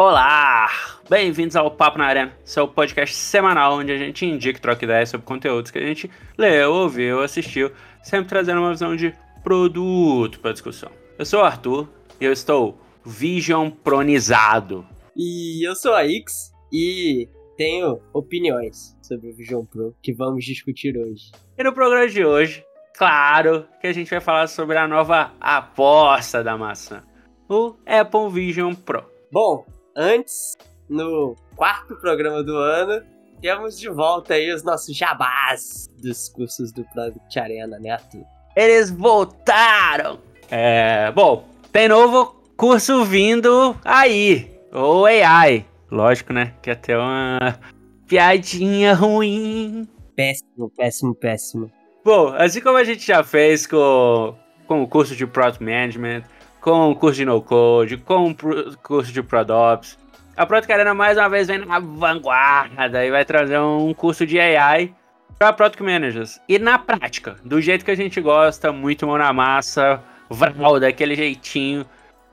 Olá! 0.00 0.70
Bem-vindos 1.10 1.56
ao 1.56 1.72
Papo 1.72 1.98
na 1.98 2.06
Arena, 2.06 2.32
seu 2.44 2.68
podcast 2.68 3.12
semanal 3.16 3.78
onde 3.78 3.90
a 3.90 3.98
gente 3.98 4.24
indica 4.24 4.56
e 4.56 4.62
troca 4.62 4.84
ideias 4.84 5.08
sobre 5.08 5.26
conteúdos 5.26 5.72
que 5.72 5.78
a 5.78 5.84
gente 5.84 6.08
leu, 6.38 6.72
ouviu, 6.72 7.20
assistiu, 7.20 7.72
sempre 8.00 8.28
trazendo 8.28 8.60
uma 8.60 8.70
visão 8.70 8.94
de 8.94 9.12
produto 9.42 10.38
para 10.38 10.52
discussão. 10.52 10.88
Eu 11.18 11.26
sou 11.26 11.40
o 11.40 11.44
Arthur 11.44 11.88
e 12.20 12.24
eu 12.24 12.32
estou 12.32 12.78
vision 13.04 13.70
pronizado. 13.70 14.86
E 15.16 15.68
eu 15.68 15.74
sou 15.74 15.92
a 15.92 16.04
X 16.04 16.52
e 16.72 17.28
tenho 17.56 18.00
opiniões 18.12 18.96
sobre 19.02 19.30
o 19.30 19.34
Vision 19.34 19.64
Pro 19.64 19.96
que 20.00 20.12
vamos 20.12 20.44
discutir 20.44 20.96
hoje. 20.96 21.32
E 21.58 21.64
no 21.64 21.72
programa 21.72 22.06
de 22.06 22.24
hoje, 22.24 22.64
claro 22.96 23.66
que 23.80 23.88
a 23.88 23.92
gente 23.92 24.08
vai 24.08 24.20
falar 24.20 24.46
sobre 24.46 24.78
a 24.78 24.86
nova 24.86 25.32
aposta 25.40 26.44
da 26.44 26.56
maçã, 26.56 27.02
o 27.48 27.74
Apple 27.84 28.30
Vision 28.30 28.74
Pro. 28.74 29.04
Bom, 29.32 29.66
antes, 29.98 30.56
no 30.88 31.34
quarto 31.56 31.96
programa 31.96 32.42
do 32.44 32.56
ano, 32.56 33.04
temos 33.42 33.78
de 33.78 33.88
volta 33.88 34.34
aí 34.34 34.52
os 34.52 34.62
nossos 34.62 34.96
jabás 34.96 35.88
dos 36.00 36.28
cursos 36.28 36.70
do 36.72 36.84
Product 36.84 37.38
Arena, 37.38 37.78
né, 37.80 37.90
Arthur? 37.90 38.24
Eles 38.54 38.90
voltaram! 38.90 40.20
É, 40.48 41.10
bom, 41.10 41.44
tem 41.72 41.88
novo 41.88 42.40
curso 42.56 43.04
vindo 43.04 43.76
aí, 43.84 44.56
o 44.72 45.04
AI. 45.04 45.66
Lógico, 45.90 46.32
né? 46.32 46.54
Que 46.62 46.70
até 46.70 46.96
uma 46.96 47.58
piadinha 48.06 48.94
ruim. 48.94 49.88
Péssimo, 50.14 50.70
péssimo, 50.76 51.14
péssimo. 51.14 51.72
Bom, 52.04 52.28
assim 52.36 52.60
como 52.60 52.76
a 52.76 52.84
gente 52.84 53.06
já 53.06 53.22
fez 53.24 53.66
com, 53.66 54.34
com 54.66 54.82
o 54.82 54.88
curso 54.88 55.14
de 55.16 55.26
Product 55.26 55.62
Management, 55.62 56.22
com 56.60 56.90
o 56.90 56.96
curso 56.96 57.16
de 57.16 57.24
No 57.24 57.40
Code, 57.40 57.96
com 57.98 58.30
o 58.30 58.76
curso 58.78 59.12
de 59.12 59.22
ProDops, 59.22 59.98
a 60.38 60.46
Product 60.46 60.72
Arena 60.72 60.94
mais 60.94 61.18
uma 61.18 61.28
vez 61.28 61.48
vem 61.48 61.58
na 61.58 61.80
vanguarda 61.80 63.04
e 63.04 63.10
vai 63.10 63.24
trazer 63.24 63.58
um 63.58 63.92
curso 63.92 64.24
de 64.24 64.38
AI 64.38 64.94
para 65.36 65.52
Product 65.52 65.82
Managers. 65.82 66.40
E 66.48 66.60
na 66.60 66.78
prática, 66.78 67.34
do 67.44 67.60
jeito 67.60 67.84
que 67.84 67.90
a 67.90 67.96
gente 67.96 68.20
gosta, 68.20 68.70
muito 68.70 69.04
mão 69.04 69.18
na 69.18 69.32
massa, 69.32 70.00
vral, 70.30 70.78
daquele 70.78 71.16
jeitinho. 71.16 71.84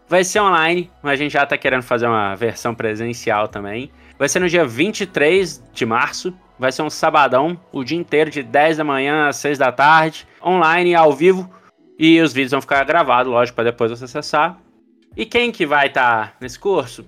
Vai 0.08 0.24
ser 0.24 0.40
online, 0.40 0.92
mas 1.02 1.14
a 1.14 1.16
gente 1.16 1.32
já 1.32 1.48
tá 1.48 1.58
querendo 1.58 1.82
fazer 1.82 2.06
uma 2.06 2.36
versão 2.36 2.76
presencial 2.76 3.48
também. 3.48 3.90
Vai 4.20 4.30
ser 4.30 4.40
no 4.40 4.48
dia 4.48 4.68
23 4.68 5.64
de 5.74 5.84
março. 5.84 6.32
Vai 6.60 6.72
ser 6.72 6.84
um 6.84 6.92
sabadão, 6.92 7.60
o 7.72 7.84
dia 7.84 7.98
inteiro, 7.98 8.30
de 8.30 8.44
10 8.44 8.78
da 8.78 8.84
manhã 8.84 9.28
às 9.28 9.38
6 9.38 9.58
da 9.58 9.72
tarde, 9.72 10.28
online, 10.44 10.94
ao 10.94 11.12
vivo. 11.12 11.50
E 11.98 12.20
os 12.22 12.34
vídeos 12.34 12.52
vão 12.52 12.62
ficar 12.62 12.84
gravados, 12.84 13.32
lógico, 13.32 13.56
para 13.56 13.72
depois 13.72 13.92
você 13.92 14.06
acessar. 14.06 14.58
E 15.16 15.26
quem 15.26 15.52
que 15.52 15.66
vai 15.66 15.88
estar 15.88 16.28
tá 16.28 16.34
nesse 16.42 16.60
curso? 16.60 17.06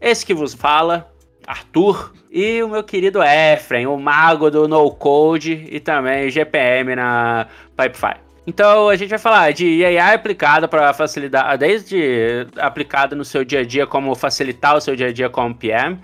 Esse 0.00 0.24
que 0.24 0.34
vos 0.34 0.54
fala, 0.54 1.10
Arthur, 1.46 2.12
e 2.30 2.62
o 2.62 2.68
meu 2.68 2.84
querido 2.84 3.20
Efren, 3.22 3.86
o 3.86 3.96
mago 3.96 4.50
do 4.50 4.68
no 4.68 4.90
code 4.90 5.66
e 5.70 5.80
também 5.80 6.30
GPM 6.30 6.94
na 6.94 7.46
Pipefy. 7.76 8.16
Então 8.46 8.88
a 8.88 8.96
gente 8.96 9.10
vai 9.10 9.18
falar 9.18 9.52
de 9.52 9.84
AI 9.84 10.14
aplicada 10.14 10.66
para 10.66 10.92
facilitar, 10.94 11.56
desde 11.58 12.46
aplicada 12.58 13.14
no 13.14 13.24
seu 13.24 13.44
dia 13.44 13.60
a 13.60 13.64
dia 13.64 13.86
como 13.86 14.14
facilitar 14.14 14.76
o 14.76 14.80
seu 14.80 14.96
dia 14.96 15.08
a 15.08 15.12
dia 15.12 15.28
como 15.28 15.54
PM, 15.54 15.98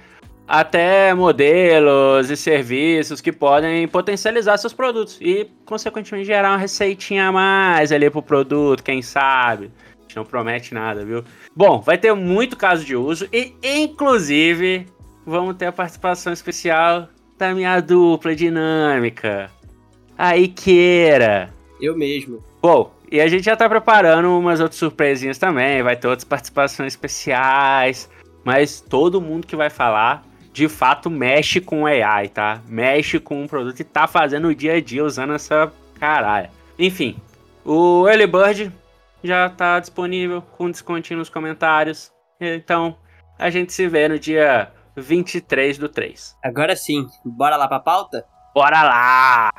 até 0.46 1.14
modelos 1.14 2.30
e 2.30 2.36
serviços 2.36 3.20
que 3.20 3.32
podem 3.32 3.88
potencializar 3.88 4.58
seus 4.58 4.72
produtos 4.72 5.18
e, 5.20 5.48
consequentemente, 5.64 6.26
gerar 6.26 6.50
uma 6.50 6.58
receitinha 6.58 7.28
a 7.28 7.32
mais 7.32 7.90
ali 7.90 8.10
pro 8.10 8.22
produto, 8.22 8.82
quem 8.82 9.00
sabe. 9.00 9.70
A 9.98 10.02
gente 10.02 10.16
não 10.16 10.24
promete 10.24 10.74
nada, 10.74 11.04
viu? 11.04 11.24
Bom, 11.56 11.80
vai 11.80 11.96
ter 11.96 12.12
muito 12.14 12.56
caso 12.56 12.84
de 12.84 12.94
uso 12.94 13.26
e, 13.32 13.54
inclusive, 13.62 14.86
vamos 15.24 15.56
ter 15.56 15.66
a 15.66 15.72
participação 15.72 16.32
especial 16.32 17.08
da 17.38 17.54
minha 17.54 17.80
dupla 17.80 18.34
dinâmica, 18.34 19.50
a 20.16 20.36
Iqueira. 20.36 21.52
Eu 21.80 21.96
mesmo. 21.96 22.42
Bom, 22.62 22.94
e 23.10 23.20
a 23.20 23.28
gente 23.28 23.44
já 23.44 23.56
tá 23.56 23.68
preparando 23.68 24.38
umas 24.38 24.60
outras 24.60 24.78
surpresinhas 24.78 25.38
também, 25.38 25.82
vai 25.82 25.96
ter 25.96 26.06
outras 26.06 26.24
participações 26.24 26.92
especiais, 26.92 28.10
mas 28.44 28.80
todo 28.80 29.20
mundo 29.20 29.46
que 29.46 29.56
vai 29.56 29.70
falar, 29.70 30.24
de 30.54 30.68
fato, 30.68 31.10
mexe 31.10 31.60
com 31.60 31.84
AI, 31.84 32.28
tá? 32.28 32.62
Mexe 32.68 33.18
com 33.18 33.42
um 33.42 33.48
produto 33.48 33.80
e 33.80 33.84
tá 33.84 34.06
fazendo 34.06 34.46
o 34.46 34.54
dia 34.54 34.74
a 34.74 34.80
dia 34.80 35.04
usando 35.04 35.34
essa 35.34 35.72
caralho. 35.98 36.48
Enfim, 36.78 37.16
o 37.64 38.06
Early 38.08 38.28
Bird 38.28 38.72
já 39.24 39.50
tá 39.50 39.80
disponível 39.80 40.40
com 40.40 40.70
descontinho 40.70 41.18
nos 41.18 41.28
comentários. 41.28 42.12
Então, 42.40 42.96
a 43.36 43.50
gente 43.50 43.72
se 43.72 43.88
vê 43.88 44.06
no 44.06 44.16
dia 44.16 44.70
23 44.96 45.76
do 45.76 45.88
3. 45.88 46.36
Agora 46.40 46.76
sim, 46.76 47.08
bora 47.24 47.56
lá 47.56 47.66
pra 47.66 47.80
pauta? 47.80 48.24
Bora 48.54 48.80
lá! 48.84 49.50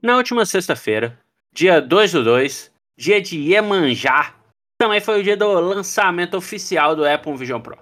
Na 0.00 0.16
última 0.16 0.46
sexta-feira, 0.46 1.18
dia 1.52 1.80
2 1.80 2.12
do 2.12 2.22
2, 2.22 2.70
dia 2.96 3.20
de 3.20 3.36
Iemanjá, 3.36 4.37
também 4.78 5.00
foi 5.00 5.20
o 5.20 5.22
dia 5.22 5.36
do 5.36 5.52
lançamento 5.60 6.36
oficial 6.36 6.94
do 6.94 7.04
Apple 7.04 7.36
Vision 7.36 7.60
Pro. 7.60 7.76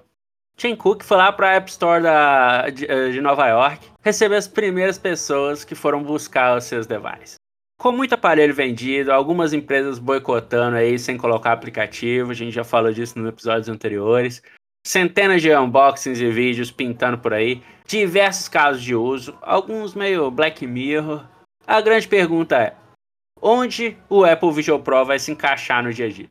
Tim 0.57 0.75
Cook 0.75 1.05
foi 1.05 1.19
lá 1.19 1.31
para 1.31 1.51
a 1.51 1.55
App 1.57 1.71
Store 1.71 2.03
da, 2.03 2.71
de, 2.71 2.91
eh, 2.91 3.11
de 3.11 3.21
Nova 3.21 3.47
York 3.47 3.91
receber 4.03 4.37
as 4.37 4.49
primeiras 4.49 4.97
pessoas 4.97 5.65
que 5.65 5.75
foram 5.75 6.03
buscar 6.03 6.57
os 6.57 6.65
seus 6.65 6.87
devices. 6.87 7.35
Com 7.79 7.93
muito 7.93 8.15
aparelho 8.15 8.55
vendido, 8.55 9.13
algumas 9.13 9.53
empresas 9.53 9.99
boicotando 9.99 10.79
aí 10.79 10.99
sem 10.99 11.19
colocar 11.19 11.53
aplicativo, 11.53 12.31
a 12.31 12.35
gente 12.35 12.55
já 12.55 12.65
falou 12.65 12.91
disso 12.91 13.19
nos 13.19 13.29
episódios 13.29 13.69
anteriores. 13.69 14.43
Centenas 14.87 15.43
de 15.43 15.55
unboxings 15.55 16.21
e 16.21 16.31
vídeos 16.31 16.71
pintando 16.71 17.19
por 17.19 17.35
aí, 17.35 17.63
diversos 17.87 18.49
casos 18.49 18.83
de 18.83 18.95
uso, 18.95 19.37
alguns 19.43 19.95
meio 19.95 20.31
Black 20.31 20.67
Mirror, 20.67 21.27
a 21.67 21.81
grande 21.83 22.09
pergunta 22.09 22.57
é: 22.57 22.75
onde 23.43 23.99
o 24.09 24.25
Apple 24.25 24.53
Vision 24.53 24.81
Pro 24.81 25.05
vai 25.05 25.19
se 25.19 25.33
encaixar 25.33 25.83
no 25.83 25.93
dia 25.93 26.07
a 26.07 26.11
dia? 26.11 26.31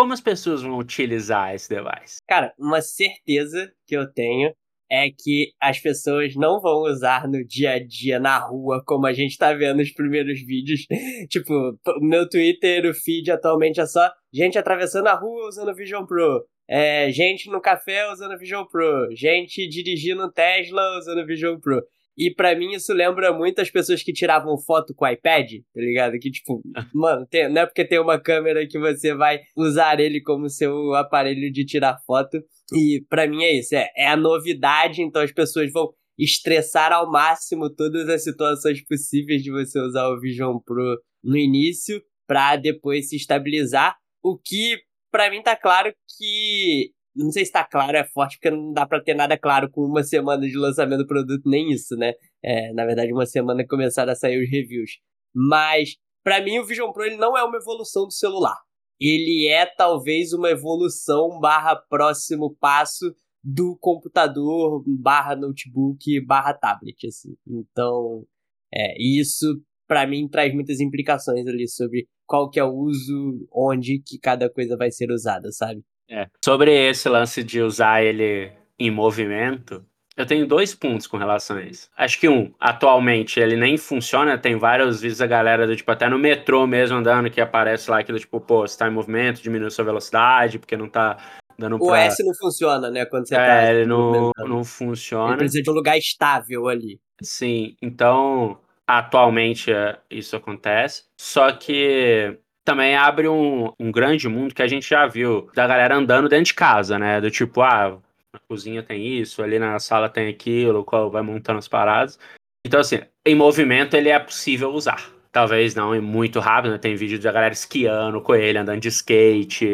Como 0.00 0.14
as 0.14 0.20
pessoas 0.22 0.62
vão 0.62 0.78
utilizar 0.78 1.54
esse 1.54 1.68
device? 1.68 2.22
Cara, 2.26 2.54
uma 2.58 2.80
certeza 2.80 3.70
que 3.86 3.94
eu 3.94 4.10
tenho 4.10 4.50
é 4.90 5.10
que 5.10 5.52
as 5.60 5.78
pessoas 5.78 6.34
não 6.36 6.58
vão 6.58 6.84
usar 6.84 7.28
no 7.28 7.46
dia 7.46 7.72
a 7.72 7.86
dia 7.86 8.18
na 8.18 8.38
rua, 8.38 8.82
como 8.86 9.06
a 9.06 9.12
gente 9.12 9.36
tá 9.36 9.52
vendo 9.52 9.76
nos 9.76 9.92
primeiros 9.92 10.40
vídeos. 10.40 10.86
tipo, 11.28 11.78
meu 12.00 12.26
Twitter, 12.26 12.86
o 12.90 12.94
feed 12.94 13.30
atualmente 13.30 13.78
é 13.78 13.84
só 13.84 14.10
gente 14.32 14.56
atravessando 14.56 15.06
a 15.08 15.14
rua 15.14 15.46
usando 15.46 15.74
Vision 15.74 16.06
Pro. 16.06 16.46
É, 16.66 17.12
gente 17.12 17.50
no 17.50 17.60
café 17.60 18.10
usando 18.10 18.38
Vision 18.38 18.64
Pro. 18.64 19.14
Gente 19.14 19.68
dirigindo 19.68 20.32
Tesla 20.32 20.96
usando 20.96 21.26
Vision 21.26 21.60
Pro. 21.60 21.82
E 22.20 22.30
para 22.34 22.54
mim 22.54 22.72
isso 22.72 22.92
lembra 22.92 23.32
muito 23.32 23.62
as 23.62 23.70
pessoas 23.70 24.02
que 24.02 24.12
tiravam 24.12 24.58
foto 24.58 24.94
com 24.94 25.06
o 25.06 25.08
iPad, 25.08 25.52
tá 25.72 25.80
ligado? 25.80 26.18
Que 26.18 26.30
tipo, 26.30 26.60
mano, 26.92 27.26
tem, 27.26 27.50
não 27.50 27.62
é 27.62 27.66
porque 27.66 27.82
tem 27.82 27.98
uma 27.98 28.20
câmera 28.20 28.66
que 28.66 28.78
você 28.78 29.14
vai 29.14 29.40
usar 29.56 29.98
ele 29.98 30.20
como 30.20 30.50
seu 30.50 30.94
aparelho 30.94 31.50
de 31.50 31.64
tirar 31.64 31.96
foto. 32.06 32.36
E 32.74 33.02
para 33.08 33.26
mim 33.26 33.42
é 33.42 33.58
isso, 33.58 33.74
é, 33.74 33.88
é 33.96 34.06
a 34.06 34.18
novidade, 34.18 35.00
então 35.00 35.22
as 35.22 35.32
pessoas 35.32 35.72
vão 35.72 35.88
estressar 36.18 36.92
ao 36.92 37.10
máximo 37.10 37.74
todas 37.74 38.06
as 38.10 38.22
situações 38.22 38.84
possíveis 38.84 39.42
de 39.42 39.50
você 39.50 39.80
usar 39.80 40.06
o 40.08 40.20
Vision 40.20 40.58
Pro 40.58 41.00
no 41.24 41.38
início 41.38 42.02
para 42.26 42.56
depois 42.56 43.08
se 43.08 43.16
estabilizar. 43.16 43.96
O 44.22 44.36
que 44.36 44.78
para 45.10 45.30
mim 45.30 45.42
tá 45.42 45.56
claro 45.56 45.90
que 46.18 46.92
não 47.24 47.32
sei 47.32 47.44
se 47.44 47.52
tá 47.52 47.64
claro, 47.64 47.96
é 47.96 48.04
forte, 48.04 48.36
porque 48.36 48.50
não 48.50 48.72
dá 48.72 48.86
pra 48.86 49.02
ter 49.02 49.14
nada 49.14 49.38
claro 49.38 49.70
com 49.70 49.82
uma 49.82 50.02
semana 50.02 50.46
de 50.46 50.56
lançamento 50.56 51.00
do 51.00 51.06
produto, 51.06 51.42
nem 51.48 51.70
isso, 51.70 51.96
né? 51.96 52.14
É, 52.42 52.72
na 52.72 52.84
verdade, 52.84 53.12
uma 53.12 53.26
semana 53.26 53.66
começaram 53.66 54.12
a 54.12 54.16
sair 54.16 54.42
os 54.42 54.50
reviews. 54.50 54.98
Mas, 55.34 55.96
para 56.24 56.42
mim, 56.42 56.58
o 56.58 56.66
Vision 56.66 56.92
Pro 56.92 57.04
ele 57.04 57.16
não 57.16 57.36
é 57.36 57.42
uma 57.44 57.56
evolução 57.56 58.04
do 58.04 58.12
celular. 58.12 58.56
Ele 59.00 59.48
é 59.48 59.66
talvez 59.66 60.32
uma 60.32 60.50
evolução 60.50 61.38
barra 61.40 61.76
próximo 61.76 62.54
passo 62.60 63.14
do 63.42 63.76
computador 63.80 64.84
barra 64.86 65.34
notebook 65.34 66.20
barra 66.26 66.52
tablet, 66.52 67.06
assim. 67.06 67.34
Então, 67.46 68.24
é, 68.72 68.94
isso 69.00 69.62
para 69.90 70.06
mim 70.06 70.28
traz 70.28 70.54
muitas 70.54 70.78
implicações 70.78 71.46
ali 71.48 71.66
sobre 71.66 72.06
qual 72.24 72.48
que 72.48 72.60
é 72.60 72.64
o 72.64 72.72
uso, 72.72 73.44
onde 73.52 74.00
que 74.00 74.20
cada 74.20 74.48
coisa 74.48 74.76
vai 74.76 74.90
ser 74.92 75.10
usada, 75.10 75.50
sabe? 75.50 75.82
É. 76.10 76.26
Sobre 76.44 76.72
esse 76.72 77.08
lance 77.08 77.42
de 77.42 77.60
usar 77.60 78.02
ele 78.02 78.52
em 78.78 78.90
movimento, 78.90 79.84
eu 80.16 80.26
tenho 80.26 80.46
dois 80.46 80.74
pontos 80.74 81.06
com 81.06 81.16
relação 81.16 81.56
a 81.56 81.62
isso. 81.62 81.88
Acho 81.96 82.18
que 82.18 82.28
um, 82.28 82.52
atualmente 82.58 83.38
ele 83.38 83.56
nem 83.56 83.78
funciona, 83.78 84.36
tem 84.36 84.56
vários 84.56 85.00
vídeos 85.00 85.18
da 85.18 85.26
galera 85.26 85.66
do 85.66 85.76
tipo 85.76 85.90
até 85.90 86.08
no 86.08 86.18
metrô 86.18 86.66
mesmo 86.66 86.98
andando 86.98 87.30
que 87.30 87.40
aparece 87.40 87.90
lá 87.90 88.00
aquilo 88.00 88.18
tipo, 88.18 88.40
pô, 88.40 88.66
você 88.66 88.76
tá 88.76 88.88
em 88.88 88.92
movimento, 88.92 89.40
diminui 89.40 89.70
sua 89.70 89.84
velocidade, 89.84 90.58
porque 90.58 90.76
não 90.76 90.88
tá 90.88 91.16
dando 91.58 91.78
pra... 91.78 91.86
O 91.86 91.94
S 91.94 92.22
não 92.24 92.34
funciona, 92.34 92.90
né, 92.90 93.06
quando 93.06 93.28
você 93.28 93.34
é, 93.34 93.38
tá 93.38 93.72
ele 93.72 93.86
não, 93.86 94.32
não 94.38 94.64
funciona. 94.64 95.30
Ele 95.30 95.38
precisa 95.38 95.62
de 95.62 95.70
um 95.70 95.74
lugar 95.74 95.96
estável 95.96 96.68
ali. 96.68 97.00
Sim, 97.22 97.76
então 97.80 98.58
atualmente 98.86 99.72
é, 99.72 99.96
isso 100.10 100.34
acontece, 100.34 101.04
só 101.16 101.52
que 101.52 102.36
também 102.64 102.96
abre 102.96 103.28
um, 103.28 103.72
um 103.78 103.90
grande 103.90 104.28
mundo 104.28 104.54
que 104.54 104.62
a 104.62 104.66
gente 104.66 104.88
já 104.88 105.06
viu 105.06 105.50
da 105.54 105.66
galera 105.66 105.96
andando 105.96 106.28
dentro 106.28 106.46
de 106.46 106.54
casa, 106.54 106.98
né? 106.98 107.20
Do 107.20 107.30
tipo, 107.30 107.62
ah, 107.62 107.98
na 108.32 108.40
cozinha 108.48 108.82
tem 108.82 109.06
isso, 109.06 109.42
ali 109.42 109.58
na 109.58 109.78
sala 109.78 110.08
tem 110.08 110.28
aquilo, 110.28 110.84
qual 110.84 111.10
vai 111.10 111.22
montando 111.22 111.58
as 111.58 111.68
paradas. 111.68 112.18
Então, 112.64 112.80
assim, 112.80 113.00
em 113.24 113.34
movimento 113.34 113.96
ele 113.96 114.08
é 114.08 114.18
possível 114.18 114.70
usar. 114.70 115.10
Talvez 115.32 115.74
não 115.76 115.94
em 115.94 116.00
muito 116.00 116.40
rápido, 116.40 116.72
né? 116.72 116.78
Tem 116.78 116.96
vídeo 116.96 117.20
da 117.20 117.30
galera 117.30 117.54
esquiando 117.54 118.20
com 118.20 118.34
ele, 118.34 118.58
andando 118.58 118.80
de 118.80 118.88
skate, 118.88 119.66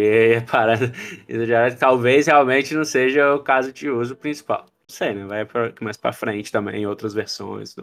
parando. 0.50 0.92
Talvez 1.78 2.26
realmente 2.26 2.74
não 2.74 2.84
seja 2.84 3.34
o 3.34 3.40
caso 3.40 3.72
de 3.72 3.88
uso 3.88 4.14
principal. 4.14 4.66
Não 4.66 4.94
sei, 4.94 5.14
né? 5.14 5.24
Vai 5.24 5.46
mais 5.80 5.96
pra 5.96 6.12
frente 6.12 6.52
também, 6.52 6.82
em 6.82 6.86
outras 6.86 7.14
versões. 7.14 7.74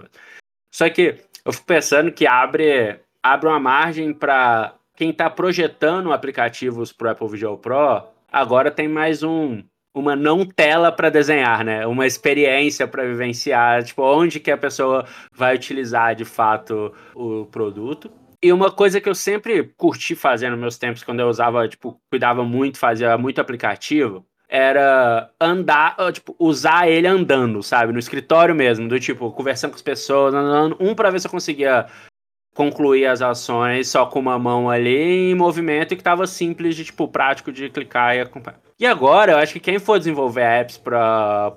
Só 0.72 0.90
que 0.90 1.20
eu 1.44 1.52
fico 1.52 1.66
pensando 1.66 2.12
que 2.12 2.28
abre, 2.28 3.00
abre 3.22 3.48
uma 3.48 3.60
margem 3.60 4.14
para 4.14 4.76
quem 4.96 5.10
está 5.10 5.30
projetando 5.30 6.12
aplicativos 6.12 6.92
para 6.92 7.08
o 7.08 7.12
Apple 7.12 7.30
Visual 7.30 7.58
Pro, 7.58 8.04
agora 8.32 8.72
tem 8.72 8.88
mais 8.88 9.24
um, 9.24 9.64
uma 9.94 10.16
não 10.16 10.46
tela 10.46 10.92
para 10.92 11.10
desenhar, 11.10 11.64
né? 11.64 11.86
Uma 11.86 12.06
experiência 12.06 12.88
para 12.88 13.06
vivenciar, 13.06 13.84
tipo, 13.84 14.04
onde 14.04 14.40
que 14.40 14.52
a 14.52 14.58
pessoa 14.58 15.06
vai 15.32 15.56
utilizar 15.56 16.16
de 16.16 16.26
fato 16.26 16.94
o 17.16 17.46
produto. 17.46 18.12
E 18.42 18.52
uma 18.52 18.72
coisa 18.72 19.00
que 19.00 19.08
eu 19.08 19.16
sempre 19.16 19.72
curti 19.78 20.16
fazer 20.16 20.50
nos 20.50 20.60
meus 20.60 20.78
tempos, 20.78 21.04
quando 21.04 21.22
eu 21.22 21.30
usava, 21.30 21.68
tipo, 21.68 22.00
cuidava 22.12 22.44
muito, 22.44 22.78
fazia 22.78 23.18
muito 23.18 23.40
aplicativo, 23.40 24.26
era 24.50 25.32
andar, 25.40 25.96
tipo, 26.12 26.36
usar 26.38 26.88
ele 26.88 27.08
andando, 27.08 27.64
sabe? 27.64 27.94
No 27.94 28.00
escritório 28.00 28.54
mesmo, 28.54 28.88
do 28.88 29.00
tipo, 29.00 29.32
conversando 29.32 29.72
com 29.72 29.78
as 29.78 29.82
pessoas, 29.82 30.34
andando, 30.34 30.76
um 30.80 30.94
para 30.94 31.10
ver 31.10 31.20
se 31.20 31.28
eu 31.28 31.32
conseguia 31.32 31.88
concluir 32.54 33.06
as 33.08 33.22
ações 33.22 33.88
só 33.88 34.06
com 34.06 34.20
uma 34.20 34.38
mão 34.38 34.70
ali 34.70 35.32
em 35.32 35.36
movimento 35.36 35.94
e 35.94 35.98
que 35.98 36.04
tava 36.04 36.28
simples 36.28 36.76
de 36.76 36.86
tipo 36.86 37.08
prático 37.08 37.52
de 37.52 37.70
clicar 37.70 38.16
e 38.16 38.22
acompanhar. 38.22 38.60
E 38.80 38.86
agora, 38.86 39.34
eu 39.34 39.38
acho 39.38 39.54
que 39.54 39.60
quem 39.60 39.80
for 39.80 39.98
desenvolver 39.98 40.42
apps 40.42 40.78
para 40.78 41.54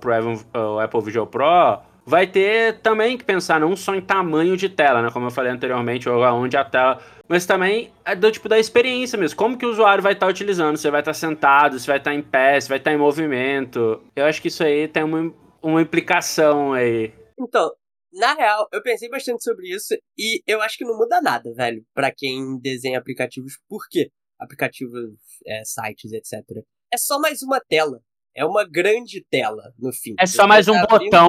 o 0.54 0.78
Apple 0.78 1.02
Visual 1.02 1.26
Pro 1.26 1.80
vai 2.04 2.26
ter 2.26 2.78
também 2.78 3.18
que 3.18 3.24
pensar 3.24 3.58
não 3.58 3.74
só 3.74 3.94
em 3.94 4.00
tamanho 4.00 4.56
de 4.56 4.68
tela, 4.68 5.02
né, 5.02 5.10
como 5.12 5.26
eu 5.26 5.30
falei 5.30 5.50
anteriormente, 5.50 6.08
ou 6.08 6.22
onde 6.22 6.56
a 6.56 6.64
tela, 6.64 7.00
mas 7.28 7.44
também 7.44 7.90
é 8.04 8.14
do 8.14 8.30
tipo 8.30 8.48
da 8.48 8.58
experiência 8.58 9.18
mesmo, 9.18 9.36
como 9.36 9.58
que 9.58 9.66
o 9.66 9.70
usuário 9.70 10.02
vai 10.02 10.12
estar 10.12 10.26
tá 10.26 10.30
utilizando, 10.30 10.76
você 10.76 10.90
vai 10.90 11.00
estar 11.00 11.10
tá 11.10 11.14
sentado, 11.14 11.78
você 11.78 11.86
vai 11.86 11.98
estar 11.98 12.12
tá 12.12 12.16
em 12.16 12.22
pé, 12.22 12.60
você 12.60 12.68
vai 12.68 12.78
estar 12.78 12.92
tá 12.92 12.94
em 12.94 12.98
movimento. 12.98 14.00
Eu 14.14 14.24
acho 14.26 14.40
que 14.40 14.48
isso 14.48 14.62
aí 14.62 14.86
tem 14.86 15.02
uma, 15.02 15.32
uma 15.60 15.82
implicação 15.82 16.72
aí. 16.72 17.12
Então, 17.38 17.72
na 18.12 18.34
real, 18.34 18.68
eu 18.72 18.82
pensei 18.82 19.08
bastante 19.08 19.42
sobre 19.42 19.68
isso 19.68 19.94
e 20.16 20.42
eu 20.46 20.60
acho 20.62 20.78
que 20.78 20.84
não 20.84 20.96
muda 20.96 21.20
nada, 21.20 21.52
velho, 21.54 21.84
para 21.94 22.12
quem 22.12 22.58
desenha 22.60 22.98
aplicativos. 22.98 23.58
Por 23.68 23.86
quê? 23.90 24.10
Aplicativos, 24.38 25.16
é, 25.46 25.62
sites, 25.64 26.12
etc. 26.12 26.64
É 26.92 26.96
só 26.96 27.18
mais 27.18 27.42
uma 27.42 27.60
tela. 27.60 28.00
É 28.34 28.44
uma 28.44 28.64
grande 28.68 29.24
tela, 29.30 29.72
no 29.78 29.92
fim. 29.92 30.14
É 30.20 30.26
só 30.26 30.46
mais 30.46 30.68
um 30.68 30.74
tá 30.74 30.86
botão. 30.86 31.26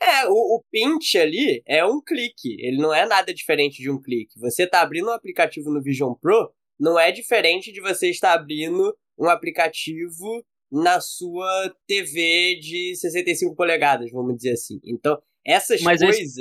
É, 0.00 0.26
o, 0.26 0.56
o 0.56 0.62
Pinch 0.70 1.16
ali 1.16 1.62
é 1.66 1.84
um 1.84 2.00
clique. 2.00 2.56
Ele 2.58 2.76
não 2.76 2.92
é 2.92 3.06
nada 3.06 3.32
diferente 3.32 3.80
de 3.80 3.90
um 3.90 4.00
clique. 4.00 4.38
Você 4.38 4.66
tá 4.66 4.82
abrindo 4.82 5.08
um 5.08 5.12
aplicativo 5.12 5.70
no 5.70 5.82
Vision 5.82 6.12
Pro, 6.20 6.52
não 6.78 6.98
é 6.98 7.12
diferente 7.12 7.72
de 7.72 7.80
você 7.80 8.10
estar 8.10 8.32
abrindo 8.32 8.94
um 9.18 9.28
aplicativo 9.28 10.44
na 10.70 11.00
sua 11.00 11.72
TV 11.86 12.58
de 12.60 12.96
65 12.96 13.54
polegadas, 13.54 14.10
vamos 14.10 14.36
dizer 14.36 14.52
assim. 14.52 14.80
Então, 14.84 15.20
essas 15.44 15.82
mas 15.82 16.00
coisas. 16.00 16.34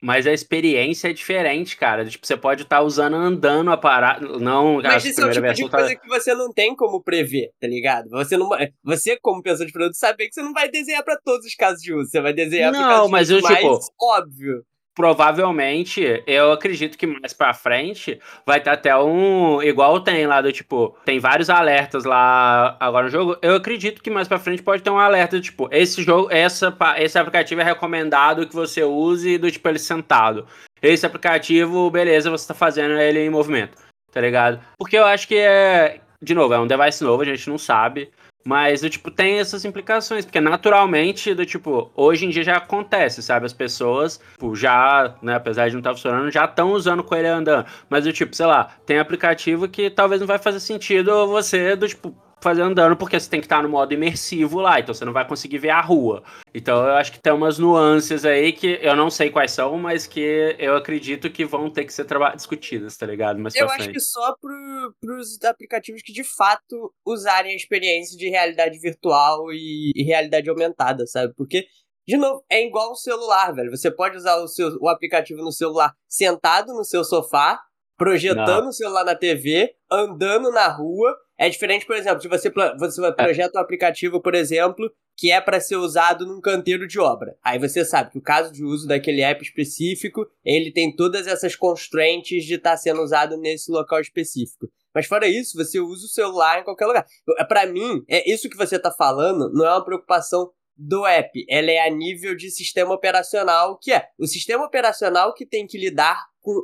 mas 0.00 0.26
a 0.26 0.32
experiência 0.32 1.08
é 1.08 1.12
diferente, 1.12 1.76
cara. 1.76 2.04
Tipo, 2.04 2.26
você 2.26 2.36
pode 2.36 2.62
estar 2.62 2.78
tá 2.78 2.82
usando 2.82 3.14
andando 3.16 3.70
a 3.70 3.76
parada. 3.76 4.38
Não, 4.38 4.80
Mas 4.82 5.04
isso 5.04 5.20
é 5.20 5.26
o 5.26 5.30
tipo 5.30 5.52
de 5.52 5.68
tá... 5.68 5.78
coisa 5.78 5.96
que 5.96 6.08
você 6.08 6.34
não 6.34 6.52
tem 6.52 6.74
como 6.74 7.02
prever, 7.02 7.50
tá 7.60 7.66
ligado? 7.66 8.08
Você, 8.10 8.36
não, 8.36 8.48
você 8.82 9.18
como 9.20 9.42
pessoa 9.42 9.66
de 9.66 9.72
produto, 9.72 9.96
sabe 9.96 10.28
que 10.28 10.34
você 10.34 10.42
não 10.42 10.52
vai 10.52 10.70
desenhar 10.70 11.04
para 11.04 11.18
todos 11.22 11.46
os 11.46 11.54
casos 11.54 11.80
de 11.82 11.92
uso. 11.92 12.10
Você 12.10 12.20
vai 12.20 12.32
desenhar 12.32 12.72
não, 12.72 12.80
casos 12.80 13.10
mas 13.10 13.30
eu, 13.30 13.40
mais 13.40 13.56
tipo, 13.56 13.78
óbvio 14.00 14.64
provavelmente, 14.94 16.22
eu 16.26 16.52
acredito 16.52 16.96
que 16.96 17.06
mais 17.06 17.32
pra 17.32 17.52
frente 17.52 18.20
vai 18.46 18.60
ter 18.60 18.70
até 18.70 18.96
um. 18.96 19.62
Igual 19.62 20.00
tem 20.00 20.26
lá 20.26 20.40
do 20.40 20.52
tipo, 20.52 20.96
tem 21.04 21.18
vários 21.18 21.50
alertas 21.50 22.04
lá 22.04 22.76
agora 22.78 23.06
no 23.06 23.10
jogo. 23.10 23.36
Eu 23.42 23.56
acredito 23.56 24.02
que 24.02 24.10
mais 24.10 24.28
pra 24.28 24.38
frente 24.38 24.62
pode 24.62 24.82
ter 24.82 24.90
um 24.90 24.98
alerta 24.98 25.40
tipo, 25.40 25.68
esse 25.72 26.02
jogo, 26.02 26.28
essa, 26.30 26.76
esse 26.98 27.18
aplicativo 27.18 27.60
é 27.60 27.64
recomendado 27.64 28.46
que 28.46 28.54
você 28.54 28.84
use 28.84 29.38
do 29.38 29.50
tipo 29.50 29.68
ele 29.68 29.78
sentado. 29.78 30.46
Esse 30.80 31.06
aplicativo, 31.06 31.90
beleza, 31.90 32.30
você 32.30 32.46
tá 32.46 32.54
fazendo 32.54 32.94
ele 32.98 33.18
em 33.18 33.30
movimento, 33.30 33.76
tá 34.12 34.20
ligado? 34.20 34.60
Porque 34.78 34.96
eu 34.96 35.04
acho 35.04 35.26
que 35.26 35.36
é. 35.36 36.00
De 36.22 36.34
novo, 36.34 36.54
é 36.54 36.58
um 36.58 36.66
device 36.66 37.02
novo, 37.04 37.22
a 37.22 37.26
gente 37.26 37.50
não 37.50 37.58
sabe. 37.58 38.10
Mas, 38.44 38.82
do 38.82 38.90
tipo, 38.90 39.10
tem 39.10 39.38
essas 39.38 39.64
implicações, 39.64 40.24
porque 40.24 40.40
naturalmente, 40.40 41.34
do 41.34 41.46
tipo, 41.46 41.90
hoje 41.94 42.26
em 42.26 42.28
dia 42.28 42.44
já 42.44 42.56
acontece, 42.56 43.22
sabe? 43.22 43.46
As 43.46 43.52
pessoas, 43.54 44.20
tipo, 44.32 44.54
já, 44.54 45.14
né, 45.22 45.34
apesar 45.34 45.68
de 45.68 45.72
não 45.74 45.80
estar 45.80 45.94
funcionando, 45.94 46.30
já 46.30 46.44
estão 46.44 46.72
usando 46.72 47.02
com 47.02 47.14
ele 47.14 47.28
andando. 47.28 47.66
Mas, 47.88 48.04
do 48.04 48.12
tipo, 48.12 48.36
sei 48.36 48.46
lá, 48.46 48.70
tem 48.84 48.98
aplicativo 48.98 49.66
que 49.66 49.88
talvez 49.88 50.20
não 50.20 50.26
vai 50.26 50.38
fazer 50.38 50.60
sentido 50.60 51.26
você, 51.26 51.74
do 51.74 51.88
tipo, 51.88 52.14
fazer 52.44 52.62
andando, 52.62 52.96
porque 52.96 53.18
você 53.18 53.28
tem 53.28 53.40
que 53.40 53.46
estar 53.46 53.62
no 53.62 53.68
modo 53.68 53.92
imersivo 53.92 54.60
lá, 54.60 54.78
então 54.78 54.94
você 54.94 55.04
não 55.04 55.12
vai 55.12 55.26
conseguir 55.26 55.58
ver 55.58 55.70
a 55.70 55.80
rua. 55.80 56.22
Então 56.54 56.86
eu 56.86 56.94
acho 56.94 57.10
que 57.10 57.18
tem 57.18 57.32
umas 57.32 57.58
nuances 57.58 58.24
aí 58.24 58.52
que 58.52 58.78
eu 58.80 58.94
não 58.94 59.10
sei 59.10 59.30
quais 59.30 59.50
são, 59.50 59.76
mas 59.78 60.06
que 60.06 60.54
eu 60.58 60.76
acredito 60.76 61.30
que 61.30 61.44
vão 61.44 61.70
ter 61.70 61.84
que 61.84 61.92
ser 61.92 62.06
discutidas, 62.36 62.96
tá 62.96 63.06
ligado? 63.06 63.40
Mas 63.40 63.56
eu 63.56 63.68
acho 63.68 63.90
que 63.90 63.98
só 63.98 64.36
pro, 64.40 64.94
pros 65.00 65.42
aplicativos 65.42 66.02
que 66.02 66.12
de 66.12 66.22
fato 66.22 66.92
usarem 67.04 67.52
a 67.52 67.56
experiência 67.56 68.16
de 68.16 68.28
realidade 68.28 68.78
virtual 68.78 69.50
e, 69.50 69.92
e 69.96 70.04
realidade 70.04 70.48
aumentada, 70.48 71.06
sabe? 71.06 71.32
Porque 71.34 71.66
de 72.06 72.18
novo, 72.18 72.44
é 72.50 72.62
igual 72.62 72.90
o 72.90 72.96
celular, 72.96 73.52
velho. 73.54 73.70
Você 73.70 73.90
pode 73.90 74.16
usar 74.16 74.36
o, 74.36 74.46
seu, 74.46 74.76
o 74.78 74.88
aplicativo 74.88 75.42
no 75.42 75.50
celular 75.50 75.94
sentado 76.06 76.74
no 76.74 76.84
seu 76.84 77.02
sofá, 77.02 77.58
projetando 77.96 78.68
o 78.68 78.72
celular 78.72 79.04
na 79.04 79.14
TV, 79.14 79.74
andando 79.90 80.50
na 80.50 80.68
rua 80.68 81.16
é 81.36 81.48
diferente, 81.48 81.84
por 81.84 81.96
exemplo, 81.96 82.20
se 82.22 82.28
você, 82.28 82.50
você 82.78 83.12
projeta 83.12 83.58
um 83.58 83.62
aplicativo, 83.62 84.20
por 84.20 84.34
exemplo, 84.34 84.90
que 85.16 85.32
é 85.32 85.40
para 85.40 85.60
ser 85.60 85.76
usado 85.76 86.26
num 86.26 86.40
canteiro 86.40 86.86
de 86.86 86.98
obra. 87.00 87.36
Aí 87.42 87.58
você 87.58 87.84
sabe 87.84 88.10
que 88.10 88.18
o 88.18 88.22
caso 88.22 88.52
de 88.52 88.64
uso 88.64 88.86
daquele 88.86 89.20
app 89.20 89.42
específico, 89.42 90.26
ele 90.44 90.72
tem 90.72 90.94
todas 90.94 91.26
essas 91.26 91.56
constraints 91.56 92.44
de 92.44 92.54
estar 92.54 92.72
tá 92.72 92.76
sendo 92.76 93.02
usado 93.02 93.36
nesse 93.36 93.70
local 93.70 94.00
específico. 94.00 94.68
Mas 94.94 95.06
fora 95.06 95.26
isso, 95.26 95.56
você 95.56 95.80
usa 95.80 96.06
o 96.06 96.08
celular 96.08 96.60
em 96.60 96.64
qualquer 96.64 96.86
lugar. 96.86 97.04
Para 97.48 97.66
mim, 97.66 98.04
é 98.08 98.30
isso 98.30 98.48
que 98.48 98.56
você 98.56 98.76
está 98.76 98.92
falando 98.92 99.52
não 99.52 99.66
é 99.66 99.70
uma 99.70 99.84
preocupação 99.84 100.50
do 100.76 101.06
app, 101.06 101.44
ela 101.48 101.70
é 101.70 101.86
a 101.86 101.90
nível 101.90 102.34
de 102.34 102.50
sistema 102.50 102.92
operacional, 102.92 103.78
que 103.78 103.92
é 103.92 104.08
o 104.18 104.26
sistema 104.26 104.64
operacional 104.64 105.32
que 105.32 105.46
tem 105.46 105.68
que 105.68 105.78
lidar 105.78 106.20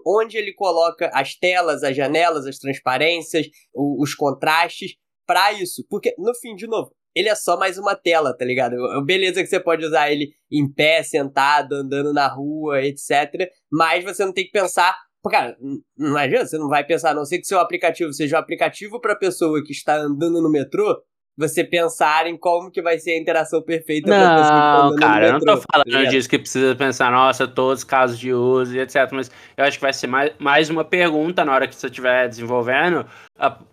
onde 0.07 0.37
ele 0.37 0.53
coloca 0.53 1.11
as 1.15 1.35
telas, 1.35 1.83
as 1.83 1.97
janelas, 1.97 2.47
as 2.47 2.59
transparências, 2.59 3.47
o, 3.75 4.03
os 4.03 4.15
contrastes 4.15 4.93
para 5.27 5.53
isso. 5.53 5.85
Porque, 5.89 6.15
no 6.19 6.35
fim, 6.35 6.55
de 6.55 6.67
novo, 6.67 6.93
ele 7.15 7.29
é 7.29 7.35
só 7.35 7.57
mais 7.57 7.79
uma 7.79 7.95
tela, 7.95 8.37
tá 8.37 8.45
ligado? 8.45 8.77
Beleza 9.05 9.43
que 9.43 9.49
você 9.49 9.61
pode 9.61 9.85
usar 9.85 10.11
ele 10.11 10.31
em 10.51 10.71
pé, 10.71 11.03
sentado, 11.03 11.75
andando 11.75 12.13
na 12.13 12.29
rua, 12.29 12.83
etc. 12.83 13.51
Mas 13.71 14.05
você 14.05 14.25
não 14.25 14.33
tem 14.33 14.45
que 14.45 14.53
pensar. 14.53 14.97
Cara, 15.31 15.57
não 15.99 16.17
adianta, 16.17 16.47
você 16.47 16.59
não 16.59 16.69
vai 16.69 16.85
pensar, 16.85 17.11
a 17.11 17.15
não 17.15 17.27
ser 17.27 17.39
que 17.39 17.47
seu 17.47 17.59
aplicativo 17.59 18.13
seja 18.13 18.37
um 18.37 18.41
aplicativo 18.41 19.01
para 19.01 19.15
pessoa 19.15 19.63
que 19.63 19.73
está 19.73 19.97
andando 19.97 20.41
no 20.41 20.51
metrô, 20.51 20.97
você 21.37 21.65
pensar 21.65 22.27
em 22.27 22.37
como 22.37 22.71
que 22.71 22.83
vai 22.83 22.99
ser 22.99 23.13
a 23.13 23.19
interação 23.19 23.63
perfeita 23.63 24.11
não, 24.11 24.95
cara, 24.97 25.27
eu 25.27 25.33
não 25.35 25.41
tô 25.41 25.63
falando 25.73 25.91
tá 25.91 26.05
disso 26.05 26.29
que 26.29 26.39
precisa 26.39 26.75
pensar, 26.75 27.11
nossa, 27.11 27.49
todos 27.49 27.81
os 27.81 27.85
casos 27.85 28.19
de 28.19 28.33
uso 28.33 28.77
e 28.77 28.81
etc. 28.81 29.09
Mas 29.13 29.31
eu 29.57 29.65
acho 29.65 29.79
que 29.79 29.83
vai 29.83 29.93
ser 29.93 30.07
mais, 30.07 30.33
mais 30.39 30.69
uma 30.69 30.85
pergunta 30.85 31.45
na 31.45 31.55
hora 31.55 31.67
que 31.67 31.75
você 31.75 31.87
estiver 31.87 32.29
desenvolvendo, 32.29 33.07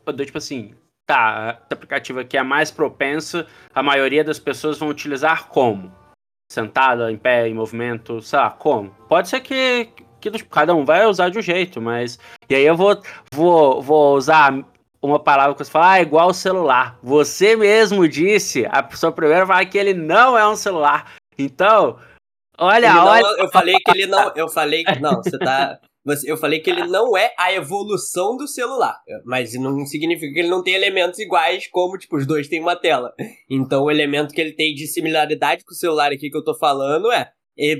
do 0.06 0.26
tipo 0.26 0.38
assim, 0.38 0.74
tá, 1.08 1.60
esse 1.64 1.74
aplicativo 1.74 2.20
aqui 2.20 2.38
é 2.38 2.44
mais 2.44 2.70
propenso, 2.70 3.46
a 3.74 3.82
maioria 3.82 4.24
das 4.24 4.40
pessoas 4.40 4.78
vão 4.78 4.90
utilizar 4.90 5.48
como? 5.48 5.92
Sentada, 6.52 7.12
em 7.12 7.18
pé, 7.18 7.48
em 7.48 7.54
movimento, 7.54 8.22
sei 8.22 8.40
lá, 8.40 8.50
como? 8.50 8.92
Pode 9.10 9.30
ser 9.30 9.42
que, 9.42 9.90
que 10.20 10.32
tipo, 10.32 10.50
cada 10.50 10.76
um 10.76 10.86
vai 10.86 11.06
usar 11.06 11.30
de 11.30 11.40
um 11.40 11.42
jeito, 11.42 11.82
mas. 11.82 12.20
E 12.50 12.56
aí 12.56 12.66
eu 12.66 12.76
vou, 12.76 13.02
vou, 13.34 13.82
vou 13.82 14.16
usar 14.16 14.54
uma 15.01 15.22
palavra 15.22 15.54
que 15.54 15.63
você 15.63 15.72
fala, 15.72 15.94
ah, 15.94 16.00
é 16.00 16.01
igual 16.01 16.30
o 16.30 16.34
celular. 16.34 16.98
Você 17.01 17.56
mesmo 17.56 18.08
disse, 18.08 18.66
a 18.66 18.88
sua 18.96 19.12
primeira 19.12 19.46
fala 19.46 19.66
que 19.66 19.77
ele 19.77 19.94
não 19.94 20.38
é 20.38 20.48
um 20.48 20.56
celular. 20.56 21.13
Então, 21.38 22.00
olha, 22.58 22.94
não, 22.94 23.06
olha. 23.06 23.25
Eu 23.39 23.50
falei 23.50 23.75
que 23.75 23.92
ele 23.92 24.08
não. 24.08 24.32
Eu 24.36 24.50
falei 24.50 24.84
que. 24.84 25.00
Não, 25.00 25.22
você 25.22 25.38
tá. 25.38 25.80
Eu 26.25 26.38
falei 26.38 26.62
que 26.62 26.70
ele 26.70 26.88
não 26.88 27.18
é 27.18 27.34
a 27.38 27.51
evolução 27.51 28.38
do 28.38 28.48
celular, 28.48 28.98
mas 29.25 29.54
não 29.56 29.86
significa 29.86 30.34
que 30.34 30.39
ele 30.39 30.48
não 30.48 30.63
tem 30.63 30.74
elementos 30.74 31.20
iguais, 31.20 31.68
como, 31.68 31.98
tipo, 31.98 32.16
os 32.16 32.25
dois 32.25 32.48
têm 32.48 32.62
uma 32.62 32.77
tela. 32.77 33.13
Então, 33.50 33.84
o 33.84 33.92
elemento 33.92 34.34
que 34.34 34.39
ele 34.39 34.54
tem 34.54 34.74
de 34.74 34.88
similaridade 34.88 35.66
com 35.66 35.74
o 35.74 35.77
celular 35.77 36.13
aqui 36.13 36.30
que 36.30 36.38
eu 36.38 36.44
tô 36.46 36.56
falando 36.58 37.12
é, 37.12 37.30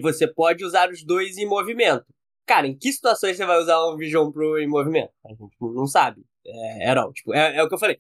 você 0.02 0.28
pode 0.28 0.66
usar 0.66 0.90
os 0.90 1.06
dois 1.06 1.38
em 1.38 1.46
movimento. 1.46 2.04
Cara, 2.46 2.68
em 2.68 2.78
que 2.78 2.92
situações 2.92 3.38
você 3.38 3.46
vai 3.46 3.60
usar 3.60 3.86
um 3.86 3.96
Vision 3.96 4.32
Pro 4.32 4.58
em 4.58 4.68
movimento? 4.68 5.12
A 5.26 5.30
gente 5.30 5.56
não 5.60 5.88
sabe. 5.88 6.22
É, 6.48 6.90
at 6.90 6.98
all. 6.98 7.12
Tipo, 7.14 7.34
é, 7.34 7.58
é 7.58 7.64
o 7.64 7.68
que 7.68 7.76
eu 7.76 7.80
falei. 7.80 7.98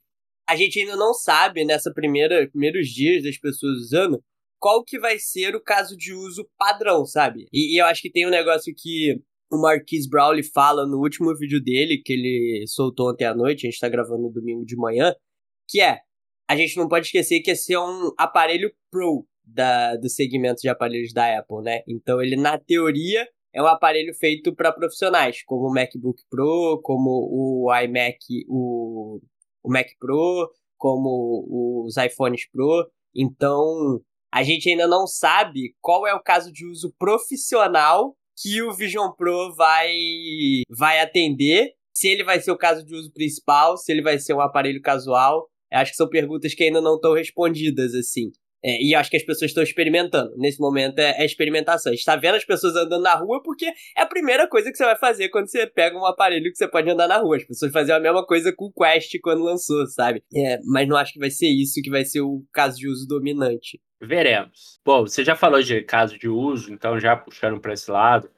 A 0.47 0.55
gente 0.55 0.79
ainda 0.79 0.95
não 0.95 1.13
sabe, 1.13 1.65
nessa 1.65 1.93
primeira 1.93 2.47
primeiros 2.49 2.87
dias 2.87 3.23
das 3.23 3.37
pessoas 3.37 3.77
usando, 3.79 4.23
qual 4.59 4.83
que 4.83 4.99
vai 4.99 5.19
ser 5.19 5.55
o 5.55 5.61
caso 5.61 5.95
de 5.97 6.13
uso 6.13 6.49
padrão, 6.57 7.05
sabe? 7.05 7.47
E, 7.51 7.75
e 7.75 7.81
eu 7.81 7.85
acho 7.85 8.01
que 8.01 8.11
tem 8.11 8.25
um 8.25 8.31
negócio 8.31 8.73
que 8.75 9.19
o 9.51 9.61
Marquis 9.61 10.07
Brawley 10.07 10.43
fala 10.43 10.85
no 10.85 10.97
último 10.97 11.35
vídeo 11.35 11.61
dele, 11.61 12.01
que 12.03 12.13
ele 12.13 12.65
soltou 12.67 13.11
ontem 13.11 13.25
à 13.25 13.35
noite, 13.35 13.65
a 13.65 13.69
gente 13.69 13.79
tá 13.79 13.89
gravando 13.89 14.23
no 14.23 14.31
domingo 14.31 14.65
de 14.65 14.75
manhã, 14.75 15.13
que 15.69 15.81
é, 15.81 15.99
a 16.49 16.55
gente 16.55 16.77
não 16.77 16.87
pode 16.87 17.07
esquecer 17.07 17.41
que 17.41 17.51
esse 17.51 17.73
é 17.73 17.79
um 17.79 18.11
aparelho 18.17 18.71
Pro 18.91 19.25
da, 19.45 19.95
do 19.95 20.09
segmento 20.09 20.61
de 20.61 20.69
aparelhos 20.69 21.13
da 21.13 21.39
Apple, 21.39 21.61
né? 21.61 21.81
Então 21.87 22.21
ele, 22.21 22.35
na 22.35 22.57
teoria, 22.57 23.27
é 23.57 23.61
um 23.61 23.65
aparelho 23.65 24.13
feito 24.13 24.53
para 24.53 24.71
profissionais, 24.71 25.43
como 25.43 25.67
o 25.67 25.73
MacBook 25.73 26.21
Pro, 26.29 26.79
como 26.83 27.09
o 27.09 27.75
iMac, 27.75 28.19
o, 28.47 29.19
o 29.63 29.71
Mac 29.71 29.87
Pro, 29.99 30.47
como 30.77 31.83
os 31.83 31.97
iPhones 31.97 32.47
Pro. 32.51 32.87
Então, 33.15 33.99
a 34.31 34.43
gente 34.43 34.69
ainda 34.69 34.85
não 34.87 35.07
sabe 35.07 35.75
qual 35.81 36.05
é 36.05 36.13
o 36.13 36.21
caso 36.21 36.53
de 36.53 36.67
uso 36.67 36.93
profissional 36.99 38.15
que 38.39 38.61
o 38.61 38.75
Vision 38.75 39.09
Pro 39.17 39.55
vai, 39.55 39.91
vai 40.69 40.99
atender. 40.99 41.71
Se 41.95 42.07
ele 42.07 42.23
vai 42.23 42.39
ser 42.39 42.51
o 42.51 42.57
caso 42.57 42.85
de 42.85 42.93
uso 42.93 43.11
principal, 43.11 43.75
se 43.75 43.91
ele 43.91 44.03
vai 44.03 44.19
ser 44.19 44.35
um 44.35 44.41
aparelho 44.41 44.83
casual. 44.83 45.49
Acho 45.73 45.93
que 45.93 45.97
são 45.97 46.07
perguntas 46.07 46.53
que 46.53 46.63
ainda 46.63 46.79
não 46.79 46.93
estão 46.93 47.15
respondidas, 47.15 47.95
assim. 47.95 48.31
É, 48.63 48.81
e 48.81 48.95
acho 48.95 49.09
que 49.09 49.17
as 49.17 49.23
pessoas 49.23 49.51
estão 49.51 49.63
experimentando. 49.63 50.33
Nesse 50.35 50.59
momento 50.59 50.99
é, 50.99 51.21
é 51.21 51.25
experimentação. 51.25 51.91
A 51.91 51.95
gente 51.95 52.05
tá 52.05 52.15
vendo 52.15 52.35
as 52.35 52.45
pessoas 52.45 52.75
andando 52.75 53.01
na 53.01 53.15
rua 53.15 53.41
porque 53.43 53.65
é 53.65 54.01
a 54.01 54.05
primeira 54.05 54.47
coisa 54.47 54.71
que 54.71 54.77
você 54.77 54.83
vai 54.83 54.97
fazer 54.97 55.29
quando 55.29 55.49
você 55.49 55.67
pega 55.67 55.97
um 55.97 56.05
aparelho 56.05 56.51
que 56.51 56.57
você 56.57 56.67
pode 56.67 56.89
andar 56.89 57.07
na 57.07 57.17
rua. 57.17 57.37
As 57.37 57.43
pessoas 57.43 57.71
faziam 57.71 57.97
a 57.97 57.99
mesma 57.99 58.25
coisa 58.25 58.51
com 58.51 58.65
o 58.65 58.73
Quest 58.73 59.13
quando 59.21 59.43
lançou, 59.43 59.85
sabe? 59.87 60.23
É, 60.35 60.59
mas 60.65 60.87
não 60.87 60.97
acho 60.97 61.13
que 61.13 61.19
vai 61.19 61.29
ser 61.29 61.47
isso 61.47 61.81
que 61.81 61.89
vai 61.89 62.03
ser 62.03 62.21
o 62.21 62.43
caso 62.51 62.77
de 62.77 62.87
uso 62.87 63.07
dominante. 63.07 63.79
Veremos. 64.01 64.79
Bom, 64.85 65.01
você 65.01 65.23
já 65.23 65.35
falou 65.35 65.61
de 65.61 65.81
caso 65.81 66.17
de 66.17 66.29
uso, 66.29 66.71
então 66.71 66.99
já 66.99 67.15
puxando 67.15 67.59
para 67.59 67.73
esse 67.73 67.89
lado, 67.89 68.29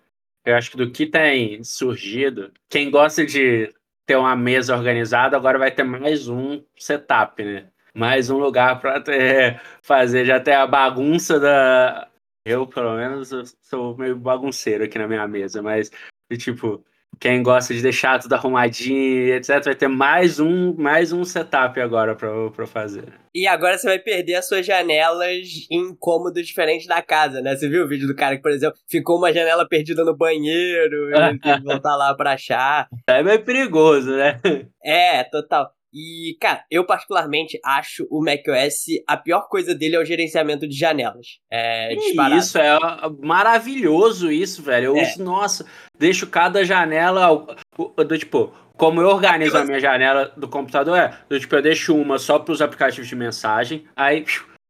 eu 0.45 0.55
acho 0.55 0.71
que 0.71 0.77
do 0.77 0.91
que 0.91 1.05
tem 1.05 1.63
surgido, 1.63 2.51
quem 2.69 2.89
gosta 2.89 3.25
de 3.25 3.73
ter 4.05 4.15
uma 4.15 4.35
mesa 4.35 4.75
organizada 4.75 5.37
agora 5.37 5.59
vai 5.59 5.69
ter 5.69 5.83
mais 5.83 6.27
um 6.27 6.63
setup, 6.77 7.43
né? 7.43 7.67
Mais 7.93 8.29
um 8.29 8.37
lugar 8.37 8.79
para 8.79 9.03
fazer 9.81 10.25
já 10.25 10.37
até 10.37 10.55
a 10.55 10.67
bagunça 10.67 11.39
da. 11.39 12.07
Eu, 12.45 12.65
pelo 12.65 12.95
menos, 12.95 13.31
sou 13.61 13.97
meio 13.97 14.15
bagunceiro 14.15 14.83
aqui 14.83 14.97
na 14.97 15.07
minha 15.07 15.27
mesa, 15.27 15.61
mas, 15.61 15.91
tipo, 16.37 16.83
quem 17.19 17.43
gosta 17.43 17.73
de 17.73 17.81
deixar 17.81 18.17
tudo 18.19 18.33
arrumadinho, 18.33 19.35
etc, 19.35 19.63
vai 19.65 19.75
ter 19.75 19.87
mais 19.87 20.39
um, 20.39 20.73
mais 20.73 21.11
um 21.11 21.23
setup 21.23 21.79
agora 21.79 22.15
para 22.15 22.65
fazer. 22.65 23.13
E 23.35 23.45
agora 23.45 23.77
você 23.77 23.87
vai 23.87 23.99
perder 23.99 24.35
as 24.35 24.47
suas 24.47 24.65
janelas 24.65 25.67
em 25.69 25.93
cômodos 25.95 26.47
diferentes 26.47 26.87
da 26.87 27.01
casa, 27.01 27.41
né? 27.41 27.55
Você 27.55 27.67
viu 27.67 27.83
o 27.83 27.87
vídeo 27.87 28.07
do 28.07 28.15
cara 28.15 28.37
que, 28.37 28.41
por 28.41 28.51
exemplo, 28.51 28.79
ficou 28.89 29.17
uma 29.17 29.33
janela 29.33 29.67
perdida 29.67 30.05
no 30.05 30.15
banheiro, 30.15 31.09
e 31.09 31.13
tem 31.39 31.57
que 31.57 31.63
voltar 31.63 31.95
lá 31.97 32.13
pra 32.15 32.33
achar. 32.33 32.87
É 33.07 33.21
meio 33.21 33.43
perigoso, 33.43 34.15
né? 34.15 34.39
É, 34.81 35.23
total. 35.25 35.73
E, 35.93 36.37
cara, 36.39 36.63
eu 36.69 36.85
particularmente 36.85 37.59
acho 37.65 38.07
o 38.11 38.23
macOS, 38.23 38.85
a 39.07 39.17
pior 39.17 39.47
coisa 39.49 39.73
dele 39.73 39.95
é 39.95 39.99
o 39.99 40.05
gerenciamento 40.05 40.67
de 40.67 40.77
janelas. 40.77 41.39
É 41.51 41.95
disparado. 41.95 42.35
Isso, 42.35 42.57
é 42.57 42.77
maravilhoso 43.21 44.31
isso, 44.31 44.61
velho. 44.61 44.85
Eu 44.85 44.97
é. 44.97 45.01
uso, 45.03 45.23
nossa, 45.23 45.65
deixo 45.97 46.27
cada 46.27 46.63
janela, 46.63 47.45
do, 47.77 48.17
tipo, 48.17 48.53
como 48.77 49.01
eu 49.01 49.07
organizo 49.07 49.57
a 49.57 49.65
minha 49.65 49.79
janela 49.79 50.31
do 50.37 50.47
computador, 50.47 50.97
é, 50.97 51.17
do, 51.27 51.39
tipo, 51.39 51.55
eu 51.55 51.61
deixo 51.61 51.95
uma 51.95 52.19
só 52.19 52.37
para 52.37 52.53
os 52.53 52.61
aplicativos 52.61 53.07
de 53.07 53.15
mensagem, 53.15 53.85
aí, 53.95 54.23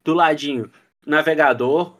do 0.03 0.13
ladinho, 0.13 0.71
navegador, 1.05 1.97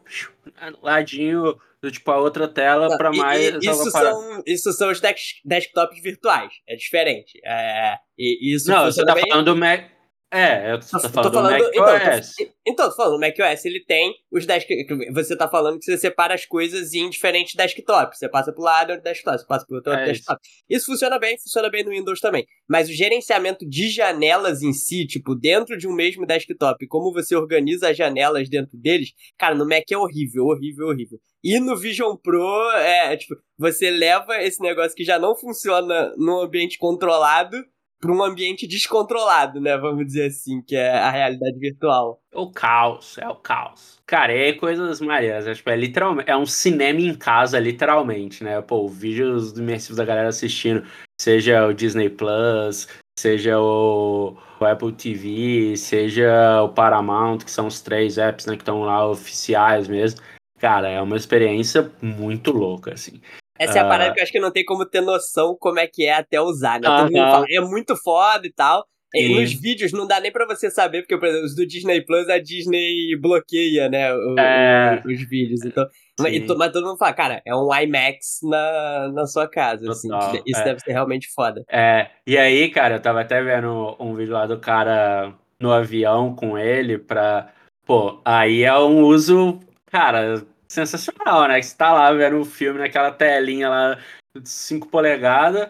ladinho 0.81 1.57
do 1.81 1.91
tipo 1.91 2.11
a 2.11 2.17
outra 2.17 2.47
tela 2.47 2.97
para 2.97 3.11
mais. 3.11 3.55
E, 3.55 3.69
isso, 3.69 3.91
são, 3.91 4.43
isso 4.45 4.73
são 4.73 4.91
os 4.91 5.01
desktops 5.45 6.01
virtuais. 6.01 6.51
É 6.67 6.75
diferente. 6.75 7.39
É, 7.45 7.95
e 8.17 8.55
isso 8.55 8.69
Não, 8.69 8.85
você 8.85 9.03
tá 9.05 9.13
bem... 9.13 9.23
falando 9.29 9.45
do 9.45 9.55
Mac. 9.55 9.98
É, 10.31 10.73
eu 10.73 10.79
tô, 10.79 10.85
tô 10.85 11.09
falando, 11.09 11.33
falando 11.33 11.57
do 11.57 11.69
então, 11.69 11.85
macOS. 11.85 12.33
Então, 12.39 12.53
então, 12.67 12.89
tô 12.89 12.95
falando, 12.95 13.15
o 13.15 13.19
macOS 13.19 13.65
ele 13.65 13.83
tem 13.83 14.13
os 14.31 14.45
desktops. 14.45 15.07
Você 15.13 15.35
tá 15.35 15.47
falando 15.47 15.79
que 15.79 15.85
você 15.85 15.97
separa 15.97 16.35
as 16.35 16.45
coisas 16.45 16.93
em 16.93 17.09
diferentes 17.09 17.55
desktops. 17.55 18.19
Você 18.19 18.29
passa 18.29 18.53
pro 18.53 18.61
lado 18.61 18.95
do 18.95 19.01
desktop, 19.01 19.39
você 19.39 19.47
passa 19.47 19.65
pro 19.65 19.77
outro 19.77 19.91
é 19.91 20.05
desktop. 20.05 20.39
Isso. 20.43 20.63
isso 20.69 20.85
funciona 20.85 21.17
bem, 21.17 21.35
funciona 21.39 21.69
bem 21.69 21.83
no 21.83 21.89
Windows 21.89 22.19
também. 22.19 22.45
Mas 22.67 22.87
o 22.89 22.93
gerenciamento 22.93 23.67
de 23.67 23.89
janelas 23.89 24.61
em 24.61 24.71
si, 24.71 25.07
tipo, 25.07 25.33
dentro 25.33 25.75
de 25.75 25.87
um 25.87 25.93
mesmo 25.93 26.27
desktop, 26.27 26.85
como 26.87 27.11
você 27.11 27.35
organiza 27.35 27.89
as 27.89 27.97
janelas 27.97 28.47
dentro 28.47 28.77
deles, 28.77 29.09
cara, 29.35 29.55
no 29.55 29.67
Mac 29.67 29.91
é 29.91 29.97
horrível, 29.97 30.45
horrível, 30.45 30.87
horrível. 30.89 31.19
E 31.43 31.59
no 31.59 31.75
Vision 31.75 32.15
Pro, 32.15 32.69
é, 32.75 33.17
tipo, 33.17 33.35
você 33.57 33.89
leva 33.89 34.43
esse 34.43 34.61
negócio 34.61 34.95
que 34.95 35.03
já 35.03 35.17
não 35.17 35.35
funciona 35.35 36.13
num 36.17 36.39
ambiente 36.39 36.77
controlado 36.77 37.57
para 37.99 38.11
um 38.11 38.23
ambiente 38.23 38.65
descontrolado, 38.65 39.59
né? 39.59 39.77
Vamos 39.77 40.05
dizer 40.05 40.27
assim, 40.27 40.61
que 40.61 40.75
é 40.75 40.97
a 40.97 41.11
realidade 41.11 41.59
virtual. 41.59 42.21
O 42.33 42.51
caos, 42.51 43.17
é 43.17 43.27
o 43.27 43.35
caos. 43.35 43.99
Cara, 44.05 44.33
é 44.33 44.53
coisas 44.53 45.01
marias. 45.01 45.45
É, 45.45 45.53
tipo, 45.53 45.69
é 45.69 45.75
literalmente. 45.75 46.29
É 46.29 46.37
um 46.37 46.45
cinema 46.45 47.01
em 47.01 47.13
casa, 47.13 47.59
literalmente, 47.59 48.43
né? 48.43 48.61
Pô, 48.61 48.87
vídeos 48.87 49.57
imersivos 49.57 49.97
da 49.97 50.05
galera 50.05 50.29
assistindo, 50.29 50.85
seja 51.19 51.67
o 51.67 51.73
Disney 51.73 52.09
Plus, 52.09 52.87
seja 53.19 53.59
o, 53.59 54.37
o, 54.59 54.65
Apple 54.65 54.93
TV, 54.93 55.75
seja 55.75 56.63
o 56.63 56.69
Paramount, 56.69 57.39
que 57.39 57.51
são 57.51 57.67
os 57.67 57.81
três 57.81 58.17
apps 58.17 58.45
né, 58.45 58.55
que 58.55 58.61
estão 58.61 58.81
lá 58.81 59.05
oficiais 59.07 59.87
mesmo. 59.87 60.21
Cara, 60.57 60.89
é 60.89 61.01
uma 61.01 61.17
experiência 61.17 61.91
muito 62.01 62.51
louca, 62.51 62.93
assim. 62.93 63.21
Essa 63.59 63.79
é 63.79 63.81
a 63.81 63.87
parada 63.87 64.11
ah. 64.11 64.13
que 64.13 64.19
eu 64.19 64.23
acho 64.23 64.31
que 64.31 64.39
não 64.39 64.51
tem 64.51 64.63
como 64.63 64.85
ter 64.85 65.01
noção 65.01 65.55
como 65.59 65.79
é 65.79 65.87
que 65.87 66.05
é 66.05 66.13
até 66.13 66.39
usar, 66.39 66.79
né? 66.79 66.87
Todo 66.87 67.11
mundo 67.11 67.31
fala, 67.31 67.45
é 67.49 67.59
muito 67.59 67.95
foda 67.95 68.47
e 68.47 68.51
tal. 68.51 68.85
E 69.13 69.27
nos 69.33 69.51
vídeos 69.53 69.91
não 69.91 70.05
dá 70.05 70.19
nem 70.19 70.31
pra 70.31 70.45
você 70.45 70.69
saber, 70.69 71.01
porque, 71.01 71.17
por 71.17 71.27
exemplo, 71.27 71.45
os 71.47 71.55
do 71.55 71.65
Disney 71.65 72.01
Plus, 72.01 72.29
a 72.29 72.37
Disney 72.37 73.17
bloqueia, 73.19 73.89
né, 73.89 74.13
o, 74.13 74.39
é... 74.39 75.01
os 75.03 75.27
vídeos. 75.27 75.65
Então, 75.65 75.87
mas, 76.19 76.45
mas 76.45 76.71
todo 76.71 76.85
mundo 76.85 76.97
fala, 76.97 77.13
cara, 77.13 77.41
é 77.43 77.55
um 77.55 77.73
IMAX 77.73 78.39
na, 78.43 79.11
na 79.11 79.25
sua 79.25 79.47
casa, 79.47 79.89
assim. 79.89 80.09
Total, 80.09 80.29
assim. 80.29 80.41
Isso 80.45 80.61
é. 80.61 80.63
deve 80.63 80.79
ser 80.81 80.91
realmente 80.91 81.27
foda. 81.33 81.63
É, 81.71 82.07
e 82.27 82.37
aí, 82.37 82.69
cara, 82.69 82.95
eu 82.95 83.01
tava 83.01 83.21
até 83.21 83.41
vendo 83.41 83.95
um 83.99 84.13
vídeo 84.13 84.33
lá 84.33 84.45
do 84.45 84.59
cara 84.59 85.33
no 85.59 85.71
avião 85.71 86.35
com 86.35 86.57
ele 86.57 86.97
pra. 86.99 87.51
Pô, 87.85 88.21
aí 88.23 88.63
é 88.63 88.77
um 88.77 89.01
uso, 89.01 89.59
cara, 89.87 90.45
sensacional, 90.71 91.47
né? 91.47 91.59
Que 91.59 91.65
você 91.65 91.75
tá 91.75 91.93
lá 91.93 92.11
vendo 92.11 92.39
o 92.39 92.45
filme 92.45 92.79
naquela 92.79 93.11
telinha 93.11 93.69
lá, 93.69 93.99
5 94.43 94.87
polegadas, 94.87 95.69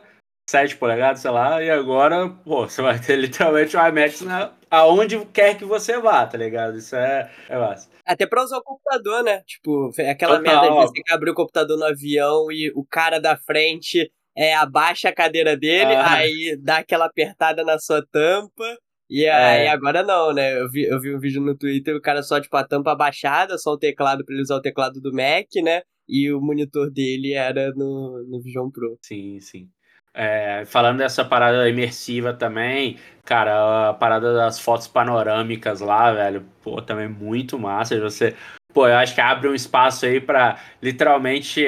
7 0.49 0.75
polegadas, 0.77 1.21
sei 1.21 1.31
lá, 1.31 1.63
e 1.63 1.69
agora, 1.69 2.29
pô, 2.29 2.67
você 2.67 2.81
vai 2.81 2.99
ter 2.99 3.15
literalmente 3.17 3.77
o 3.77 3.87
IMAX 3.87 4.21
na, 4.21 4.53
aonde 4.69 5.25
quer 5.27 5.57
que 5.57 5.65
você 5.65 5.97
vá, 5.99 6.25
tá 6.25 6.37
ligado? 6.37 6.77
Isso 6.77 6.95
é, 6.95 7.31
é 7.47 7.57
massa. 7.57 7.89
Até 8.05 8.25
pra 8.25 8.43
usar 8.43 8.57
o 8.57 8.63
computador, 8.63 9.23
né? 9.23 9.41
Tipo, 9.45 9.91
aquela 10.09 10.37
Total. 10.37 10.41
merda 10.41 10.69
de 10.69 10.87
você 10.87 11.01
que 11.01 11.13
abriu 11.13 11.33
o 11.33 11.35
computador 11.35 11.77
no 11.77 11.85
avião 11.85 12.51
e 12.51 12.71
o 12.75 12.83
cara 12.83 13.19
da 13.19 13.37
frente 13.37 14.11
é, 14.35 14.55
abaixa 14.55 15.09
a 15.09 15.13
cadeira 15.13 15.55
dele, 15.55 15.93
ah. 15.93 16.13
aí 16.13 16.57
dá 16.61 16.77
aquela 16.77 17.05
apertada 17.05 17.63
na 17.63 17.77
sua 17.77 18.03
tampa. 18.11 18.77
E 19.09 19.27
aí 19.27 19.65
é. 19.65 19.69
agora 19.69 20.03
não, 20.03 20.31
né? 20.31 20.59
Eu 20.61 20.69
vi, 20.69 20.83
eu 20.83 20.99
vi 20.99 21.15
um 21.15 21.19
vídeo 21.19 21.41
no 21.41 21.55
Twitter, 21.55 21.95
o 21.95 22.01
cara 22.01 22.21
só, 22.21 22.39
tipo, 22.39 22.55
a 22.55 22.63
tampa 22.63 22.91
abaixada, 22.91 23.57
só 23.57 23.71
o 23.71 23.77
teclado 23.77 24.23
pra 24.23 24.33
ele 24.33 24.43
usar 24.43 24.55
o 24.55 24.61
teclado 24.61 25.01
do 25.01 25.11
Mac, 25.11 25.47
né? 25.63 25.81
E 26.07 26.31
o 26.31 26.39
monitor 26.39 26.91
dele 26.91 27.33
era 27.33 27.71
no, 27.71 28.23
no 28.27 28.39
Vision 28.41 28.69
Pro. 28.69 28.97
Sim, 29.01 29.39
sim. 29.39 29.69
É, 30.13 30.63
falando 30.65 30.97
dessa 30.97 31.23
parada 31.23 31.69
imersiva 31.69 32.33
também, 32.33 32.97
cara, 33.23 33.89
a 33.89 33.93
parada 33.93 34.33
das 34.33 34.59
fotos 34.59 34.87
panorâmicas 34.87 35.81
lá, 35.81 36.11
velho, 36.11 36.45
pô, 36.61 36.81
também 36.81 37.07
muito 37.07 37.57
massa. 37.57 37.99
Você, 37.99 38.35
pô, 38.73 38.87
eu 38.87 38.97
acho 38.97 39.15
que 39.15 39.21
abre 39.21 39.47
um 39.47 39.55
espaço 39.55 40.05
aí 40.05 40.19
para 40.19 40.59
literalmente. 40.81 41.63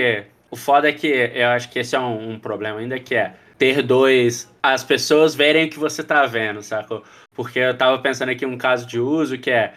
O 0.50 0.56
foda 0.56 0.90
é 0.90 0.94
que 0.94 1.08
eu 1.08 1.48
acho 1.50 1.70
que 1.72 1.80
esse 1.80 1.96
é 1.96 2.00
um, 2.00 2.32
um 2.32 2.40
problema 2.40 2.80
ainda 2.80 3.00
que 3.00 3.16
é 3.16 3.36
ter 3.58 3.84
dois, 3.84 4.52
as 4.62 4.84
pessoas 4.84 5.36
verem 5.36 5.68
o 5.68 5.70
que 5.70 5.78
você 5.78 6.04
tá 6.04 6.26
vendo, 6.26 6.64
sacou? 6.64 7.04
Porque 7.36 7.60
eu 7.60 7.78
tava 7.78 8.00
pensando 8.00 8.30
aqui 8.30 8.46
um 8.46 8.58
caso 8.58 8.86
de 8.86 9.00
uso 9.00 9.38
que 9.38 9.50
é, 9.50 9.74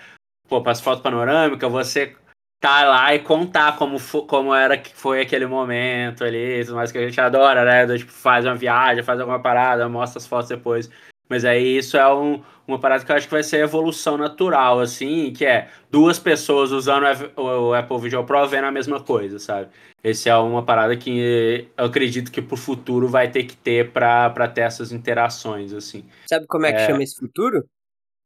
pô, 0.49 0.62
para 0.62 0.73
as 0.73 0.80
fotos 0.80 1.02
panorâmicas, 1.02 1.70
você 1.70 2.16
tá 2.61 2.84
lá 2.84 3.14
e 3.14 3.20
contar 3.20 3.76
como, 3.76 3.99
como 4.26 4.54
era 4.54 4.78
que 4.78 4.94
foi 4.94 5.20
aquele 5.20 5.46
momento 5.46 6.25
ali, 6.25 6.64
tudo 6.64 6.76
mais 6.76 6.90
que 6.90 6.99
a 6.99 7.06
gente 7.06 7.20
adora, 7.20 7.64
né? 7.64 7.87
Do, 7.87 7.96
tipo, 7.99 8.11
faz 8.11 8.44
uma 8.44 8.54
viagem, 8.54 9.02
faz 9.04 9.20
alguma 9.20 9.40
parada, 9.40 9.88
mostra 9.88 10.18
as 10.18 10.26
fotos 10.26 10.49
depois. 10.49 10.90
Mas 11.28 11.45
aí 11.45 11.78
isso 11.78 11.97
é 11.97 12.14
um, 12.14 12.43
uma 12.66 12.78
parada 12.78 13.04
que 13.04 13.11
eu 13.11 13.16
acho 13.16 13.26
que 13.26 13.33
vai 13.33 13.43
ser 13.43 13.59
evolução 13.59 14.16
natural, 14.16 14.81
assim, 14.81 15.33
que 15.33 15.45
é 15.45 15.69
duas 15.90 16.19
pessoas 16.19 16.71
usando 16.71 17.04
o 17.37 17.73
Apple 17.73 18.00
Vision 18.00 18.25
Pro 18.25 18.47
vendo 18.47 18.64
a 18.64 18.73
mesma 18.73 19.00
coisa, 19.00 19.38
sabe? 19.38 19.69
Esse 20.02 20.28
é 20.28 20.37
uma 20.37 20.62
parada 20.62 20.95
que 20.97 21.66
eu 21.76 21.85
acredito 21.87 22.31
que 22.31 22.43
pro 22.43 22.57
futuro 22.57 23.09
vai 23.09 23.31
ter 23.31 23.45
que 23.45 23.57
ter 23.57 23.90
para 23.90 24.49
ter 24.49 24.61
essas 24.62 24.93
interações, 24.93 25.73
assim. 25.73 26.04
Sabe 26.26 26.47
como 26.47 26.66
é 26.66 26.73
que 26.73 26.81
é... 26.81 26.87
chama 26.87 27.02
esse 27.02 27.16
futuro? 27.16 27.64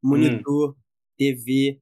Monitor, 0.03 0.71
hum. 0.71 0.75
TV. 1.17 1.79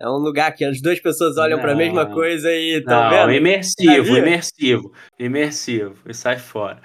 É 0.00 0.08
um 0.08 0.18
lugar 0.18 0.54
que 0.54 0.64
as 0.64 0.80
duas 0.80 1.00
pessoas 1.00 1.38
olham 1.38 1.58
para 1.58 1.72
a 1.72 1.76
mesma 1.76 2.06
coisa 2.06 2.52
e 2.52 2.78
estão 2.78 3.08
vendo? 3.08 3.32
Imersivo, 3.32 4.16
imersivo, 4.16 4.92
imersivo. 5.18 5.96
E 6.06 6.12
sai 6.12 6.38
fora. 6.38 6.82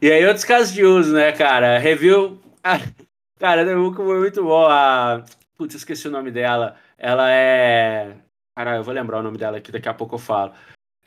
E 0.00 0.10
aí, 0.10 0.24
outros 0.24 0.44
casos 0.44 0.72
de 0.72 0.84
uso, 0.84 1.12
né, 1.12 1.32
cara? 1.32 1.78
Review. 1.78 2.40
cara, 3.38 3.64
foi 3.64 4.18
muito 4.18 4.44
bom. 4.44 4.66
A... 4.66 5.24
Putz, 5.56 5.74
esqueci 5.74 6.08
o 6.08 6.10
nome 6.10 6.30
dela. 6.30 6.76
Ela 6.98 7.30
é. 7.30 8.16
Cara, 8.56 8.76
eu 8.76 8.84
vou 8.84 8.94
lembrar 8.94 9.18
o 9.18 9.22
nome 9.22 9.38
dela 9.38 9.58
aqui, 9.58 9.72
daqui 9.72 9.88
a 9.88 9.94
pouco 9.94 10.16
eu 10.16 10.18
falo. 10.18 10.52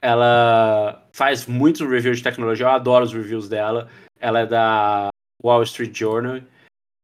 Ela 0.01 1.07
faz 1.13 1.45
muitos 1.45 1.81
reviews 1.87 2.17
de 2.17 2.23
tecnologia, 2.23 2.65
eu 2.65 2.71
adoro 2.71 3.05
os 3.05 3.13
reviews 3.13 3.47
dela. 3.47 3.89
Ela 4.19 4.41
é 4.41 4.45
da 4.45 5.09
Wall 5.43 5.63
Street 5.63 5.97
Journal. 5.97 6.41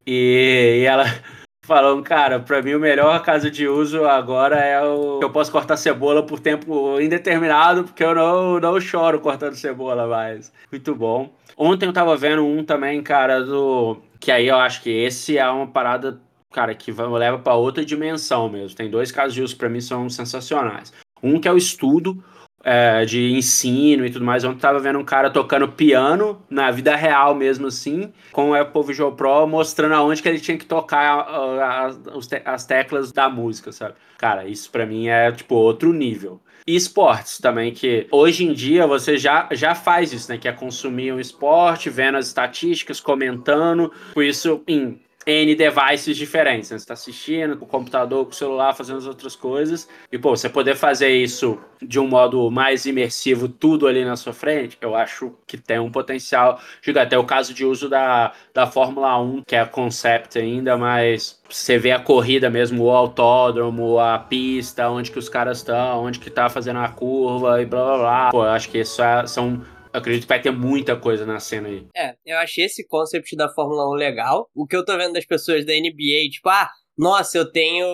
E, 0.06 0.80
e 0.80 0.84
ela 0.84 1.04
falando, 1.64 2.02
cara, 2.02 2.40
pra 2.40 2.62
mim 2.62 2.74
o 2.74 2.80
melhor 2.80 3.22
caso 3.22 3.50
de 3.50 3.68
uso 3.68 4.04
agora 4.04 4.56
é 4.56 4.82
o 4.82 5.20
eu 5.22 5.30
posso 5.30 5.52
cortar 5.52 5.76
cebola 5.76 6.24
por 6.24 6.40
tempo 6.40 7.00
indeterminado, 7.00 7.84
porque 7.84 8.02
eu 8.02 8.14
não, 8.14 8.58
não 8.58 8.80
choro 8.80 9.20
cortando 9.20 9.54
cebola 9.54 10.06
mais. 10.06 10.52
Muito 10.70 10.94
bom. 10.94 11.32
Ontem 11.56 11.86
eu 11.86 11.92
tava 11.92 12.16
vendo 12.16 12.44
um 12.44 12.64
também, 12.64 13.02
cara, 13.02 13.42
do. 13.44 14.02
Que 14.20 14.30
aí 14.30 14.46
eu 14.46 14.56
acho 14.56 14.82
que 14.82 14.90
esse 14.90 15.38
é 15.38 15.50
uma 15.50 15.66
parada, 15.66 16.20
cara, 16.52 16.74
que 16.74 16.92
vai, 16.92 17.08
leva 17.08 17.38
para 17.38 17.54
outra 17.54 17.84
dimensão 17.84 18.48
mesmo. 18.48 18.76
Tem 18.76 18.90
dois 18.90 19.10
casos 19.10 19.34
de 19.34 19.42
uso 19.42 19.56
para 19.56 19.68
mim 19.68 19.80
são 19.80 20.08
sensacionais. 20.08 20.92
Um 21.22 21.40
que 21.40 21.48
é 21.48 21.52
o 21.52 21.56
estudo, 21.56 22.22
é, 22.62 23.04
de 23.04 23.32
ensino 23.32 24.04
e 24.04 24.10
tudo 24.10 24.24
mais. 24.24 24.44
Ontem 24.44 24.60
tava 24.60 24.78
vendo 24.78 24.98
um 24.98 25.04
cara 25.04 25.30
tocando 25.30 25.68
piano 25.68 26.42
na 26.48 26.70
vida 26.70 26.94
real 26.94 27.34
mesmo 27.34 27.66
assim, 27.66 28.12
com 28.32 28.50
o 28.50 28.54
Apple 28.54 28.82
Visual 28.84 29.12
Pro 29.12 29.46
mostrando 29.46 29.94
aonde 29.94 30.22
que 30.22 30.28
ele 30.28 30.40
tinha 30.40 30.58
que 30.58 30.66
tocar 30.66 31.26
as, 31.60 31.98
as 32.44 32.66
teclas 32.66 33.12
da 33.12 33.28
música, 33.28 33.72
sabe? 33.72 33.94
Cara, 34.18 34.46
isso 34.46 34.70
para 34.70 34.86
mim 34.86 35.08
é 35.08 35.32
tipo 35.32 35.54
outro 35.54 35.92
nível. 35.92 36.40
E 36.70 36.76
esportes 36.76 37.38
também, 37.38 37.72
que 37.72 38.06
hoje 38.12 38.44
em 38.44 38.52
dia 38.52 38.86
você 38.86 39.18
já, 39.18 39.48
já 39.50 39.74
faz 39.74 40.12
isso, 40.12 40.30
né? 40.30 40.38
Que 40.38 40.46
é 40.46 40.52
consumir 40.52 41.12
um 41.12 41.18
esporte, 41.18 41.90
vendo 41.90 42.16
as 42.16 42.28
estatísticas, 42.28 43.00
comentando, 43.00 43.92
por 44.14 44.22
isso 44.22 44.62
em 44.68 45.00
N 45.26 45.54
devices 45.54 46.16
diferentes. 46.16 46.70
Né? 46.70 46.78
Você 46.78 46.82
está 46.82 46.94
assistindo 46.94 47.56
com 47.56 47.64
o 47.64 47.68
computador, 47.68 48.24
com 48.24 48.30
o 48.30 48.34
celular, 48.34 48.74
fazendo 48.74 48.98
as 48.98 49.06
outras 49.06 49.36
coisas. 49.36 49.88
E, 50.10 50.18
pô, 50.18 50.34
você 50.34 50.48
poder 50.48 50.74
fazer 50.76 51.10
isso 51.10 51.58
de 51.80 51.98
um 51.98 52.06
modo 52.06 52.50
mais 52.50 52.86
imersivo, 52.86 53.48
tudo 53.48 53.86
ali 53.86 54.04
na 54.04 54.16
sua 54.16 54.32
frente, 54.32 54.76
eu 54.80 54.94
acho 54.94 55.32
que 55.46 55.56
tem 55.56 55.78
um 55.78 55.90
potencial 55.90 56.60
gigante. 56.82 57.06
Até 57.06 57.18
o 57.18 57.24
caso 57.24 57.52
de 57.52 57.64
uso 57.64 57.88
da, 57.88 58.32
da 58.52 58.66
Fórmula 58.66 59.18
1, 59.18 59.42
que 59.46 59.56
é 59.56 59.64
concept 59.64 60.38
ainda, 60.38 60.76
mas 60.76 61.40
você 61.48 61.78
vê 61.78 61.90
a 61.92 61.98
corrida 61.98 62.50
mesmo, 62.50 62.84
o 62.84 62.90
autódromo, 62.90 63.98
a 63.98 64.18
pista, 64.18 64.88
onde 64.90 65.10
que 65.10 65.18
os 65.18 65.28
caras 65.28 65.58
estão, 65.58 66.04
onde 66.04 66.18
que 66.18 66.30
tá 66.30 66.48
fazendo 66.48 66.78
a 66.78 66.88
curva 66.88 67.60
e 67.60 67.66
blá 67.66 67.84
blá 67.84 67.98
blá. 67.98 68.30
Pô, 68.30 68.44
eu 68.44 68.50
acho 68.50 68.68
que 68.68 68.78
isso 68.78 69.02
é, 69.02 69.26
são 69.26 69.62
acredito 69.92 70.22
que 70.22 70.28
vai 70.28 70.40
ter 70.40 70.50
muita 70.50 70.96
coisa 70.96 71.26
na 71.26 71.40
cena 71.40 71.68
aí. 71.68 71.86
É, 71.96 72.14
eu 72.24 72.38
achei 72.38 72.64
esse 72.64 72.86
concept 72.86 73.36
da 73.36 73.48
Fórmula 73.48 73.88
1 73.90 73.94
legal. 73.94 74.48
O 74.54 74.66
que 74.66 74.76
eu 74.76 74.84
tô 74.84 74.96
vendo 74.96 75.14
das 75.14 75.24
pessoas 75.24 75.64
da 75.64 75.72
NBA, 75.72 76.30
tipo, 76.30 76.48
ah, 76.48 76.70
nossa, 76.96 77.38
eu 77.38 77.50
tenho 77.50 77.86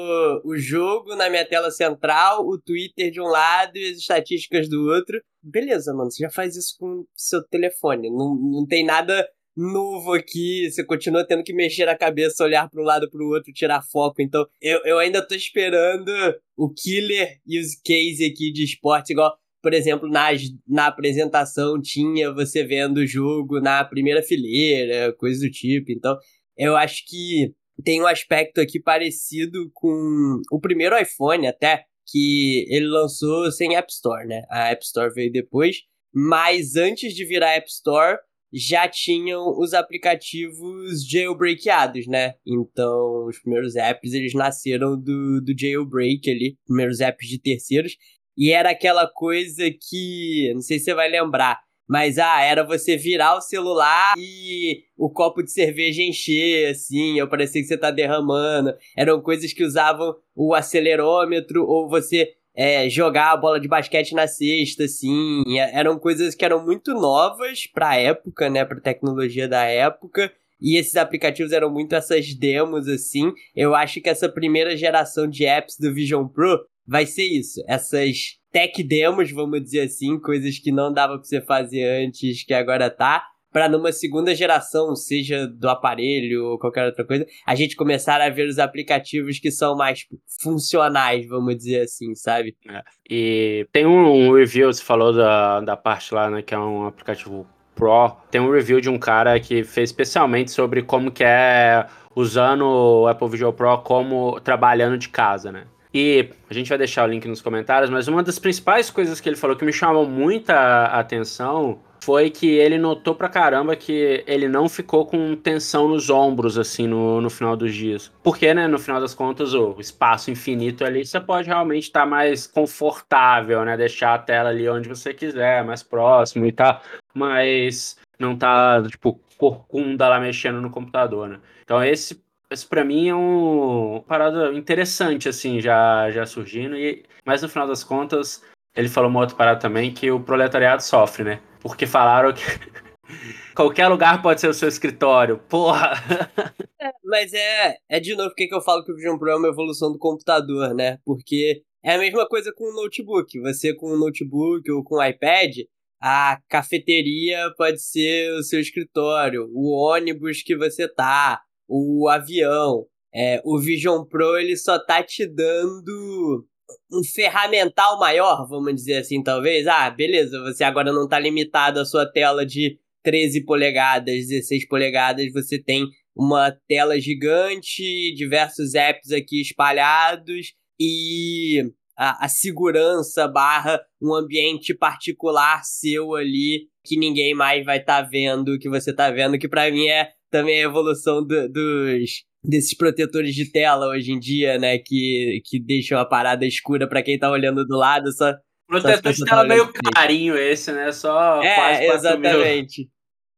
o 0.45 0.57
jogo 0.57 1.15
na 1.15 1.31
minha 1.31 1.45
tela 1.45 1.71
central, 1.71 2.45
o 2.45 2.61
Twitter 2.61 3.11
de 3.11 3.21
um 3.21 3.27
lado 3.27 3.77
e 3.77 3.91
as 3.91 3.99
estatísticas 3.99 4.69
do 4.69 4.89
outro. 4.89 5.21
Beleza, 5.43 5.95
mano, 5.95 6.11
você 6.11 6.25
já 6.25 6.31
faz 6.31 6.57
isso 6.57 6.75
com 6.79 7.05
seu 7.15 7.41
telefone. 7.47 8.11
Não, 8.11 8.35
não 8.35 8.67
tem 8.67 8.85
nada 8.85 9.27
novo 9.57 10.13
aqui, 10.13 10.71
você 10.71 10.85
continua 10.85 11.27
tendo 11.27 11.43
que 11.43 11.55
mexer 11.55 11.89
a 11.89 11.97
cabeça, 11.97 12.45
olhar 12.45 12.69
para 12.69 12.83
um 12.83 12.85
lado 12.85 13.09
para 13.09 13.23
o 13.23 13.29
outro, 13.29 13.53
tirar 13.53 13.81
foco. 13.81 14.21
Então, 14.21 14.45
eu, 14.61 14.81
eu 14.85 14.99
ainda 14.99 15.27
tô 15.27 15.35
esperando 15.35 16.13
o 16.57 16.69
killer 16.69 17.39
use 17.47 17.81
case 17.83 18.25
aqui 18.25 18.53
de 18.53 18.65
esporte, 18.65 19.13
igual 19.13 19.35
por 19.67 19.75
exemplo, 19.75 20.09
na, 20.09 20.29
na 20.65 20.87
apresentação 20.87 21.83
tinha 21.83 22.33
você 22.33 22.63
vendo 22.63 22.99
o 22.99 23.07
jogo 23.07 23.61
na 23.61 23.85
primeira 23.85 24.23
fileira, 24.23 25.13
coisa 25.15 25.45
do 25.45 25.51
tipo. 25.51 25.91
Então, 25.91 26.17
eu 26.57 26.77
acho 26.77 27.05
que 27.05 27.53
tem 27.83 28.01
um 28.01 28.07
aspecto 28.07 28.61
aqui 28.61 28.79
parecido 28.79 29.69
com 29.75 30.41
o 30.53 30.61
primeiro 30.61 30.97
iPhone, 30.97 31.49
até, 31.49 31.83
que 32.07 32.65
ele 32.69 32.87
lançou 32.87 33.51
sem 33.51 33.75
App 33.75 33.91
Store, 33.91 34.25
né? 34.29 34.43
A 34.49 34.69
App 34.69 34.85
Store 34.85 35.13
veio 35.13 35.33
depois, 35.33 35.79
mas 36.15 36.77
antes 36.77 37.13
de 37.13 37.25
virar 37.25 37.57
App 37.57 37.69
Store, 37.69 38.19
já 38.53 38.87
tinham 38.87 39.59
os 39.59 39.75
aplicativos 39.75 41.05
jailbreakados, 41.11 42.07
né? 42.07 42.35
Então, 42.47 43.27
os 43.27 43.41
primeiros 43.41 43.75
apps, 43.75 44.13
eles 44.13 44.33
nasceram 44.33 44.97
do, 44.97 45.41
do 45.41 45.53
jailbreak 45.59 46.31
ali, 46.31 46.57
primeiros 46.65 47.01
apps 47.01 47.27
de 47.27 47.41
terceiros, 47.41 47.97
e 48.37 48.53
era 48.53 48.71
aquela 48.71 49.07
coisa 49.07 49.65
que, 49.71 50.53
não 50.55 50.61
sei 50.61 50.79
se 50.79 50.87
você 50.87 50.95
vai 50.95 51.09
lembrar, 51.09 51.61
mas 51.89 52.19
ah, 52.19 52.43
era 52.43 52.65
você 52.65 52.97
virar 52.97 53.37
o 53.37 53.41
celular 53.41 54.15
e 54.19 54.83
o 54.97 55.09
copo 55.09 55.43
de 55.43 55.53
cerveja 55.53 56.03
encher, 56.03 56.71
assim, 56.71 57.19
eu 57.19 57.29
parecia 57.29 57.63
que 57.63 57.69
você 57.69 57.79
tá 57.79 57.91
derramando. 57.91 58.75
Eram 58.97 59.21
coisas 59.21 59.53
que 59.53 59.63
usavam 59.63 60.17
o 60.35 60.53
acelerômetro 60.53 61.65
ou 61.65 61.89
você 61.89 62.33
é, 62.57 62.89
jogar 62.89 63.33
a 63.33 63.37
bola 63.37 63.61
de 63.61 63.69
basquete 63.69 64.15
na 64.15 64.27
cesta, 64.27 64.85
assim. 64.85 65.45
Eram 65.73 65.99
coisas 65.99 66.35
que 66.35 66.45
eram 66.45 66.65
muito 66.65 66.93
novas 66.95 67.67
pra 67.67 67.97
época, 67.97 68.49
né? 68.51 68.65
Pra 68.65 68.81
tecnologia 68.81 69.47
da 69.47 69.63
época. 69.65 70.33
E 70.61 70.79
esses 70.79 70.97
aplicativos 70.97 71.53
eram 71.53 71.71
muito 71.71 71.95
essas 71.95 72.35
demos, 72.35 72.89
assim. 72.89 73.31
Eu 73.55 73.75
acho 73.75 74.01
que 74.01 74.09
essa 74.09 74.29
primeira 74.29 74.75
geração 74.75 75.29
de 75.29 75.45
apps 75.45 75.77
do 75.79 75.93
Vision 75.93 76.27
Pro 76.27 76.59
vai 76.87 77.07
ser 77.07 77.25
isso. 77.25 77.63
Essas 77.69 78.39
tech 78.53 78.83
demos, 78.83 79.31
vamos 79.31 79.63
dizer 79.63 79.83
assim, 79.83 80.19
coisas 80.21 80.59
que 80.59 80.73
não 80.73 80.93
dava 80.93 81.15
para 81.15 81.25
você 81.25 81.41
fazer 81.41 81.85
antes, 82.05 82.45
que 82.45 82.55
agora 82.55 82.89
tá, 82.89 83.23
para 83.53 83.69
numa 83.69 83.91
segunda 83.91 84.35
geração, 84.35 84.95
seja 84.95 85.47
do 85.47 85.69
aparelho 85.69 86.45
ou 86.45 86.59
qualquer 86.59 86.87
outra 86.87 87.07
coisa, 87.07 87.27
a 87.47 87.55
gente 87.55 87.75
começar 87.75 88.21
a 88.21 88.29
ver 88.29 88.47
os 88.47 88.59
aplicativos 88.59 89.39
que 89.39 89.51
são 89.51 89.75
mais 89.75 90.07
funcionais, 90.43 91.27
vamos 91.27 91.57
dizer 91.57 91.81
assim, 91.81 92.15
sabe? 92.15 92.55
É. 92.69 92.83
E 93.11 93.67
tem 93.73 93.87
um 93.87 94.33
review, 94.35 94.73
você 94.73 94.83
falou 94.83 95.13
da, 95.13 95.61
da 95.61 95.77
parte 95.77 96.15
lá, 96.15 96.31
né, 96.31 96.43
que 96.43 96.55
é 96.55 96.59
um 96.59 96.87
aplicativo 96.87 97.47
Pro, 97.75 98.17
tem 98.31 98.41
um 98.41 98.51
review 98.51 98.81
de 98.81 98.89
um 98.89 98.99
cara 98.99 99.39
que 99.39 99.63
fez 99.63 99.91
especialmente 99.91 100.51
sobre 100.51 100.83
como 100.83 101.11
que 101.11 101.23
é 101.23 101.87
usando 102.15 102.63
o 102.63 103.07
Apple 103.07 103.29
Visual 103.29 103.53
Pro 103.53 103.79
como 103.79 104.41
trabalhando 104.41 104.97
de 104.97 105.11
casa, 105.11 105.53
né? 105.53 105.67
E 105.99 106.29
a 106.51 106.53
gente 106.53 106.69
vai 106.69 106.77
deixar 106.77 107.05
o 107.05 107.11
link 107.11 107.27
nos 107.27 107.41
comentários, 107.41 107.89
mas 107.89 108.07
uma 108.07 108.23
das 108.23 108.39
principais 108.39 108.91
coisas 108.91 109.19
que 109.19 109.27
ele 109.27 109.35
falou 109.35 109.57
que 109.57 109.65
me 109.65 109.73
chamou 109.73 110.07
muita 110.07 110.85
atenção 110.89 111.79
foi 112.05 112.29
que 112.29 112.47
ele 112.47 112.77
notou 112.77 113.15
pra 113.15 113.31
caramba 113.31 113.75
que 113.75 114.23
ele 114.27 114.47
não 114.47 114.69
ficou 114.69 115.07
com 115.07 115.35
tensão 115.35 115.89
nos 115.89 116.11
ombros, 116.11 116.59
assim, 116.59 116.87
no, 116.87 117.23
no 117.23 117.31
final 117.31 117.57
dos 117.57 117.75
dias. 117.75 118.13
Porque, 118.23 118.53
né, 118.53 118.69
no 118.69 118.79
final 118.79 119.01
das 119.01 119.15
contas, 119.15 119.55
o 119.55 119.77
espaço 119.81 120.31
infinito 120.31 120.85
ali, 120.85 121.03
você 121.03 121.19
pode 121.19 121.49
realmente 121.49 121.85
estar 121.85 122.01
tá 122.01 122.07
mais 122.07 122.47
confortável, 122.47 123.65
né? 123.65 123.75
Deixar 123.75 124.13
a 124.13 124.19
tela 124.19 124.51
ali 124.51 124.69
onde 124.69 124.91
você 124.91 125.15
quiser, 125.15 125.65
mais 125.65 125.83
próximo 125.83 126.45
e 126.45 126.53
tal. 126.53 126.83
Mas 127.15 127.97
não 128.19 128.37
tá, 128.37 128.83
tipo, 128.87 129.19
corcunda 129.39 130.11
lá 130.11 130.21
mexendo 130.21 130.61
no 130.61 130.69
computador, 130.69 131.27
né? 131.27 131.41
Então 131.65 131.83
esse 131.83 132.26
isso 132.51 132.69
para 132.69 132.85
mim 132.85 133.09
é 133.09 133.15
um, 133.15 133.93
uma 133.93 134.03
parada 134.03 134.53
interessante, 134.53 135.29
assim, 135.29 135.61
já, 135.61 136.11
já 136.11 136.27
surgindo. 136.27 136.77
E, 136.77 137.05
mas 137.25 137.43
no 137.43 137.49
final 137.49 137.67
das 137.67 137.83
contas, 137.83 138.43
ele 138.75 138.89
falou 138.89 139.11
uma 139.11 139.21
outra 139.21 139.37
parada 139.37 139.59
também 139.59 139.93
que 139.93 140.11
o 140.11 140.21
proletariado 140.21 140.83
sofre, 140.83 141.25
né? 141.25 141.43
Porque 141.61 141.87
falaram 141.87 142.33
que 142.33 142.43
qualquer 143.55 143.89
lugar 143.89 144.23
pode 144.23 144.41
ser 144.41 144.49
o 144.49 144.55
seu 144.55 144.69
escritório. 144.69 145.39
Porra! 145.49 145.93
É, 146.79 146.93
mas 147.03 147.33
é, 147.33 147.79
é 147.89 147.99
de 147.99 148.15
novo 148.15 148.29
porque 148.29 148.47
que 148.47 148.55
eu 148.55 148.61
falo 148.61 148.85
que 148.85 148.93
o 148.93 148.95
Vision 148.95 149.19
Pro 149.19 149.31
é 149.31 149.35
uma 149.35 149.49
evolução 149.49 149.91
do 149.91 149.99
computador, 149.99 150.75
né? 150.75 150.99
Porque 151.05 151.63
é 151.83 151.95
a 151.95 151.99
mesma 151.99 152.29
coisa 152.29 152.53
com 152.55 152.65
o 152.65 152.75
notebook. 152.75 153.41
Você 153.41 153.75
com 153.75 153.93
o 153.93 153.99
notebook 153.99 154.71
ou 154.71 154.85
com 154.85 154.97
o 154.97 155.03
iPad, 155.03 155.57
a 156.01 156.39
cafeteria 156.49 157.51
pode 157.57 157.81
ser 157.83 158.31
o 158.35 158.43
seu 158.43 158.61
escritório, 158.61 159.49
o 159.53 159.73
ônibus 159.73 160.43
que 160.43 160.55
você 160.57 160.87
tá, 160.87 161.41
o 161.69 162.09
avião. 162.09 162.87
É, 163.15 163.41
o 163.45 163.59
Vision 163.59 164.05
Pro 164.05 164.37
ele 164.37 164.57
só 164.57 164.79
tá 164.79 165.03
te 165.03 165.27
dando 165.27 166.45
um 166.93 167.03
ferramental 167.15 167.99
maior, 167.99 168.47
vamos 168.49 168.75
dizer 168.75 168.99
assim, 168.99 169.23
talvez. 169.23 169.67
Ah, 169.67 169.89
beleza, 169.91 170.39
você 170.43 170.65
agora 170.65 170.93
não 170.93 171.09
tá 171.09 171.19
limitado 171.19 171.81
à 171.81 171.85
sua 171.85 172.11
tela 172.11 172.45
de 172.45 172.79
13 173.03 173.45
polegadas, 173.45 174.27
16 174.27 174.67
polegadas, 174.69 175.33
você 175.33 175.59
tem 175.63 175.87
uma 176.15 176.51
tela 176.67 176.99
gigante, 177.01 178.15
diversos 178.15 178.75
apps 178.75 179.13
aqui 179.13 179.41
espalhados 179.41 180.55
e 180.81 181.63
a, 181.97 182.25
a 182.25 182.29
segurança 182.29 183.29
barra 183.29 183.81
um 184.01 184.15
ambiente 184.15 184.75
particular 184.75 185.63
seu 185.65 186.15
ali 186.15 186.69
que 186.85 186.99
ninguém 186.99 187.35
mais 187.35 187.65
vai 187.65 187.79
estar 187.79 188.03
tá 188.03 188.09
vendo 188.09 188.59
que 188.59 188.69
você 188.69 188.95
tá 188.95 189.11
vendo, 189.11 189.39
que 189.39 189.49
para 189.49 189.71
mim 189.71 189.89
é 189.89 190.11
também 190.31 190.61
a 190.61 190.67
evolução 190.67 191.25
do, 191.27 191.49
dos 191.49 192.25
desses 192.43 192.77
protetores 192.77 193.35
de 193.35 193.51
tela 193.51 193.89
hoje 193.89 194.13
em 194.13 194.21
dia, 194.21 194.57
né, 194.57 194.79
que, 194.79 195.43
que 195.45 195.59
deixam 195.59 195.99
a 195.99 196.05
parada 196.05 196.47
escura 196.47 196.89
para 196.89 197.03
quem 197.03 197.19
tá 197.19 197.29
olhando 197.29 197.67
do 197.67 197.77
lado, 197.77 198.13
só 198.13 198.33
Protetor 198.67 199.13
de 199.13 199.25
tela 199.25 199.45
meio 199.45 199.73
carinho 199.95 200.37
esse, 200.37 200.73
né? 200.73 200.91
Só 200.91 201.41
é, 201.41 201.55
quase 201.55 201.85
exatamente. 201.85 202.91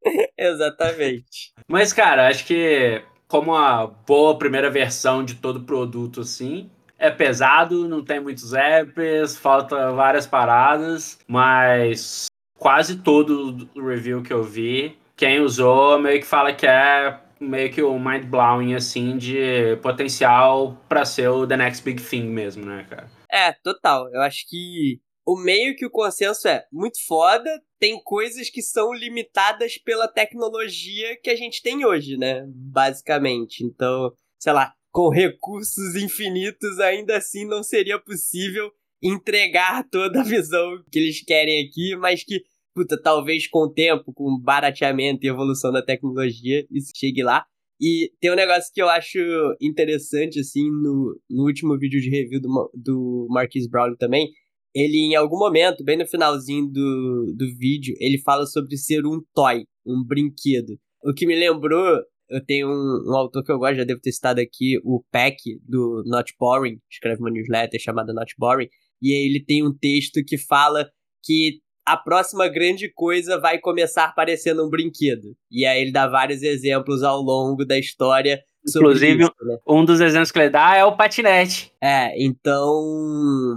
exatamente. 0.37 1.53
Mas, 1.67 1.93
cara, 1.93 2.27
acho 2.27 2.45
que 2.45 3.01
como 3.27 3.53
a 3.53 3.85
boa 3.85 4.37
primeira 4.39 4.71
versão 4.71 5.23
de 5.23 5.35
todo 5.35 5.61
produto, 5.61 6.21
assim, 6.21 6.69
é 6.97 7.11
pesado, 7.11 7.87
não 7.87 8.03
tem 8.03 8.19
muitos 8.19 8.53
apps, 8.53 9.37
falta 9.37 9.91
várias 9.91 10.25
paradas, 10.25 11.19
mas 11.27 12.25
quase 12.57 12.97
todo 12.97 13.69
o 13.75 13.87
review 13.87 14.23
que 14.23 14.33
eu 14.33 14.43
vi, 14.43 14.97
quem 15.19 15.41
usou 15.41 15.99
meio 15.99 16.21
que 16.21 16.25
fala 16.25 16.53
que 16.53 16.65
é 16.65 17.19
meio 17.41 17.69
que 17.73 17.81
o 17.81 17.99
mind 17.99 18.23
blowing 18.23 18.73
assim 18.73 19.17
de 19.17 19.75
potencial 19.81 20.81
para 20.87 21.03
ser 21.03 21.27
o 21.27 21.45
the 21.45 21.57
next 21.57 21.83
big 21.83 22.01
thing 22.01 22.23
mesmo, 22.23 22.65
né, 22.65 22.87
cara? 22.89 23.11
É, 23.29 23.51
total. 23.51 24.09
Eu 24.13 24.21
acho 24.21 24.47
que 24.47 25.01
o 25.25 25.37
meio 25.37 25.75
que 25.75 25.85
o 25.85 25.91
consenso 25.91 26.47
é 26.47 26.63
muito 26.71 27.05
foda, 27.05 27.49
tem 27.77 28.01
coisas 28.01 28.49
que 28.49 28.61
são 28.61 28.93
limitadas 28.93 29.77
pela 29.77 30.07
tecnologia 30.07 31.17
que 31.21 31.29
a 31.29 31.35
gente 31.35 31.61
tem 31.61 31.85
hoje, 31.85 32.15
né? 32.15 32.45
Basicamente. 32.47 33.65
Então, 33.65 34.13
sei 34.39 34.53
lá, 34.53 34.73
com 34.89 35.09
recursos 35.09 35.95
infinitos, 36.01 36.79
ainda 36.79 37.17
assim 37.17 37.45
não 37.45 37.61
seria 37.61 37.99
possível 37.99 38.71
entregar 39.01 39.83
toda 39.89 40.21
a 40.21 40.23
visão 40.23 40.81
que 40.89 40.97
eles 40.97 41.21
querem 41.21 41.67
aqui, 41.67 41.97
mas 41.97 42.23
que, 42.23 42.41
puta, 42.79 43.01
talvez 43.01 43.45
com 43.45 43.63
o 43.63 43.69
tempo, 43.69 44.13
com 44.13 44.39
barateamento 44.39 45.25
e 45.25 45.29
evolução 45.29 45.69
da 45.69 45.81
tecnologia, 45.81 46.65
isso 46.71 46.93
chegue 46.95 47.21
lá. 47.21 47.45
E 47.81 48.09
tem 48.21 48.31
um 48.31 48.35
negócio 48.35 48.71
que 48.73 48.81
eu 48.81 48.87
acho 48.87 49.19
interessante, 49.61 50.39
assim, 50.39 50.63
no, 50.63 51.19
no 51.29 51.43
último 51.45 51.77
vídeo 51.77 51.99
de 51.99 52.09
review 52.09 52.39
do, 52.39 52.71
do 52.73 53.27
Marquis 53.29 53.67
Brown 53.69 53.95
também, 53.97 54.29
ele 54.73 54.97
em 54.97 55.15
algum 55.15 55.37
momento, 55.37 55.83
bem 55.83 55.97
no 55.97 56.05
finalzinho 56.05 56.67
do, 56.67 57.33
do 57.37 57.45
vídeo, 57.57 57.95
ele 57.99 58.17
fala 58.19 58.45
sobre 58.45 58.77
ser 58.77 59.05
um 59.05 59.21
toy, 59.33 59.65
um 59.85 60.01
brinquedo. 60.05 60.77
O 61.03 61.13
que 61.13 61.25
me 61.25 61.35
lembrou, 61.35 61.99
eu 62.29 62.45
tenho 62.45 62.67
um, 62.69 63.11
um 63.11 63.15
autor 63.15 63.43
que 63.43 63.51
eu 63.51 63.59
gosto, 63.59 63.77
já 63.77 63.83
devo 63.83 63.99
ter 63.99 64.13
citado 64.13 64.39
aqui, 64.39 64.79
o 64.85 65.03
Peck, 65.11 65.37
do 65.67 66.03
Not 66.05 66.33
Boring, 66.39 66.79
escreve 66.89 67.19
uma 67.19 67.31
newsletter 67.31 67.79
chamada 67.79 68.13
Not 68.13 68.33
Boring, 68.37 68.69
e 69.01 69.11
ele 69.11 69.43
tem 69.43 69.65
um 69.65 69.75
texto 69.77 70.23
que 70.25 70.37
fala 70.37 70.89
que 71.23 71.59
a 71.93 71.97
próxima 71.97 72.47
grande 72.47 72.91
coisa 72.93 73.39
vai 73.39 73.59
começar 73.59 74.13
parecendo 74.13 74.65
um 74.65 74.69
brinquedo. 74.69 75.35
E 75.51 75.65
aí 75.65 75.81
ele 75.81 75.91
dá 75.91 76.07
vários 76.07 76.43
exemplos 76.43 77.03
ao 77.03 77.21
longo 77.21 77.65
da 77.65 77.77
história 77.77 78.43
Inclusive, 78.67 79.23
isso, 79.23 79.33
né? 79.41 79.57
um 79.67 79.85
dos 79.85 80.01
exemplos 80.01 80.31
que 80.31 80.39
ele 80.39 80.49
dá 80.49 80.75
é 80.75 80.83
o 80.83 80.95
patinete. 80.95 81.71
É, 81.81 82.13
então 82.21 83.55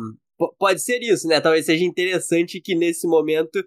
pode 0.59 0.81
ser 0.81 1.01
isso, 1.03 1.27
né? 1.27 1.41
Talvez 1.41 1.67
seja 1.67 1.85
interessante 1.85 2.61
que 2.61 2.75
nesse 2.75 3.07
momento 3.07 3.63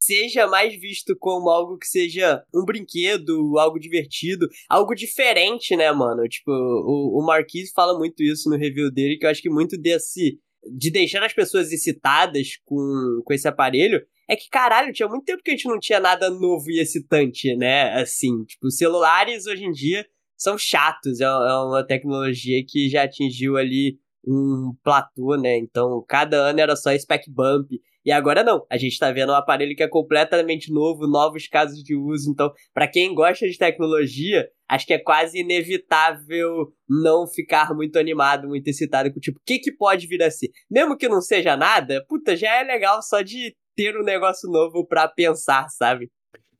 seja 0.00 0.46
mais 0.46 0.78
visto 0.80 1.16
como 1.18 1.48
algo 1.50 1.76
que 1.76 1.86
seja 1.86 2.42
um 2.54 2.64
brinquedo, 2.64 3.58
algo 3.58 3.78
divertido, 3.78 4.48
algo 4.68 4.94
diferente, 4.94 5.76
né, 5.76 5.90
mano? 5.92 6.22
Tipo, 6.28 6.50
o, 6.50 7.20
o 7.20 7.26
Marquise 7.26 7.72
fala 7.74 7.98
muito 7.98 8.22
isso 8.22 8.48
no 8.48 8.56
review 8.56 8.90
dele, 8.90 9.18
que 9.18 9.26
eu 9.26 9.30
acho 9.30 9.42
que 9.42 9.50
muito 9.50 9.76
desse. 9.76 10.38
De 10.64 10.90
deixar 10.90 11.22
as 11.22 11.32
pessoas 11.32 11.72
excitadas 11.72 12.58
com, 12.64 13.22
com 13.24 13.32
esse 13.32 13.46
aparelho. 13.46 14.04
É 14.28 14.36
que, 14.36 14.48
caralho, 14.50 14.92
tinha 14.92 15.08
muito 15.08 15.24
tempo 15.24 15.42
que 15.42 15.50
a 15.50 15.54
gente 15.54 15.68
não 15.68 15.78
tinha 15.78 16.00
nada 16.00 16.28
novo 16.28 16.70
e 16.70 16.80
excitante, 16.80 17.56
né? 17.56 17.94
Assim, 17.94 18.44
tipo, 18.44 18.70
celulares 18.70 19.46
hoje 19.46 19.64
em 19.64 19.72
dia 19.72 20.06
são 20.36 20.58
chatos. 20.58 21.20
É, 21.20 21.24
é 21.24 21.28
uma 21.28 21.84
tecnologia 21.86 22.62
que 22.66 22.88
já 22.88 23.04
atingiu 23.04 23.56
ali 23.56 23.98
um 24.26 24.74
platô, 24.84 25.36
né? 25.36 25.56
Então, 25.56 26.04
cada 26.06 26.36
ano 26.36 26.60
era 26.60 26.76
só 26.76 26.96
spec 26.96 27.30
bump. 27.30 27.70
E 28.04 28.12
agora 28.12 28.42
não, 28.42 28.64
a 28.70 28.76
gente 28.78 28.98
tá 28.98 29.10
vendo 29.10 29.32
um 29.32 29.34
aparelho 29.34 29.76
que 29.76 29.82
é 29.82 29.88
completamente 29.88 30.72
novo, 30.72 31.06
novos 31.06 31.46
casos 31.46 31.82
de 31.82 31.94
uso. 31.94 32.30
Então, 32.30 32.50
para 32.72 32.88
quem 32.88 33.14
gosta 33.14 33.46
de 33.46 33.58
tecnologia, 33.58 34.48
acho 34.68 34.86
que 34.86 34.94
é 34.94 34.98
quase 34.98 35.40
inevitável 35.40 36.72
não 36.88 37.26
ficar 37.26 37.74
muito 37.74 37.98
animado, 37.98 38.48
muito 38.48 38.68
excitado 38.68 39.12
com 39.12 39.20
tipo, 39.20 39.38
o 39.38 39.42
que 39.44 39.58
que 39.58 39.72
pode 39.72 40.06
vir 40.06 40.22
a 40.22 40.30
ser? 40.30 40.48
Mesmo 40.70 40.96
que 40.96 41.08
não 41.08 41.20
seja 41.20 41.56
nada, 41.56 42.04
puta, 42.08 42.36
já 42.36 42.54
é 42.60 42.62
legal 42.62 43.02
só 43.02 43.20
de 43.20 43.54
ter 43.76 43.96
um 43.96 44.04
negócio 44.04 44.50
novo 44.50 44.86
para 44.86 45.06
pensar, 45.08 45.68
sabe? 45.68 46.10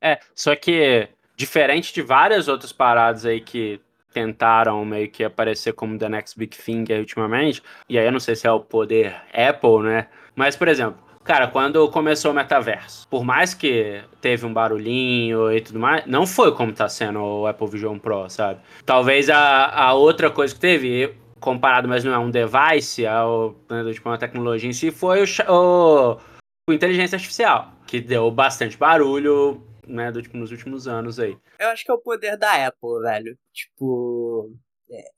É, 0.00 0.18
só 0.34 0.54
que 0.54 1.08
diferente 1.36 1.92
de 1.94 2.02
várias 2.02 2.48
outras 2.48 2.72
paradas 2.72 3.24
aí 3.24 3.40
que 3.40 3.80
tentaram 4.12 4.84
meio 4.84 5.10
que 5.10 5.22
aparecer 5.22 5.72
como 5.72 5.98
the 5.98 6.08
next 6.08 6.38
big 6.38 6.56
thing 6.56 6.84
ultimamente, 6.98 7.62
e 7.88 7.98
aí 7.98 8.06
eu 8.06 8.12
não 8.12 8.20
sei 8.20 8.34
se 8.34 8.46
é 8.46 8.50
o 8.50 8.60
poder 8.60 9.14
Apple, 9.32 9.82
né? 9.82 10.08
Mas, 10.34 10.56
por 10.56 10.68
exemplo, 10.68 11.07
cara, 11.28 11.46
quando 11.46 11.90
começou 11.90 12.30
o 12.30 12.34
metaverso, 12.34 13.06
por 13.06 13.22
mais 13.22 13.52
que 13.52 14.02
teve 14.18 14.46
um 14.46 14.52
barulhinho 14.52 15.52
e 15.52 15.60
tudo 15.60 15.78
mais, 15.78 16.06
não 16.06 16.26
foi 16.26 16.54
como 16.54 16.72
tá 16.72 16.88
sendo 16.88 17.20
o 17.20 17.46
Apple 17.46 17.68
Vision 17.68 17.98
Pro, 17.98 18.30
sabe? 18.30 18.62
Talvez 18.86 19.28
a, 19.28 19.66
a 19.66 19.92
outra 19.92 20.30
coisa 20.30 20.54
que 20.54 20.60
teve, 20.60 21.14
comparado, 21.38 21.86
mas 21.86 22.02
não 22.02 22.14
é 22.14 22.18
um 22.18 22.30
device, 22.30 23.04
é 23.04 23.22
o, 23.22 23.54
né, 23.68 23.92
tipo, 23.92 24.08
uma 24.08 24.16
tecnologia 24.16 24.70
em 24.70 24.72
si, 24.72 24.90
foi 24.90 25.22
o, 25.22 25.26
o, 25.52 26.18
o 26.66 26.72
inteligência 26.72 27.16
artificial, 27.16 27.72
que 27.86 28.00
deu 28.00 28.30
bastante 28.30 28.78
barulho, 28.78 29.62
né, 29.86 30.10
do, 30.10 30.22
tipo, 30.22 30.38
nos 30.38 30.50
últimos 30.50 30.88
anos 30.88 31.20
aí. 31.20 31.36
Eu 31.60 31.68
acho 31.68 31.84
que 31.84 31.90
é 31.90 31.94
o 31.94 32.00
poder 32.00 32.38
da 32.38 32.66
Apple, 32.66 33.02
velho. 33.02 33.38
Tipo, 33.52 34.50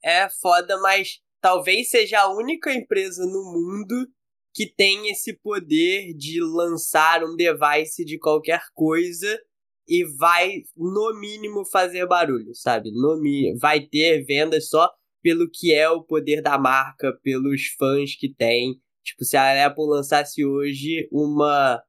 é, 0.03 0.25
é 0.25 0.29
foda, 0.41 0.77
mas 0.81 1.21
talvez 1.39 1.89
seja 1.89 2.19
a 2.19 2.35
única 2.35 2.73
empresa 2.73 3.23
no 3.25 3.45
mundo 3.45 4.09
que 4.53 4.65
tem 4.65 5.09
esse 5.09 5.33
poder 5.33 6.13
de 6.13 6.41
lançar 6.41 7.23
um 7.23 7.35
device 7.35 8.03
de 8.05 8.17
qualquer 8.19 8.61
coisa 8.73 9.39
e 9.87 10.03
vai, 10.17 10.61
no 10.75 11.19
mínimo, 11.19 11.65
fazer 11.65 12.05
barulho, 12.07 12.53
sabe? 12.53 12.91
No 12.91 13.17
mínimo, 13.19 13.57
vai 13.59 13.81
ter 13.81 14.23
vendas 14.25 14.69
só 14.69 14.89
pelo 15.21 15.49
que 15.51 15.73
é 15.73 15.89
o 15.89 16.03
poder 16.03 16.41
da 16.41 16.57
marca, 16.57 17.17
pelos 17.23 17.67
fãs 17.77 18.15
que 18.15 18.33
tem. 18.33 18.79
Tipo, 19.03 19.23
se 19.23 19.37
a 19.37 19.65
Apple 19.65 19.85
lançasse 19.87 20.45
hoje 20.45 21.07
uma 21.11 21.81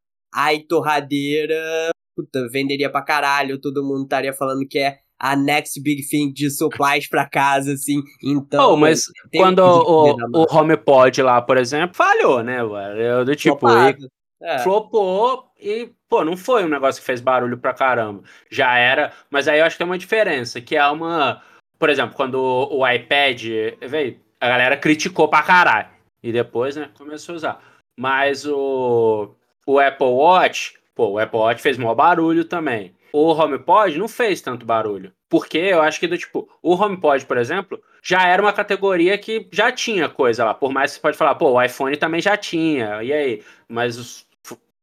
iTorradeira 0.54 1.92
puta, 2.14 2.48
venderia 2.48 2.90
pra 2.90 3.02
caralho, 3.02 3.60
todo 3.60 3.84
mundo 3.84 4.04
estaria 4.04 4.32
falando 4.32 4.66
que 4.66 4.78
é 4.78 5.00
a 5.22 5.36
next 5.36 5.80
big 5.80 6.02
thing 6.08 6.32
de 6.32 6.50
supplies 6.50 7.08
pra 7.08 7.24
casa, 7.24 7.72
assim. 7.74 8.02
Então. 8.22 8.72
Oh, 8.72 8.76
mas 8.76 9.04
quando 9.36 9.60
o, 9.60 10.16
o 10.32 10.46
HomePod 10.52 11.22
lá, 11.22 11.40
por 11.40 11.56
exemplo, 11.56 11.96
falhou, 11.96 12.42
né, 12.42 12.58
Eu, 12.60 13.24
do 13.24 13.36
tipo, 13.36 13.68
e, 13.70 13.96
é. 14.42 14.58
flopou 14.58 15.44
e, 15.60 15.90
pô, 16.08 16.24
não 16.24 16.36
foi 16.36 16.64
um 16.64 16.68
negócio 16.68 17.00
que 17.00 17.06
fez 17.06 17.20
barulho 17.20 17.56
pra 17.56 17.72
caramba. 17.72 18.24
Já 18.50 18.76
era, 18.76 19.12
mas 19.30 19.46
aí 19.46 19.60
eu 19.60 19.64
acho 19.64 19.76
que 19.76 19.78
tem 19.78 19.86
uma 19.86 19.96
diferença, 19.96 20.60
que 20.60 20.74
é 20.74 20.84
uma. 20.88 21.40
Por 21.78 21.88
exemplo, 21.88 22.16
quando 22.16 22.34
o, 22.34 22.80
o 22.80 22.88
iPad 22.88 23.42
veio, 23.88 24.20
a 24.40 24.48
galera 24.48 24.76
criticou 24.76 25.28
pra 25.28 25.42
caralho. 25.42 25.88
E 26.20 26.32
depois, 26.32 26.74
né, 26.74 26.90
começou 26.98 27.34
a 27.34 27.36
usar. 27.36 27.62
Mas 27.96 28.44
o, 28.44 29.34
o 29.66 29.78
Apple 29.78 30.06
Watch 30.06 30.74
Pô, 30.94 31.12
o 31.12 31.18
Apple 31.18 31.38
Watch 31.38 31.62
fez 31.62 31.78
maior 31.78 31.94
barulho 31.94 32.44
também. 32.44 32.94
O 33.12 33.32
HomePod 33.32 33.98
não 33.98 34.08
fez 34.08 34.40
tanto 34.40 34.64
barulho. 34.64 35.12
Porque 35.28 35.58
eu 35.58 35.80
acho 35.82 35.98
que, 35.98 36.06
do 36.06 36.18
tipo, 36.18 36.48
o 36.62 36.74
HomePod, 36.74 37.24
por 37.26 37.36
exemplo, 37.38 37.80
já 38.02 38.26
era 38.26 38.42
uma 38.42 38.52
categoria 38.52 39.16
que 39.16 39.48
já 39.52 39.72
tinha 39.72 40.08
coisa 40.08 40.44
lá. 40.44 40.54
Por 40.54 40.72
mais 40.72 40.90
que 40.90 40.96
você 40.96 41.02
pode 41.02 41.16
falar, 41.16 41.34
pô, 41.34 41.52
o 41.52 41.62
iPhone 41.62 41.96
também 41.96 42.20
já 42.20 42.36
tinha. 42.36 43.02
E 43.02 43.12
aí? 43.12 43.42
Mas 43.68 44.26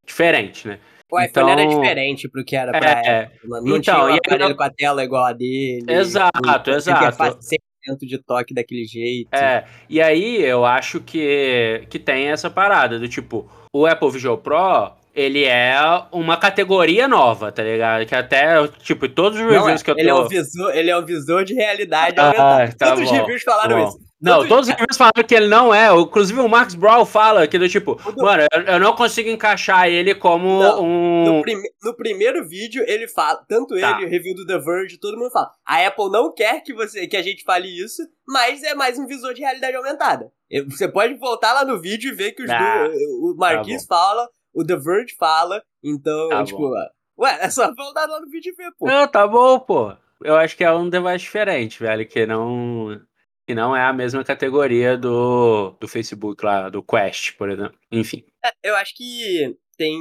diferente, 0.05 0.67
né? 0.67 0.79
O 1.11 1.19
iPhone 1.19 1.51
era 1.51 1.63
então, 1.63 1.81
diferente 1.81 2.29
pro 2.29 2.45
que 2.45 2.55
era 2.55 2.71
pra 2.71 2.89
é, 2.89 3.23
Apple. 3.23 3.39
Não 3.43 3.77
então, 3.77 3.81
tinha 3.81 3.97
um 3.97 4.15
aparelho 4.15 4.55
com 4.55 4.63
a 4.63 4.69
tela 4.69 5.03
igual 5.03 5.25
a 5.25 5.33
dele. 5.33 5.85
Exato, 5.87 6.71
exato. 6.71 7.17
100% 7.17 7.59
de 8.01 8.17
toque 8.19 8.53
daquele 8.53 8.85
jeito. 8.85 9.33
É, 9.33 9.65
e 9.89 9.99
aí 10.01 10.41
eu 10.43 10.65
acho 10.65 10.99
que, 10.99 11.83
que 11.89 11.97
tem 11.97 12.27
essa 12.27 12.49
parada 12.49 12.99
do 12.99 13.07
tipo, 13.07 13.49
o 13.73 13.87
Apple 13.87 14.11
Visual 14.11 14.37
Pro, 14.37 14.91
ele 15.19 15.43
é 15.43 15.75
uma 16.13 16.37
categoria 16.37 17.07
nova, 17.07 17.51
tá 17.51 17.61
ligado? 17.61 18.05
Que 18.05 18.15
até, 18.15 18.65
tipo, 18.81 19.09
todos 19.09 19.37
os 19.37 19.45
reviews 19.45 19.65
Não, 19.65 19.77
que 19.77 19.91
eu 19.91 19.95
tô... 19.95 19.99
Ele 19.99 20.09
é, 20.09 20.15
um 20.15 20.27
visor, 20.27 20.71
ele 20.73 20.89
é 20.89 20.97
um 20.97 21.05
visor 21.05 21.43
de 21.43 21.53
realidade 21.53 22.15
ah, 22.17 22.27
aumentada. 22.27 22.75
Tá 22.77 22.85
todos 22.87 23.03
bom, 23.03 23.05
os 23.05 23.19
reviews 23.19 23.43
falaram 23.43 23.77
bom. 23.77 23.87
isso. 23.89 24.09
Não, 24.21 24.45
todos 24.47 24.67
os 24.67 24.73
reviews 24.73 24.97
falaram 24.97 25.23
que 25.25 25.35
ele 25.35 25.47
não 25.47 25.73
é. 25.73 25.93
Inclusive 25.93 26.39
o 26.39 26.47
Max 26.47 26.75
Brown 26.75 27.05
fala 27.05 27.47
que 27.47 27.57
do 27.57 27.67
tipo, 27.67 27.95
do... 27.95 28.23
mano, 28.23 28.43
eu, 28.51 28.61
eu, 28.61 28.79
não 28.79 28.93
consigo 28.93 29.29
encaixar 29.29 29.87
ele 29.87 30.13
como 30.15 30.59
não, 30.59 30.83
um. 30.83 31.25
No, 31.25 31.41
prim 31.41 31.55
no, 31.83 31.95
primeiro 31.95 32.47
vídeo, 32.47 32.83
ele 32.85 33.07
fala, 33.07 33.43
tanto 33.47 33.79
tá. 33.79 33.97
ele, 33.97 34.05
o 34.05 34.09
review 34.09 34.35
do 34.35 34.45
The 34.45 34.57
Verge, 34.57 34.99
todo 34.99 35.17
mundo 35.17 35.31
fala. 35.31 35.51
A 35.65 35.85
Apple 35.85 36.09
não 36.09 36.33
quer 36.33 36.61
que, 36.61 36.73
você, 36.73 37.07
que 37.07 37.15
a 37.15 37.21
gente 37.21 37.43
fale 37.43 37.67
isso, 37.67 38.01
mas 38.27 38.61
é 38.63 38.75
mais 38.75 38.97
um 38.99 39.05
visor 39.05 39.33
de 39.33 39.41
realidade 39.41 39.75
aumentada. 39.75 40.31
Você 40.69 40.87
pode 40.87 41.13
voltar 41.15 41.53
lá 41.53 41.63
no 41.63 41.79
vídeo 41.79 42.11
e 42.11 42.15
ver 42.15 42.31
que 42.31 42.43
os 42.43 42.49
ah, 42.49 42.87
do, 42.87 43.31
o 43.31 43.35
Marquis 43.37 43.85
tá 43.85 43.95
fala, 43.95 44.27
o 44.53 44.65
The 44.65 44.75
Verge 44.75 45.15
fala, 45.17 45.63
então, 45.83 46.29
tá 46.29 46.43
tipo, 46.43 46.59
bom. 46.59 46.73
ué, 47.19 47.37
é 47.41 47.49
só 47.49 47.73
voltar 47.73 48.05
lá 48.07 48.19
no 48.19 48.29
vídeo 48.29 48.51
e 48.51 48.55
ver, 48.55 48.71
pô. 48.77 48.87
Não, 48.87 49.07
tá 49.07 49.27
bom, 49.27 49.59
pô. 49.59 49.93
Eu 50.21 50.35
acho 50.35 50.55
que 50.57 50.63
é 50.63 50.71
um 50.71 50.89
device 50.89 51.19
diferente, 51.19 51.79
velho, 51.79 52.07
que 52.07 52.25
não 52.25 52.99
que 53.47 53.55
não 53.55 53.75
é 53.75 53.83
a 53.83 53.91
mesma 53.91 54.23
categoria 54.23 54.95
do, 54.95 55.71
do 55.79 55.87
Facebook 55.87 56.45
lá, 56.45 56.69
do 56.69 56.83
Quest, 56.83 57.35
por 57.35 57.49
exemplo. 57.49 57.75
Enfim. 57.91 58.23
É, 58.45 58.51
eu 58.63 58.75
acho 58.75 58.95
que 58.95 59.57
tem 59.75 59.97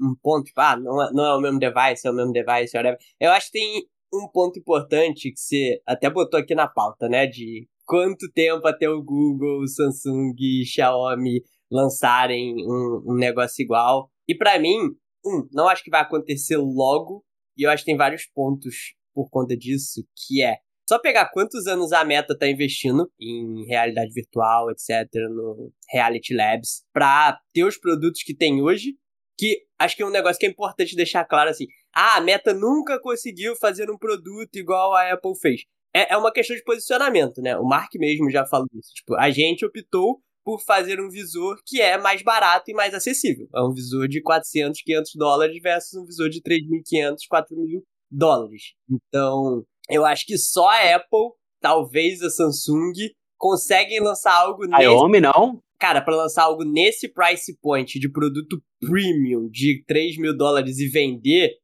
um 0.00 0.14
ponto, 0.22 0.44
tipo, 0.44 0.58
ah, 0.58 0.74
não 0.74 1.02
é, 1.02 1.12
não 1.12 1.24
é 1.24 1.34
o 1.34 1.40
mesmo 1.40 1.58
device, 1.58 2.06
é 2.06 2.10
o 2.10 2.14
mesmo 2.14 2.32
device, 2.32 2.74
whatever. 2.74 2.98
Eu 3.20 3.30
acho 3.32 3.50
que 3.50 3.58
tem 3.58 3.86
um 4.14 4.26
ponto 4.32 4.58
importante 4.58 5.30
que 5.30 5.38
você 5.38 5.82
até 5.86 6.08
botou 6.08 6.40
aqui 6.40 6.54
na 6.54 6.66
pauta, 6.66 7.10
né? 7.10 7.26
De 7.26 7.68
quanto 7.84 8.30
tempo 8.32 8.66
até 8.66 8.88
o 8.88 9.02
Google, 9.02 9.60
o 9.60 9.68
Samsung, 9.68 10.34
Xiaomi 10.64 11.42
lançarem 11.70 12.54
um, 12.66 13.02
um 13.06 13.14
negócio 13.14 13.62
igual. 13.62 14.10
E 14.28 14.34
para 14.34 14.58
mim, 14.58 14.76
um, 15.24 15.48
não 15.52 15.68
acho 15.68 15.82
que 15.82 15.90
vai 15.90 16.00
acontecer 16.00 16.56
logo. 16.56 17.24
E 17.56 17.64
eu 17.64 17.70
acho 17.70 17.82
que 17.82 17.90
tem 17.90 17.96
vários 17.96 18.26
pontos 18.26 18.94
por 19.14 19.28
conta 19.30 19.56
disso, 19.56 20.04
que 20.16 20.42
é 20.42 20.58
só 20.88 20.98
pegar 20.98 21.30
quantos 21.30 21.66
anos 21.66 21.92
a 21.92 22.02
Meta 22.02 22.38
tá 22.38 22.48
investindo 22.48 23.10
em 23.20 23.66
realidade 23.66 24.10
virtual, 24.10 24.70
etc, 24.70 25.06
no 25.28 25.70
Reality 25.92 26.34
Labs, 26.34 26.82
para 26.94 27.38
ter 27.52 27.64
os 27.64 27.76
produtos 27.76 28.22
que 28.22 28.34
tem 28.34 28.62
hoje, 28.62 28.94
que 29.36 29.66
acho 29.78 29.94
que 29.94 30.02
é 30.02 30.06
um 30.06 30.10
negócio 30.10 30.38
que 30.38 30.46
é 30.46 30.48
importante 30.48 30.96
deixar 30.96 31.26
claro 31.26 31.50
assim. 31.50 31.66
Ah, 31.94 32.16
a 32.16 32.20
Meta 32.22 32.54
nunca 32.54 32.98
conseguiu 33.00 33.54
fazer 33.56 33.90
um 33.90 33.98
produto 33.98 34.56
igual 34.56 34.94
a 34.94 35.12
Apple 35.12 35.38
fez. 35.38 35.62
É, 35.94 36.14
é 36.14 36.16
uma 36.16 36.32
questão 36.32 36.56
de 36.56 36.64
posicionamento, 36.64 37.42
né? 37.42 37.56
O 37.58 37.64
Mark 37.64 37.90
mesmo 37.96 38.30
já 38.30 38.46
falou 38.46 38.68
isso. 38.74 38.94
Tipo, 38.94 39.14
a 39.16 39.30
gente 39.30 39.66
optou 39.66 40.22
por 40.48 40.62
fazer 40.62 40.98
um 40.98 41.10
visor 41.10 41.60
que 41.62 41.78
é 41.78 41.98
mais 41.98 42.22
barato 42.22 42.70
e 42.70 42.74
mais 42.74 42.94
acessível. 42.94 43.46
É 43.54 43.60
um 43.60 43.70
visor 43.70 44.08
de 44.08 44.22
400, 44.22 44.80
500 44.80 45.12
dólares 45.16 45.60
versus 45.62 45.92
um 46.00 46.06
visor 46.06 46.30
de 46.30 46.40
3.500, 46.40 47.16
4.000 47.30 47.82
dólares. 48.10 48.62
Então, 48.90 49.62
eu 49.90 50.06
acho 50.06 50.24
que 50.24 50.38
só 50.38 50.66
a 50.66 50.96
Apple, 50.96 51.32
talvez 51.60 52.22
a 52.22 52.30
Samsung, 52.30 52.94
conseguem 53.36 54.00
lançar 54.00 54.32
algo 54.32 54.64
nesse. 54.64 54.84
Xiaomi 54.84 55.20
não? 55.20 55.60
Cara, 55.78 56.00
para 56.00 56.16
lançar 56.16 56.44
algo 56.44 56.64
nesse 56.64 57.12
price 57.12 57.54
point 57.60 57.98
de 57.98 58.10
produto 58.10 58.58
premium 58.80 59.50
de 59.50 59.84
3 59.86 60.16
mil 60.16 60.34
dólares 60.34 60.78
e 60.78 60.88
vender, 60.88 61.58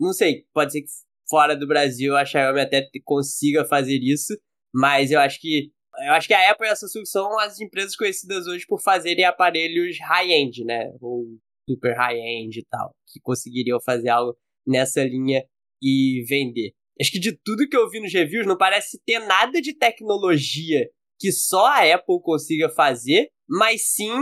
não 0.00 0.12
sei, 0.12 0.44
pode 0.52 0.72
ser 0.72 0.80
que 0.80 0.88
fora 1.30 1.54
do 1.54 1.68
Brasil 1.68 2.16
a 2.16 2.24
Xiaomi 2.24 2.62
até 2.62 2.84
consiga 3.04 3.64
fazer 3.64 4.00
isso, 4.02 4.36
mas 4.74 5.12
eu 5.12 5.20
acho 5.20 5.40
que 5.40 5.70
eu 6.06 6.12
acho 6.12 6.26
que 6.26 6.34
a 6.34 6.50
Apple 6.50 6.66
e 6.66 6.70
a 6.70 6.76
Samsung 6.76 7.04
são 7.04 7.38
as 7.38 7.60
empresas 7.60 7.96
conhecidas 7.96 8.46
hoje 8.46 8.64
por 8.66 8.80
fazerem 8.80 9.24
aparelhos 9.24 9.98
high-end, 10.00 10.64
né? 10.64 10.92
Ou 11.00 11.26
super 11.68 11.96
high-end 11.96 12.58
e 12.58 12.64
tal, 12.64 12.94
que 13.12 13.20
conseguiriam 13.20 13.80
fazer 13.80 14.08
algo 14.08 14.36
nessa 14.66 15.02
linha 15.02 15.44
e 15.82 16.24
vender. 16.28 16.72
Acho 17.00 17.10
que 17.10 17.18
de 17.18 17.36
tudo 17.44 17.68
que 17.68 17.76
eu 17.76 17.88
vi 17.88 18.00
nos 18.00 18.12
reviews, 18.12 18.46
não 18.46 18.56
parece 18.56 19.00
ter 19.04 19.18
nada 19.20 19.60
de 19.60 19.72
tecnologia 19.74 20.88
que 21.18 21.32
só 21.32 21.66
a 21.66 21.94
Apple 21.94 22.20
consiga 22.22 22.68
fazer, 22.68 23.28
mas 23.48 23.88
sim, 23.94 24.12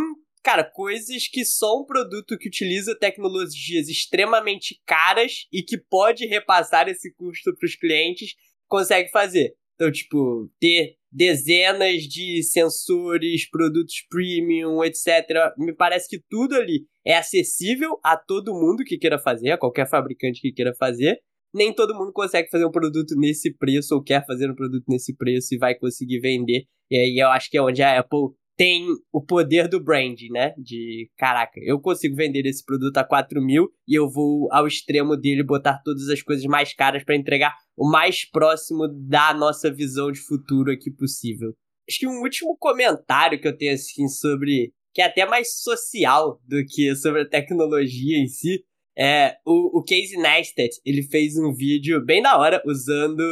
cara, 0.43 0.64
coisas 0.64 1.29
que 1.29 1.45
só 1.45 1.81
um 1.81 1.85
produto 1.85 2.38
que 2.38 2.49
utiliza 2.49 2.99
tecnologias 2.99 3.88
extremamente 3.88 4.81
caras 4.87 5.47
e 5.53 5.62
que 5.62 5.79
pode 5.79 6.27
repassar 6.27 6.88
esse 6.88 7.12
custo 7.14 7.55
para 7.57 7.66
os 7.66 7.75
clientes 7.75 8.35
consegue 8.69 9.11
fazer. 9.11 9.55
Então, 9.75 9.90
tipo, 9.90 10.51
ter 10.61 10.97
dezenas 11.12 12.03
de 12.03 12.42
sensores, 12.42 13.49
produtos 13.49 14.05
premium, 14.09 14.83
etc. 14.85 15.53
Me 15.59 15.75
parece 15.75 16.09
que 16.09 16.23
tudo 16.29 16.55
ali 16.55 16.87
é 17.05 17.16
acessível 17.16 17.99
a 18.05 18.16
todo 18.16 18.55
mundo 18.55 18.85
que 18.85 18.99
queira 18.99 19.18
fazer, 19.18 19.51
a 19.51 19.59
qualquer 19.59 19.88
fabricante 19.88 20.40
que 20.40 20.53
queira 20.53 20.75
fazer 20.75 21.20
nem 21.53 21.75
todo 21.75 21.94
mundo 21.94 22.12
consegue 22.12 22.49
fazer 22.49 22.64
um 22.64 22.70
produto 22.70 23.14
nesse 23.16 23.53
preço 23.53 23.94
ou 23.94 24.03
quer 24.03 24.25
fazer 24.25 24.51
um 24.51 24.55
produto 24.55 24.85
nesse 24.88 25.14
preço 25.16 25.55
e 25.55 25.59
vai 25.59 25.75
conseguir 25.75 26.20
vender. 26.20 26.64
E 26.90 26.96
aí 26.96 27.18
eu 27.18 27.29
acho 27.29 27.51
que 27.51 27.59
é 27.59 27.62
onde 27.62 27.83
a 27.83 27.99
Apple 27.99 28.31
tem 28.61 28.85
o 29.11 29.25
poder 29.25 29.68
do 29.68 29.83
brand, 29.83 30.20
né? 30.31 30.53
De 30.59 31.11
caraca, 31.16 31.59
eu 31.62 31.81
consigo 31.81 32.14
vender 32.14 32.44
esse 32.44 32.62
produto 32.62 32.99
a 32.99 33.05
4 33.05 33.40
mil 33.40 33.70
e 33.88 33.94
eu 33.94 34.07
vou 34.07 34.53
ao 34.53 34.66
extremo 34.66 35.16
dele 35.16 35.42
botar 35.42 35.81
todas 35.83 36.11
as 36.11 36.20
coisas 36.20 36.44
mais 36.44 36.75
caras 36.75 37.03
para 37.03 37.16
entregar 37.16 37.55
o 37.75 37.90
mais 37.90 38.29
próximo 38.31 38.87
da 38.87 39.33
nossa 39.33 39.73
visão 39.73 40.12
de 40.12 40.20
futuro 40.20 40.70
aqui 40.70 40.90
possível. 40.90 41.55
Acho 41.88 42.01
que 42.01 42.07
um 42.07 42.20
último 42.20 42.55
comentário 42.59 43.40
que 43.40 43.49
eu 43.49 43.57
tenho 43.57 43.73
assim 43.73 44.07
sobre 44.09 44.75
que 44.92 45.01
é 45.01 45.07
até 45.07 45.25
mais 45.25 45.62
social 45.62 46.38
do 46.46 46.62
que 46.66 46.94
sobre 46.96 47.23
a 47.23 47.29
tecnologia 47.29 48.18
em 48.18 48.27
si, 48.27 48.62
é, 48.94 49.37
o, 49.46 49.79
o 49.79 49.83
Casey 49.83 50.20
Neistat, 50.20 50.77
ele 50.85 51.03
fez 51.03 51.38
um 51.38 51.55
vídeo 51.55 52.05
bem 52.05 52.20
da 52.20 52.37
hora 52.37 52.62
usando 52.66 53.23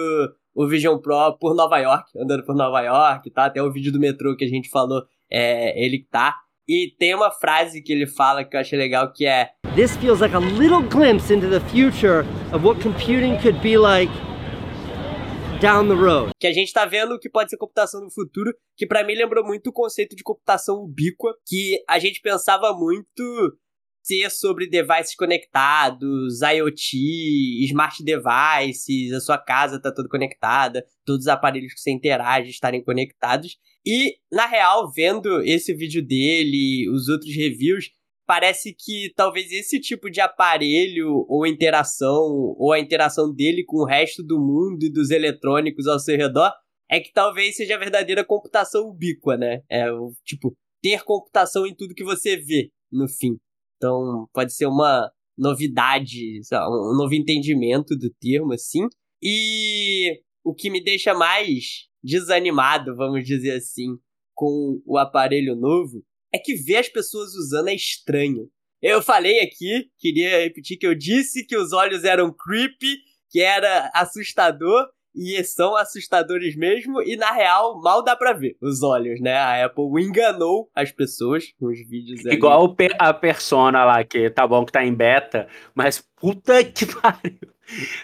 o 0.54 0.66
Vision 0.66 0.98
Pro 0.98 1.36
por 1.38 1.54
Nova 1.54 1.78
York, 1.78 2.18
andando 2.18 2.44
por 2.44 2.56
Nova 2.56 2.80
York, 2.80 3.30
tá? 3.30 3.44
Até 3.44 3.62
o 3.62 3.70
vídeo 3.70 3.92
do 3.92 4.00
metrô 4.00 4.34
que 4.34 4.44
a 4.44 4.48
gente 4.48 4.68
falou, 4.68 5.02
é, 5.30 5.82
ele 5.82 6.06
tá. 6.10 6.36
E 6.68 6.94
tem 6.98 7.14
uma 7.14 7.30
frase 7.30 7.82
que 7.82 7.92
ele 7.92 8.06
fala 8.06 8.44
que 8.44 8.54
eu 8.54 8.60
achei 8.60 8.78
legal 8.78 9.12
que 9.12 9.24
é 9.26 9.50
This 9.74 9.96
feels 9.96 10.20
like 10.20 10.34
a 10.34 10.40
little 10.40 10.82
glimpse 10.82 11.32
into 11.32 11.48
the 11.48 11.60
future 11.60 12.26
of 12.52 12.64
what 12.64 12.80
computing 12.82 13.38
could 13.40 13.60
be 13.60 13.78
like 13.78 14.12
down 15.60 15.88
the 15.88 15.94
road. 15.94 16.30
Que 16.38 16.46
a 16.46 16.52
gente 16.52 16.72
tá 16.72 16.84
vendo 16.84 17.18
que 17.18 17.28
pode 17.28 17.50
ser 17.50 17.56
computação 17.56 18.00
no 18.00 18.10
futuro, 18.10 18.52
que 18.76 18.86
para 18.86 19.04
mim 19.04 19.14
lembrou 19.14 19.44
muito 19.44 19.68
o 19.68 19.72
conceito 19.72 20.14
de 20.14 20.22
computação 20.22 20.82
ubíqua, 20.82 21.34
que 21.46 21.82
a 21.88 21.98
gente 21.98 22.20
pensava 22.20 22.72
muito 22.72 23.56
ser 24.02 24.30
sobre 24.30 24.68
devices 24.68 25.14
conectados, 25.14 26.40
IoT, 26.40 27.66
smart 27.66 28.02
devices, 28.02 29.12
a 29.12 29.20
sua 29.20 29.36
casa 29.36 29.76
está 29.76 29.92
toda 29.92 30.08
conectada, 30.08 30.84
todos 31.04 31.26
os 31.26 31.28
aparelhos 31.28 31.74
que 31.74 31.80
você 31.80 31.90
interage 31.90 32.50
estarem 32.50 32.82
conectados. 32.82 33.58
E, 33.88 34.18
na 34.30 34.44
real, 34.44 34.92
vendo 34.92 35.40
esse 35.42 35.72
vídeo 35.72 36.06
dele, 36.06 36.86
os 36.90 37.08
outros 37.08 37.34
reviews, 37.34 37.90
parece 38.26 38.74
que 38.78 39.10
talvez 39.16 39.50
esse 39.50 39.80
tipo 39.80 40.10
de 40.10 40.20
aparelho 40.20 41.24
ou 41.26 41.46
interação, 41.46 42.54
ou 42.58 42.70
a 42.70 42.78
interação 42.78 43.32
dele 43.34 43.64
com 43.64 43.78
o 43.78 43.86
resto 43.86 44.22
do 44.22 44.38
mundo 44.38 44.84
e 44.84 44.92
dos 44.92 45.10
eletrônicos 45.10 45.86
ao 45.86 45.98
seu 45.98 46.18
redor, 46.18 46.52
é 46.90 47.00
que 47.00 47.10
talvez 47.10 47.56
seja 47.56 47.76
a 47.76 47.78
verdadeira 47.78 48.22
computação 48.22 48.90
ubíqua, 48.90 49.38
né? 49.38 49.62
É 49.70 49.86
tipo, 50.22 50.54
ter 50.82 51.02
computação 51.02 51.66
em 51.66 51.74
tudo 51.74 51.94
que 51.94 52.04
você 52.04 52.36
vê, 52.36 52.70
no 52.92 53.08
fim. 53.08 53.38
Então, 53.78 54.28
pode 54.34 54.52
ser 54.52 54.66
uma 54.66 55.10
novidade, 55.38 56.40
um 56.52 56.94
novo 56.94 57.14
entendimento 57.14 57.96
do 57.96 58.10
termo, 58.20 58.52
assim. 58.52 58.86
E 59.22 60.20
o 60.44 60.54
que 60.54 60.68
me 60.68 60.84
deixa 60.84 61.14
mais 61.14 61.88
desanimado, 62.02 62.94
vamos 62.96 63.24
dizer 63.24 63.52
assim, 63.52 63.96
com 64.34 64.80
o 64.86 64.98
aparelho 64.98 65.56
novo, 65.56 66.04
é 66.32 66.38
que 66.38 66.54
ver 66.54 66.76
as 66.76 66.88
pessoas 66.88 67.34
usando 67.34 67.68
é 67.68 67.74
estranho. 67.74 68.48
Eu 68.80 69.02
falei 69.02 69.40
aqui, 69.40 69.90
queria 69.98 70.42
repetir 70.42 70.78
que 70.78 70.86
eu 70.86 70.94
disse 70.94 71.44
que 71.44 71.56
os 71.56 71.72
olhos 71.72 72.04
eram 72.04 72.32
creepy, 72.32 72.96
que 73.28 73.40
era 73.40 73.90
assustador, 73.92 74.86
e 75.14 75.42
são 75.42 75.74
assustadores 75.74 76.54
mesmo, 76.54 77.02
e 77.02 77.16
na 77.16 77.32
real, 77.32 77.80
mal 77.80 78.04
dá 78.04 78.14
pra 78.14 78.32
ver 78.32 78.56
os 78.62 78.82
olhos, 78.84 79.20
né? 79.20 79.34
A 79.34 79.64
Apple 79.64 79.84
enganou 80.00 80.70
as 80.72 80.92
pessoas 80.92 81.52
com 81.58 81.66
os 81.66 81.78
vídeos 81.88 82.24
ali. 82.24 82.36
Igual 82.36 82.76
a 82.98 83.12
Persona 83.12 83.84
lá, 83.84 84.04
que 84.04 84.30
tá 84.30 84.46
bom 84.46 84.64
que 84.64 84.70
tá 84.70 84.84
em 84.84 84.94
beta, 84.94 85.48
mas 85.74 86.04
puta 86.20 86.62
que 86.62 86.86
pariu. 86.94 87.38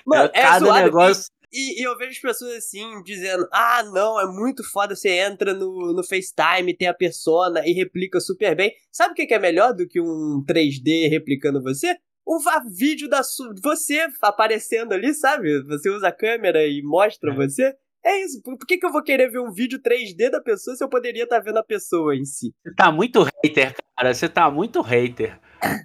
Mano, 0.04 0.30
é, 0.34 0.40
é 0.40 0.42
cada 0.42 0.82
negócio... 0.82 1.32
E, 1.54 1.80
e, 1.80 1.84
eu 1.84 1.96
vejo 1.96 2.10
as 2.10 2.18
pessoas 2.18 2.56
assim, 2.56 3.02
dizendo: 3.04 3.46
Ah, 3.52 3.84
não, 3.84 4.20
é 4.20 4.26
muito 4.26 4.64
foda. 4.64 4.96
Você 4.96 5.10
entra 5.10 5.54
no, 5.54 5.92
no 5.92 6.02
FaceTime, 6.02 6.76
tem 6.76 6.88
a 6.88 6.94
persona 6.94 7.62
e 7.64 7.72
replica 7.72 8.18
super 8.18 8.56
bem. 8.56 8.72
Sabe 8.90 9.12
o 9.12 9.14
que 9.14 9.32
é 9.32 9.38
melhor 9.38 9.72
do 9.72 9.86
que 9.86 10.00
um 10.00 10.44
3D 10.46 11.08
replicando 11.08 11.62
você? 11.62 11.96
um 12.26 12.38
vídeo 12.74 13.08
da 13.08 13.22
sua, 13.22 13.54
você 13.62 14.08
aparecendo 14.22 14.92
ali, 14.92 15.12
sabe? 15.14 15.62
Você 15.64 15.90
usa 15.90 16.08
a 16.08 16.12
câmera 16.12 16.66
e 16.66 16.82
mostra 16.82 17.30
é. 17.30 17.34
você. 17.34 17.74
É 18.04 18.22
isso. 18.22 18.42
Por, 18.42 18.58
que, 18.66 18.76
que 18.76 18.84
eu 18.84 18.92
vou 18.92 19.02
querer 19.02 19.30
ver 19.30 19.40
um 19.40 19.52
vídeo 19.52 19.80
3D 19.80 20.30
da 20.30 20.40
pessoa 20.40 20.76
se 20.76 20.84
eu 20.84 20.88
poderia 20.88 21.24
estar 21.24 21.38
tá 21.38 21.42
vendo 21.42 21.58
a 21.58 21.64
pessoa 21.64 22.14
em 22.14 22.24
si? 22.24 22.54
Você 22.62 22.74
tá 22.74 22.92
muito 22.92 23.22
hater, 23.22 23.74
cara. 23.96 24.12
Você 24.12 24.28
tá 24.28 24.50
muito 24.50 24.82
hater. 24.82 25.40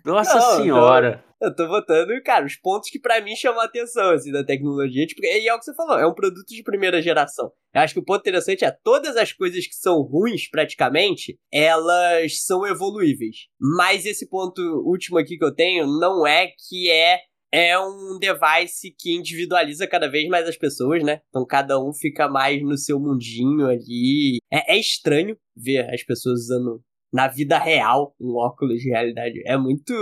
Nossa 0.06 0.36
Não, 0.36 0.58
senhora. 0.58 1.24
Eu 1.42 1.56
tô 1.56 1.68
botando, 1.68 2.10
cara, 2.22 2.46
os 2.46 2.58
pontos 2.58 2.90
que 2.90 3.00
pra 3.00 3.22
mim 3.22 3.34
chamam 3.34 3.62
a 3.62 3.66
atenção, 3.66 4.12
assim, 4.12 4.30
da 4.30 4.44
tecnologia. 4.44 5.06
Tipo, 5.06 5.24
e 5.24 5.48
é 5.48 5.54
o 5.54 5.58
que 5.58 5.64
você 5.64 5.74
falou, 5.74 5.98
é 5.98 6.06
um 6.06 6.14
produto 6.14 6.48
de 6.50 6.62
primeira 6.62 7.02
geração. 7.02 7.50
Eu 7.74 7.82
acho 7.82 7.94
que 7.94 8.00
o 8.00 8.04
ponto 8.04 8.20
interessante 8.20 8.66
é 8.66 8.72
todas 8.84 9.16
as 9.16 9.32
coisas 9.32 9.66
que 9.66 9.76
são 9.76 10.02
ruins, 10.02 10.50
praticamente, 10.50 11.40
elas 11.52 12.44
são 12.44 12.68
evoluíveis. 12.68 13.48
Mas 13.58 14.06
esse 14.06 14.28
ponto 14.28 14.62
último 14.86 15.18
aqui 15.18 15.38
que 15.38 15.46
eu 15.46 15.56
tenho 15.56 15.88
não 15.88 16.28
é 16.28 16.48
que 16.68 16.92
é 16.92 17.20
é 17.52 17.80
um 17.80 18.20
device 18.20 18.94
que 18.96 19.16
individualiza 19.16 19.88
cada 19.88 20.08
vez 20.08 20.28
mais 20.28 20.48
as 20.48 20.58
pessoas, 20.58 21.04
né? 21.04 21.22
Então 21.30 21.46
cada 21.46 21.80
um 21.80 21.92
fica 21.92 22.28
mais 22.28 22.62
no 22.62 22.78
seu 22.78 23.00
mundinho 23.00 23.68
ali. 23.68 24.38
É, 24.52 24.76
é 24.76 24.80
estranho 24.80 25.36
ver 25.56 25.92
as 25.92 26.04
pessoas 26.04 26.42
usando 26.42 26.82
na 27.12 27.28
vida 27.28 27.58
real 27.58 28.16
um 28.20 28.36
óculos 28.36 28.82
de 28.82 28.90
realidade. 28.90 29.42
É 29.46 29.58
muito 29.58 29.94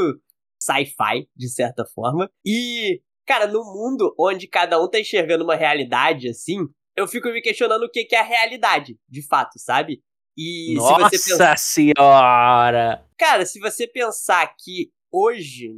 sci-fi, 0.62 1.28
de 1.36 1.50
certa 1.50 1.86
forma. 1.86 2.30
E, 2.46 3.02
cara, 3.26 3.48
no 3.48 3.63
mundo 3.63 4.13
onde 4.20 4.48
cada 4.48 4.82
um 4.82 4.89
tá 4.89 5.00
enxergando 5.00 5.43
uma 5.43 5.56
realidade 5.56 6.30
assim, 6.30 6.60
eu 6.96 7.08
fico 7.08 7.30
me 7.30 7.41
questionando 7.41 7.84
o 7.84 7.91
que, 7.91 8.06
que 8.06 8.15
é 8.15 8.20
a 8.20 8.24
realidade, 8.24 8.98
de 9.08 9.26
fato, 9.26 9.60
sabe? 9.60 10.02
E 10.36 10.74
Nossa 10.76 11.10
se 11.10 11.17
você 11.17 11.30
pensar... 11.32 11.58
senhora! 11.58 13.06
Cara, 13.17 13.46
se 13.46 13.60
você 13.60 13.88
pensar 13.88 14.54
que 14.60 14.91
hoje, 15.12 15.74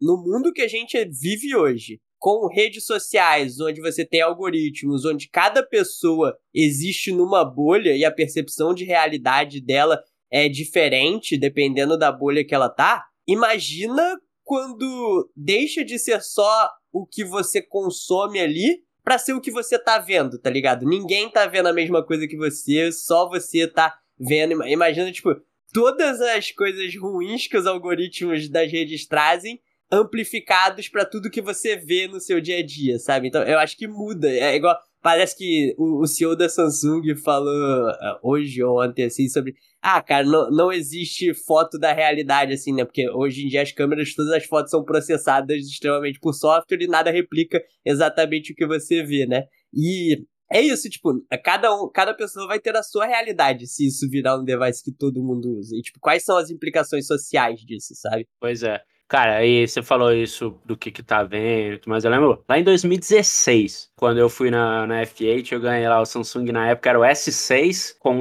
no 0.00 0.16
mundo 0.16 0.52
que 0.52 0.62
a 0.62 0.68
gente 0.68 0.96
vive 1.04 1.56
hoje, 1.56 2.00
com 2.18 2.48
redes 2.48 2.86
sociais, 2.86 3.60
onde 3.60 3.80
você 3.80 4.04
tem 4.04 4.22
algoritmos, 4.22 5.04
onde 5.04 5.28
cada 5.28 5.62
pessoa 5.62 6.34
existe 6.54 7.12
numa 7.12 7.44
bolha 7.44 7.94
e 7.94 8.04
a 8.04 8.10
percepção 8.10 8.72
de 8.72 8.84
realidade 8.84 9.60
dela 9.60 10.02
é 10.34 10.48
diferente 10.48 11.38
dependendo 11.38 11.96
da 11.96 12.10
bolha 12.10 12.44
que 12.44 12.52
ela 12.52 12.68
tá, 12.68 13.04
imagina 13.24 14.18
quando 14.42 15.30
deixa 15.36 15.84
de 15.84 15.96
ser 15.96 16.20
só 16.20 16.68
o 16.92 17.06
que 17.06 17.24
você 17.24 17.62
consome 17.62 18.40
ali 18.40 18.82
para 19.04 19.16
ser 19.16 19.32
o 19.32 19.40
que 19.40 19.52
você 19.52 19.78
tá 19.78 19.98
vendo, 19.98 20.36
tá 20.36 20.50
ligado? 20.50 20.84
Ninguém 20.84 21.30
tá 21.30 21.46
vendo 21.46 21.68
a 21.68 21.72
mesma 21.72 22.04
coisa 22.04 22.26
que 22.26 22.36
você, 22.36 22.90
só 22.90 23.28
você 23.28 23.68
tá 23.68 23.96
vendo. 24.18 24.66
Imagina, 24.66 25.12
tipo, 25.12 25.36
todas 25.72 26.20
as 26.20 26.50
coisas 26.50 26.96
ruins 26.96 27.46
que 27.46 27.56
os 27.56 27.66
algoritmos 27.66 28.48
das 28.48 28.72
redes 28.72 29.06
trazem 29.06 29.60
amplificados 29.88 30.88
para 30.88 31.04
tudo 31.04 31.30
que 31.30 31.40
você 31.40 31.76
vê 31.76 32.08
no 32.08 32.20
seu 32.20 32.40
dia 32.40 32.58
a 32.58 32.66
dia, 32.66 32.98
sabe? 32.98 33.28
Então 33.28 33.42
eu 33.44 33.58
acho 33.60 33.76
que 33.76 33.86
muda. 33.86 34.28
É 34.28 34.56
igual. 34.56 34.76
Parece 35.04 35.36
que 35.36 35.74
o, 35.76 36.00
o 36.00 36.06
CEO 36.06 36.34
da 36.34 36.48
Samsung 36.48 37.14
falou 37.22 37.90
uh, 37.90 38.18
hoje 38.22 38.62
ou 38.62 38.82
ontem, 38.82 39.04
assim, 39.04 39.28
sobre. 39.28 39.54
Ah, 39.82 40.00
cara, 40.00 40.24
não, 40.24 40.50
não 40.50 40.72
existe 40.72 41.34
foto 41.34 41.78
da 41.78 41.92
realidade, 41.92 42.54
assim, 42.54 42.72
né? 42.72 42.86
Porque 42.86 43.06
hoje 43.10 43.44
em 43.44 43.48
dia 43.48 43.60
as 43.60 43.70
câmeras, 43.70 44.14
todas 44.14 44.32
as 44.32 44.46
fotos 44.46 44.70
são 44.70 44.82
processadas 44.82 45.58
extremamente 45.58 46.18
por 46.18 46.32
software 46.32 46.80
e 46.80 46.86
nada 46.86 47.10
replica 47.10 47.62
exatamente 47.84 48.52
o 48.52 48.56
que 48.56 48.66
você 48.66 49.02
vê, 49.02 49.26
né? 49.26 49.44
E 49.74 50.24
é 50.50 50.62
isso, 50.62 50.88
tipo, 50.88 51.12
cada, 51.44 51.70
um, 51.74 51.90
cada 51.92 52.14
pessoa 52.14 52.46
vai 52.46 52.58
ter 52.58 52.74
a 52.74 52.82
sua 52.82 53.04
realidade 53.04 53.66
se 53.66 53.86
isso 53.86 54.08
virar 54.08 54.40
um 54.40 54.44
device 54.44 54.82
que 54.82 54.90
todo 54.90 55.22
mundo 55.22 55.50
usa. 55.58 55.76
E, 55.76 55.82
tipo, 55.82 56.00
quais 56.00 56.24
são 56.24 56.38
as 56.38 56.48
implicações 56.48 57.06
sociais 57.06 57.60
disso, 57.60 57.92
sabe? 57.94 58.26
Pois 58.40 58.62
é. 58.62 58.80
Cara, 59.06 59.36
aí 59.36 59.68
você 59.68 59.82
falou 59.82 60.12
isso 60.12 60.58
do 60.64 60.76
que 60.76 60.90
que 60.90 61.02
tá 61.02 61.22
vendo, 61.22 61.82
mas 61.86 62.04
eu 62.04 62.10
lembro 62.10 62.42
lá 62.48 62.58
em 62.58 62.64
2016, 62.64 63.90
quando 63.96 64.18
eu 64.18 64.30
fui 64.30 64.50
na, 64.50 64.86
na 64.86 65.02
F8, 65.02 65.52
eu 65.52 65.60
ganhei 65.60 65.86
lá 65.86 66.00
o 66.00 66.06
Samsung 66.06 66.50
na 66.50 66.68
época, 66.68 66.88
era 66.88 66.98
o 66.98 67.02
S6, 67.02 67.96
com 67.98 68.20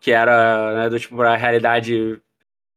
que 0.00 0.10
era 0.10 0.74
né, 0.74 0.88
do 0.90 0.98
tipo 0.98 1.22
a 1.22 1.36
realidade 1.36 2.20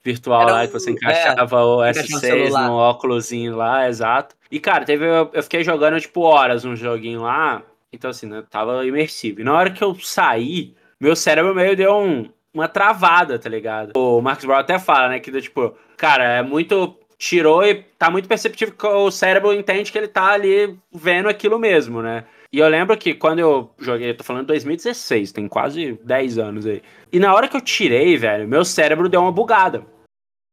virtual 0.04 0.44
era 0.44 0.52
lá, 0.52 0.64
um, 0.64 0.68
que 0.68 0.74
você 0.74 0.92
encaixava 0.92 1.58
é, 1.58 1.64
o 1.64 1.78
S6 1.80 2.68
no 2.68 2.74
óculosinho 2.76 3.56
lá, 3.56 3.90
exato. 3.90 4.36
E, 4.52 4.60
cara, 4.60 4.86
teve, 4.86 5.06
eu, 5.06 5.30
eu 5.34 5.44
fiquei 5.44 5.64
jogando, 5.64 6.00
tipo, 6.00 6.22
horas 6.22 6.64
um 6.64 6.76
joguinho 6.76 7.24
lá, 7.24 7.64
então, 7.92 8.12
assim, 8.12 8.28
né, 8.28 8.44
tava 8.50 8.86
imersivo. 8.86 9.42
E 9.42 9.44
na 9.44 9.54
hora 9.54 9.72
que 9.72 9.84
eu 9.84 9.96
saí, 9.96 10.76
meu 11.02 11.16
cérebro 11.16 11.56
meio 11.56 11.76
deu 11.76 11.96
um, 11.96 12.30
uma 12.54 12.68
travada, 12.68 13.40
tá 13.40 13.50
ligado? 13.50 13.94
O 13.96 14.22
Marcos 14.22 14.46
Brown 14.46 14.60
até 14.60 14.78
fala, 14.78 15.10
né, 15.10 15.20
que, 15.20 15.32
tipo, 15.42 15.76
cara, 15.98 16.24
é 16.24 16.42
muito 16.44 16.98
tirou 17.18 17.66
e 17.66 17.84
tá 17.98 18.10
muito 18.10 18.28
perceptível 18.28 18.74
que 18.76 18.86
o 18.86 19.10
cérebro 19.10 19.54
entende 19.54 19.92
que 19.92 19.98
ele 19.98 20.08
tá 20.08 20.32
ali 20.32 20.78
vendo 20.94 21.28
aquilo 21.28 21.58
mesmo, 21.58 22.02
né? 22.02 22.26
E 22.52 22.60
eu 22.60 22.68
lembro 22.70 22.96
que 22.98 23.14
quando 23.14 23.40
eu 23.40 23.72
joguei, 23.78 24.12
eu 24.12 24.18
tô 24.18 24.24
falando 24.24 24.48
2016, 24.48 25.32
tem 25.32 25.48
quase 25.48 26.00
10 26.04 26.38
anos 26.38 26.66
aí. 26.66 26.82
E 27.12 27.20
na 27.20 27.34
hora 27.34 27.48
que 27.48 27.58
eu 27.58 27.62
tirei, 27.62 28.16
velho, 28.16 28.48
meu 28.48 28.64
cérebro 28.64 29.10
deu 29.10 29.22
uma 29.22 29.32
bugada. 29.32 29.86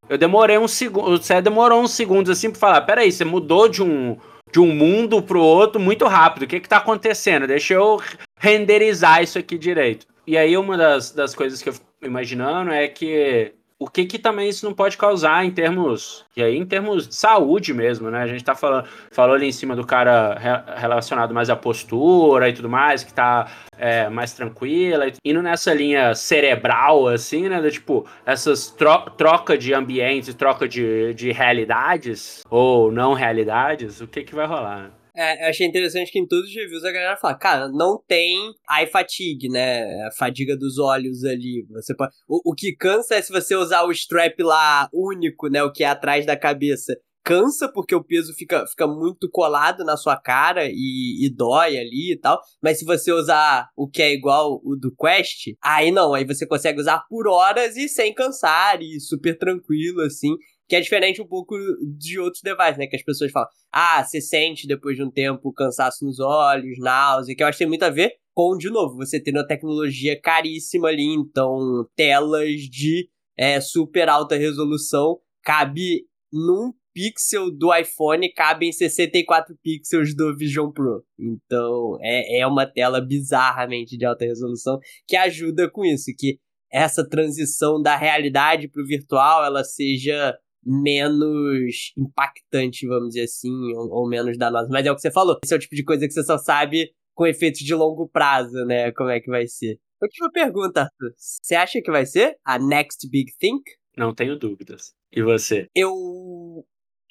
Eu 0.09 0.19
demorei 0.19 0.59
um 0.59 0.69
segundo, 0.69 1.11
o 1.11 1.23
cérebro 1.23 1.51
demorou 1.51 1.83
uns 1.83 1.93
segundos 1.93 2.31
assim 2.31 2.51
pra 2.51 2.59
falar, 2.59 2.81
peraí, 2.83 3.11
você 3.11 3.25
mudou 3.25 3.69
de 3.69 3.83
um, 3.83 4.19
de 4.53 4.61
um 4.61 4.75
mundo 4.75 5.23
pro 5.23 5.41
outro 5.41 5.81
muito 5.81 6.05
rápido, 6.07 6.43
o 6.43 6.47
que 6.47 6.61
que 6.61 6.69
tá 6.69 6.79
acontecendo? 6.79 7.47
Deixa 7.47 7.75
eu 7.75 8.01
renderizar 8.39 9.23
isso 9.23 9.39
aqui 9.39 9.57
direito. 9.57 10.07
E 10.27 10.37
aí 10.37 10.57
uma 10.57 10.77
das, 10.77 11.13
das 11.13 11.35
coisas 11.35 11.63
que 11.63 11.69
eu 11.69 11.73
fico 11.73 11.87
imaginando 12.03 12.71
é 12.71 12.89
que 12.89 13.55
o 13.79 13.89
que 13.89 14.07
que 14.07 14.19
também 14.19 14.49
isso 14.49 14.65
não 14.65 14.73
pode 14.73 14.97
causar 14.97 15.45
em 15.45 15.51
termos, 15.51 16.25
e 16.37 16.43
aí 16.43 16.57
em 16.57 16.65
termos 16.65 17.09
de 17.09 17.15
saúde 17.15 17.75
mesmo, 17.75 18.11
né? 18.11 18.23
A 18.23 18.27
gente 18.27 18.45
tá 18.45 18.55
falando, 18.55 18.87
falou 19.11 19.35
ali 19.35 19.47
em 19.47 19.53
cima 19.53 19.75
do 19.75 19.85
cara 19.85 20.39
re, 20.39 20.81
relacionado 20.81 21.35
mais 21.35 21.51
à 21.51 21.57
postura 21.57 22.49
e 22.49 22.53
tudo 22.53 22.69
mais, 22.71 23.03
que 23.03 23.13
tá 23.13 23.51
é, 23.77 24.09
mais 24.09 24.33
tranquila, 24.33 25.07
indo 25.25 25.43
nessa 25.43 25.75
linha 25.75 26.15
cerebral, 26.15 27.09
assim, 27.09 27.49
né? 27.49 27.61
Do, 27.61 27.71
tipo, 27.71 28.07
essas 28.25 28.71
tro 28.71 29.11
troca 29.17 29.59
de 29.59 29.75
ambientes, 29.75 30.35
troca 30.35 30.69
de, 30.69 31.13
de 31.15 31.33
realidades, 31.33 32.43
ou 32.49 32.93
não 32.93 33.13
realidades, 33.13 34.01
o 34.01 34.07
que 34.07 34.23
que 34.23 34.35
vai 34.35 34.47
rolar, 34.47 34.85
né? 34.85 34.91
É, 35.17 35.45
eu 35.45 35.51
achei 35.51 35.65
interessante 35.65 36.11
que 36.11 36.19
em 36.19 36.27
todos 36.27 36.49
os 36.49 36.55
reviews 36.55 36.85
a 36.85 36.91
galera 36.91 37.17
fala, 37.17 37.37
cara, 37.37 37.69
não 37.69 38.03
tem 38.05 38.53
eye 38.69 38.87
fatigue, 38.87 39.49
né? 39.49 40.05
A 40.07 40.11
fadiga 40.11 40.57
dos 40.57 40.79
olhos 40.79 41.25
ali. 41.25 41.65
Você 41.71 41.95
pode... 41.95 42.13
o, 42.29 42.51
o 42.51 42.55
que 42.55 42.75
cansa 42.75 43.15
é 43.15 43.23
se 43.23 43.33
você 43.33 43.55
usar 43.55 43.85
o 43.85 43.93
strap 43.93 44.41
lá 44.41 44.89
único, 44.93 45.49
né? 45.49 45.63
O 45.63 45.73
que 45.73 45.85
é 45.85 45.87
atrás 45.87 46.27
da 46.27 46.37
cabeça. 46.37 46.97
Cansa 47.25 47.73
porque 47.73 47.95
o 47.95 48.05
peso 48.05 48.35
fica, 48.35 48.67
fica 48.67 48.87
muito 48.87 49.31
colado 49.31 49.83
na 49.83 49.97
sua 49.97 50.15
cara 50.15 50.67
e, 50.69 51.25
e 51.25 51.31
dói 51.35 51.79
ali 51.79 52.13
e 52.13 52.19
tal. 52.21 52.39
Mas 52.63 52.81
se 52.81 52.85
você 52.85 53.13
usar 53.13 53.71
o 53.77 53.89
que 53.89 54.03
é 54.03 54.13
igual 54.13 54.61
o 54.63 54.77
do 54.77 54.95
Quest, 54.95 55.55
aí 55.63 55.91
não, 55.91 56.13
aí 56.13 56.27
você 56.27 56.47
consegue 56.47 56.81
usar 56.81 57.05
por 57.09 57.27
horas 57.27 57.77
e 57.77 57.89
sem 57.89 58.13
cansar 58.13 58.83
e 58.83 59.01
super 59.01 59.39
tranquilo, 59.39 60.03
assim. 60.03 60.37
Que 60.69 60.77
é 60.77 60.81
diferente 60.81 61.21
um 61.21 61.27
pouco 61.27 61.55
de 61.97 62.19
outros 62.19 62.43
devices, 62.43 62.79
né? 62.79 62.87
Que 62.87 62.97
as 62.97 63.03
pessoas 63.03 63.31
falam, 63.31 63.49
ah, 63.73 64.03
você 64.03 64.21
sente 64.21 64.67
depois 64.67 64.97
de 64.97 65.03
um 65.03 65.11
tempo 65.11 65.53
cansaço 65.53 66.05
nos 66.05 66.21
olhos, 66.21 66.79
náusea, 66.79 67.35
que 67.37 67.43
eu 67.43 67.47
acho 67.47 67.59
que 67.59 67.65
tem 67.65 67.69
muito 67.69 67.85
a 67.85 67.91
ver 67.91 68.13
com, 68.35 68.57
de 68.57 68.69
novo, 68.69 68.97
você 68.97 69.21
tendo 69.21 69.37
uma 69.37 69.47
tecnologia 69.47 70.21
caríssima 70.21 70.89
ali, 70.89 71.15
então 71.15 71.89
telas 71.95 72.63
de 72.63 73.09
é, 73.39 73.61
super 73.61 74.09
alta 74.09 74.37
resolução, 74.37 75.19
cabe 75.43 76.05
num 76.33 76.73
pixel 76.93 77.51
do 77.51 77.75
iPhone, 77.75 78.33
cabem 78.33 78.73
64 78.73 79.57
pixels 79.63 80.15
do 80.17 80.37
Vision 80.37 80.71
Pro. 80.71 81.05
Então 81.19 81.97
é, 82.01 82.41
é 82.41 82.47
uma 82.47 82.67
tela 82.67 83.01
bizarramente 83.01 83.97
de 83.97 84.05
alta 84.05 84.25
resolução 84.25 84.79
que 85.07 85.17
ajuda 85.17 85.71
com 85.71 85.85
isso, 85.85 86.13
que 86.17 86.39
essa 86.73 87.09
transição 87.09 87.81
da 87.81 87.97
realidade 87.97 88.69
para 88.69 88.83
o 88.83 88.87
virtual 88.87 89.45
ela 89.45 89.63
seja 89.63 90.37
menos 90.67 91.93
impactante, 91.97 92.87
vamos 92.87 93.09
dizer 93.09 93.25
assim, 93.25 93.73
ou, 93.75 93.91
ou, 93.91 94.09
menos 94.09 94.39
danosa. 94.39 94.69
Mas 94.71 94.87
é 94.87 94.93
o 94.93 94.95
que 94.95 95.01
você 95.01 95.11
falou. 95.11 95.39
Esse 95.45 95.55
é 95.55 95.57
o 95.57 95.61
tipo 95.61 95.75
de 95.75 95.85
coisa 95.85 96.07
que 96.07 96.13
você 96.13 96.23
só 96.23 96.39
sabe 96.39 96.91
com 97.15 97.27
efeitos 97.27 97.61
de 97.61 97.75
longo 97.75 98.09
prazo, 98.09 98.65
né? 98.65 98.93
Como 98.93 99.11
é 99.11 99.21
que 99.21 99.31
vai 99.31 99.47
ser. 99.47 99.79
Última 100.03 100.31
pergunta, 100.31 100.83
Arthur. 100.83 101.15
Você 101.17 101.55
acha 101.55 101.81
que 101.81 101.91
vai 101.91 102.05
ser 102.05 102.37
a 102.45 102.59
next 102.59 103.09
big 103.09 103.33
thing? 103.39 103.61
Não 103.97 104.15
tenho 104.15 104.39
dúvidas. 104.39 104.93
E 105.13 105.23
você? 105.23 105.69
Eu 105.75 105.95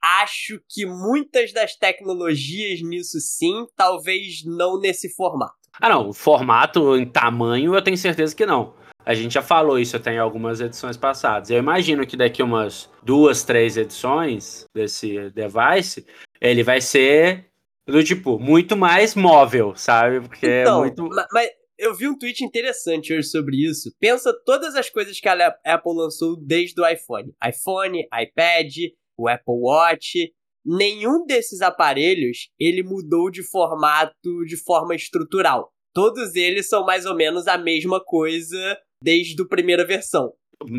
acho 0.03 0.59
que 0.69 0.85
muitas 0.85 1.53
das 1.53 1.75
tecnologias 1.75 2.81
nisso 2.81 3.19
sim, 3.19 3.65
talvez 3.75 4.43
não 4.45 4.79
nesse 4.79 5.13
formato. 5.15 5.55
Ah, 5.79 5.89
não. 5.89 6.09
O 6.09 6.13
formato 6.13 6.95
em 6.97 7.05
tamanho 7.05 7.73
eu 7.73 7.81
tenho 7.81 7.97
certeza 7.97 8.35
que 8.35 8.45
não. 8.45 8.75
A 9.05 9.13
gente 9.13 9.33
já 9.33 9.41
falou 9.41 9.77
isso 9.77 9.97
até 9.97 10.13
em 10.13 10.17
algumas 10.17 10.61
edições 10.61 10.95
passadas. 10.95 11.49
Eu 11.49 11.57
imagino 11.57 12.07
que 12.07 12.15
daqui 12.15 12.41
umas 12.41 12.89
duas, 13.03 13.43
três 13.43 13.75
edições 13.75 14.65
desse 14.73 15.29
device, 15.31 16.05
ele 16.39 16.63
vai 16.63 16.79
ser 16.79 17.45
do 17.87 18.03
tipo 18.03 18.39
muito 18.39 18.77
mais 18.77 19.13
móvel, 19.13 19.75
sabe? 19.75 20.21
Porque 20.21 20.45
é 20.45 20.61
então, 20.61 20.79
é 20.79 20.81
muito. 20.81 21.09
Mas 21.31 21.49
eu 21.77 21.93
vi 21.93 22.07
um 22.07 22.17
tweet 22.17 22.43
interessante 22.43 23.13
hoje 23.13 23.27
sobre 23.27 23.57
isso. 23.57 23.93
Pensa 23.99 24.33
todas 24.45 24.75
as 24.75 24.89
coisas 24.89 25.19
que 25.19 25.27
a 25.27 25.47
Apple 25.65 25.93
lançou 25.93 26.37
desde 26.37 26.79
o 26.79 26.87
iPhone: 26.87 27.33
iPhone, 27.45 27.99
iPad, 27.99 28.73
o 29.17 29.27
Apple 29.27 29.55
Watch. 29.61 30.31
Nenhum 30.65 31.25
desses 31.25 31.61
aparelhos 31.61 32.49
ele 32.57 32.83
mudou 32.83 33.29
de 33.29 33.43
formato 33.43 34.45
de 34.45 34.55
forma 34.55 34.95
estrutural. 34.95 35.69
Todos 35.93 36.35
eles 36.35 36.69
são 36.69 36.85
mais 36.85 37.05
ou 37.05 37.13
menos 37.13 37.47
a 37.47 37.57
mesma 37.57 38.03
coisa 38.03 38.77
desde 39.03 39.41
a 39.41 39.45
primeira 39.45 39.85
versão. 39.85 40.31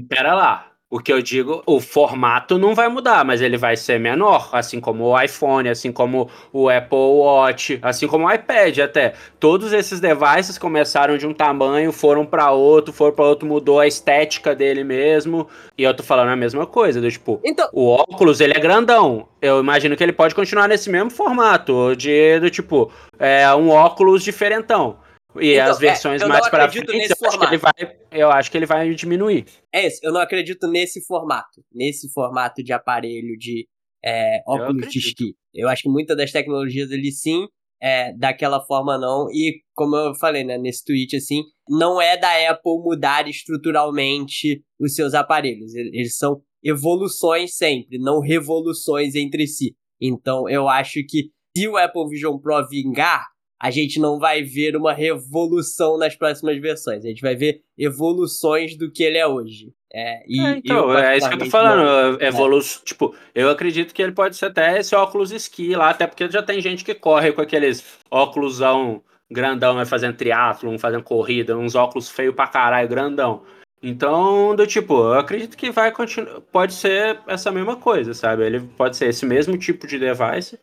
Pera 0.08 0.34
lá. 0.34 0.70
O 0.90 1.00
que 1.00 1.12
eu 1.12 1.20
digo, 1.20 1.60
o 1.66 1.80
formato 1.80 2.56
não 2.56 2.72
vai 2.72 2.88
mudar, 2.88 3.24
mas 3.24 3.40
ele 3.40 3.56
vai 3.56 3.76
ser 3.76 3.98
menor, 3.98 4.50
assim 4.52 4.78
como 4.78 5.06
o 5.06 5.20
iPhone, 5.20 5.68
assim 5.68 5.90
como 5.90 6.30
o 6.52 6.68
Apple 6.68 6.96
Watch, 6.96 7.80
assim 7.82 8.06
como 8.06 8.26
o 8.26 8.32
iPad 8.32 8.78
até. 8.78 9.14
Todos 9.40 9.72
esses 9.72 9.98
devices 9.98 10.56
começaram 10.56 11.18
de 11.18 11.26
um 11.26 11.34
tamanho, 11.34 11.90
foram 11.90 12.24
para 12.24 12.52
outro, 12.52 12.92
foram 12.92 13.12
para 13.12 13.24
outro, 13.24 13.48
mudou 13.48 13.80
a 13.80 13.88
estética 13.88 14.54
dele 14.54 14.84
mesmo. 14.84 15.48
E 15.76 15.82
eu 15.82 15.92
tô 15.92 16.04
falando 16.04 16.28
a 16.28 16.36
mesma 16.36 16.64
coisa, 16.64 17.00
do 17.00 17.10
tipo, 17.10 17.40
Então, 17.44 17.68
o 17.72 17.88
óculos, 17.88 18.40
ele 18.40 18.52
é 18.56 18.60
grandão. 18.60 19.26
Eu 19.42 19.58
imagino 19.58 19.96
que 19.96 20.02
ele 20.04 20.12
pode 20.12 20.32
continuar 20.32 20.68
nesse 20.68 20.88
mesmo 20.88 21.10
formato, 21.10 21.96
de 21.96 22.38
do 22.38 22.48
tipo, 22.50 22.92
é 23.18 23.52
um 23.52 23.70
óculos 23.70 24.22
diferentão. 24.22 24.98
E 25.40 25.54
Então, 25.54 25.70
as 25.70 25.78
versões 25.78 26.22
é, 26.22 26.26
mais 26.26 26.48
para 26.48 26.70
frente, 26.70 26.88
eu 26.88 27.28
acho, 27.28 27.38
que 27.38 27.44
ele 27.44 27.58
vai, 27.58 27.72
eu 28.12 28.30
acho 28.30 28.50
que 28.50 28.56
ele 28.56 28.66
vai 28.66 28.94
diminuir. 28.94 29.46
é 29.72 29.86
isso. 29.86 30.00
Eu 30.02 30.12
não 30.12 30.20
acredito 30.20 30.66
nesse 30.68 31.04
formato. 31.04 31.62
Nesse 31.72 32.12
formato 32.12 32.62
de 32.62 32.72
aparelho 32.72 33.36
de 33.38 33.66
é, 34.04 34.42
óculos 34.46 34.88
de 34.88 34.98
esqui. 34.98 35.34
Eu 35.54 35.68
acho 35.68 35.82
que 35.82 35.88
muitas 35.88 36.16
das 36.16 36.30
tecnologias 36.30 36.90
ali 36.92 37.10
sim, 37.10 37.46
é, 37.82 38.12
daquela 38.16 38.64
forma 38.64 38.98
não. 38.98 39.28
E 39.30 39.60
como 39.74 39.96
eu 39.96 40.14
falei, 40.14 40.44
né, 40.44 40.58
nesse 40.58 40.84
tweet, 40.84 41.16
assim, 41.16 41.42
não 41.68 42.00
é 42.00 42.16
da 42.16 42.50
Apple 42.50 42.78
mudar 42.82 43.28
estruturalmente 43.28 44.62
os 44.78 44.94
seus 44.94 45.14
aparelhos. 45.14 45.74
Eles 45.74 46.16
são 46.16 46.40
evoluções 46.62 47.56
sempre, 47.56 47.98
não 47.98 48.20
revoluções 48.20 49.14
entre 49.14 49.46
si. 49.46 49.74
Então 50.00 50.48
eu 50.48 50.68
acho 50.68 51.00
que 51.08 51.30
se 51.56 51.68
o 51.68 51.76
Apple 51.76 52.08
Vision 52.08 52.38
Pro 52.38 52.66
vingar, 52.68 53.26
a 53.64 53.70
gente 53.70 53.98
não 53.98 54.18
vai 54.18 54.42
ver 54.42 54.76
uma 54.76 54.92
revolução 54.92 55.96
nas 55.96 56.14
próximas 56.14 56.60
versões. 56.60 57.02
A 57.02 57.08
gente 57.08 57.22
vai 57.22 57.34
ver 57.34 57.62
evoluções 57.78 58.76
do 58.76 58.92
que 58.92 59.02
ele 59.02 59.16
é 59.16 59.26
hoje. 59.26 59.72
É, 59.90 60.22
e 60.28 60.38
É, 60.38 60.58
então, 60.58 60.90
eu, 60.90 60.98
é 60.98 61.16
isso 61.16 61.26
que 61.26 61.34
eu 61.34 61.38
tô 61.38 61.46
falando. 61.46 62.22
Evolu 62.22 62.60
Tipo, 62.84 63.14
eu 63.34 63.48
acredito 63.48 63.94
que 63.94 64.02
ele 64.02 64.12
pode 64.12 64.36
ser 64.36 64.46
até 64.46 64.78
esse 64.78 64.94
óculos 64.94 65.32
esqui 65.32 65.74
lá, 65.74 65.88
até 65.88 66.06
porque 66.06 66.30
já 66.30 66.42
tem 66.42 66.60
gente 66.60 66.84
que 66.84 66.94
corre 66.94 67.32
com 67.32 67.40
aqueles 67.40 67.82
óculosão 68.10 69.02
grandão, 69.32 69.76
vai 69.76 69.86
fazendo 69.86 70.14
triatlon, 70.14 70.76
fazendo 70.76 71.02
corrida, 71.02 71.56
uns 71.56 71.74
óculos 71.74 72.10
feios 72.10 72.34
pra 72.34 72.46
caralho, 72.46 72.86
grandão. 72.86 73.44
Então, 73.82 74.54
do 74.54 74.66
tipo, 74.66 74.92
eu 74.92 75.14
acredito 75.14 75.56
que 75.56 75.70
vai 75.70 75.90
continuar. 75.90 76.42
Pode 76.52 76.74
ser 76.74 77.18
essa 77.26 77.50
mesma 77.50 77.76
coisa, 77.76 78.12
sabe? 78.12 78.44
Ele 78.44 78.60
pode 78.76 78.94
ser 78.94 79.08
esse 79.08 79.24
mesmo 79.24 79.56
tipo 79.56 79.86
de 79.86 79.98
device, 79.98 80.58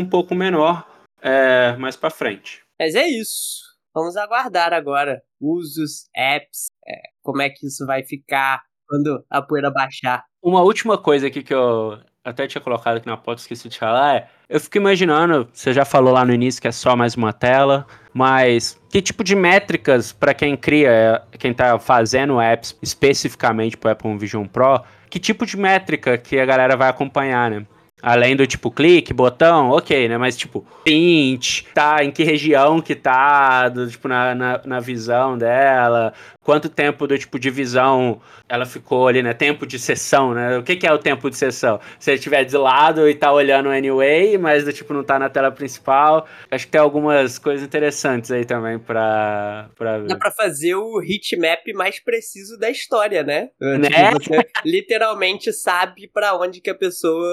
um 0.00 0.06
pouco 0.06 0.34
menor, 0.34 0.95
é, 1.26 1.76
mais 1.76 1.96
pra 1.96 2.08
frente. 2.08 2.62
Mas 2.78 2.94
é 2.94 3.06
isso. 3.06 3.64
Vamos 3.94 4.16
aguardar 4.16 4.72
agora 4.72 5.22
usos, 5.40 6.08
apps, 6.14 6.66
é, 6.86 6.94
como 7.22 7.42
é 7.42 7.50
que 7.50 7.66
isso 7.66 7.84
vai 7.86 8.04
ficar 8.04 8.62
quando 8.88 9.24
a 9.28 9.42
poeira 9.42 9.70
baixar. 9.70 10.24
Uma 10.42 10.62
última 10.62 10.96
coisa 10.96 11.26
aqui 11.26 11.42
que 11.42 11.54
eu 11.54 11.98
até 12.22 12.46
tinha 12.46 12.60
colocado 12.60 12.98
aqui 12.98 13.06
na 13.06 13.16
pauta, 13.16 13.40
esqueci 13.40 13.68
de 13.68 13.78
falar, 13.78 14.16
é. 14.16 14.28
Eu 14.48 14.60
fico 14.60 14.76
imaginando, 14.76 15.48
você 15.52 15.72
já 15.72 15.84
falou 15.84 16.12
lá 16.12 16.24
no 16.24 16.32
início 16.32 16.60
que 16.60 16.68
é 16.68 16.72
só 16.72 16.94
mais 16.94 17.14
uma 17.14 17.32
tela, 17.32 17.86
mas 18.12 18.80
que 18.90 19.02
tipo 19.02 19.24
de 19.24 19.34
métricas 19.34 20.12
para 20.12 20.34
quem 20.34 20.56
cria, 20.56 21.22
quem 21.38 21.52
tá 21.52 21.78
fazendo 21.78 22.40
apps 22.40 22.76
especificamente 22.82 23.76
pro 23.76 23.90
Apple 23.90 24.16
Vision 24.18 24.46
Pro, 24.46 24.82
que 25.10 25.18
tipo 25.18 25.44
de 25.46 25.56
métrica 25.56 26.16
que 26.18 26.38
a 26.38 26.46
galera 26.46 26.76
vai 26.76 26.88
acompanhar, 26.88 27.50
né? 27.50 27.66
Além 28.02 28.36
do 28.36 28.46
tipo 28.46 28.70
clique, 28.70 29.14
botão, 29.14 29.70
ok, 29.70 30.08
né? 30.08 30.18
Mas 30.18 30.36
tipo, 30.36 30.66
print, 30.84 31.66
tá, 31.72 32.04
em 32.04 32.10
que 32.10 32.22
região 32.22 32.80
que 32.80 32.94
tá, 32.94 33.68
do, 33.70 33.88
tipo, 33.88 34.06
na, 34.06 34.34
na, 34.34 34.60
na 34.64 34.80
visão 34.80 35.38
dela, 35.38 36.12
quanto 36.46 36.68
tempo 36.68 37.08
do 37.08 37.18
tipo 37.18 37.40
de 37.40 37.50
visão 37.50 38.20
ela 38.48 38.64
ficou 38.64 39.08
ali, 39.08 39.20
né? 39.20 39.34
Tempo 39.34 39.66
de 39.66 39.80
sessão, 39.80 40.32
né? 40.32 40.56
O 40.56 40.62
que, 40.62 40.76
que 40.76 40.86
é 40.86 40.92
o 40.92 40.98
tempo 40.98 41.28
de 41.28 41.36
sessão? 41.36 41.80
Se 41.98 42.12
ele 42.12 42.18
estiver 42.18 42.44
de 42.44 42.56
lado 42.56 43.08
e 43.08 43.16
tá 43.16 43.32
olhando 43.32 43.68
anyway, 43.68 44.38
mas 44.38 44.64
do 44.64 44.72
tipo 44.72 44.94
não 44.94 45.02
tá 45.02 45.18
na 45.18 45.28
tela 45.28 45.50
principal. 45.50 46.24
Acho 46.48 46.66
que 46.66 46.70
tem 46.70 46.80
algumas 46.80 47.36
coisas 47.36 47.66
interessantes 47.66 48.30
aí 48.30 48.44
também 48.44 48.78
pra, 48.78 49.68
pra 49.76 49.98
ver. 49.98 50.06
Dá 50.06 50.16
pra 50.16 50.30
fazer 50.30 50.76
o 50.76 51.02
heatmap 51.02 51.66
mais 51.74 51.98
preciso 51.98 52.56
da 52.56 52.70
história, 52.70 53.24
né? 53.24 53.48
Né? 53.60 53.88
Tipo, 54.20 54.22
você 54.22 54.48
literalmente 54.64 55.52
sabe 55.52 56.08
pra 56.14 56.38
onde 56.38 56.60
que 56.60 56.70
a 56.70 56.76
pessoa 56.76 57.26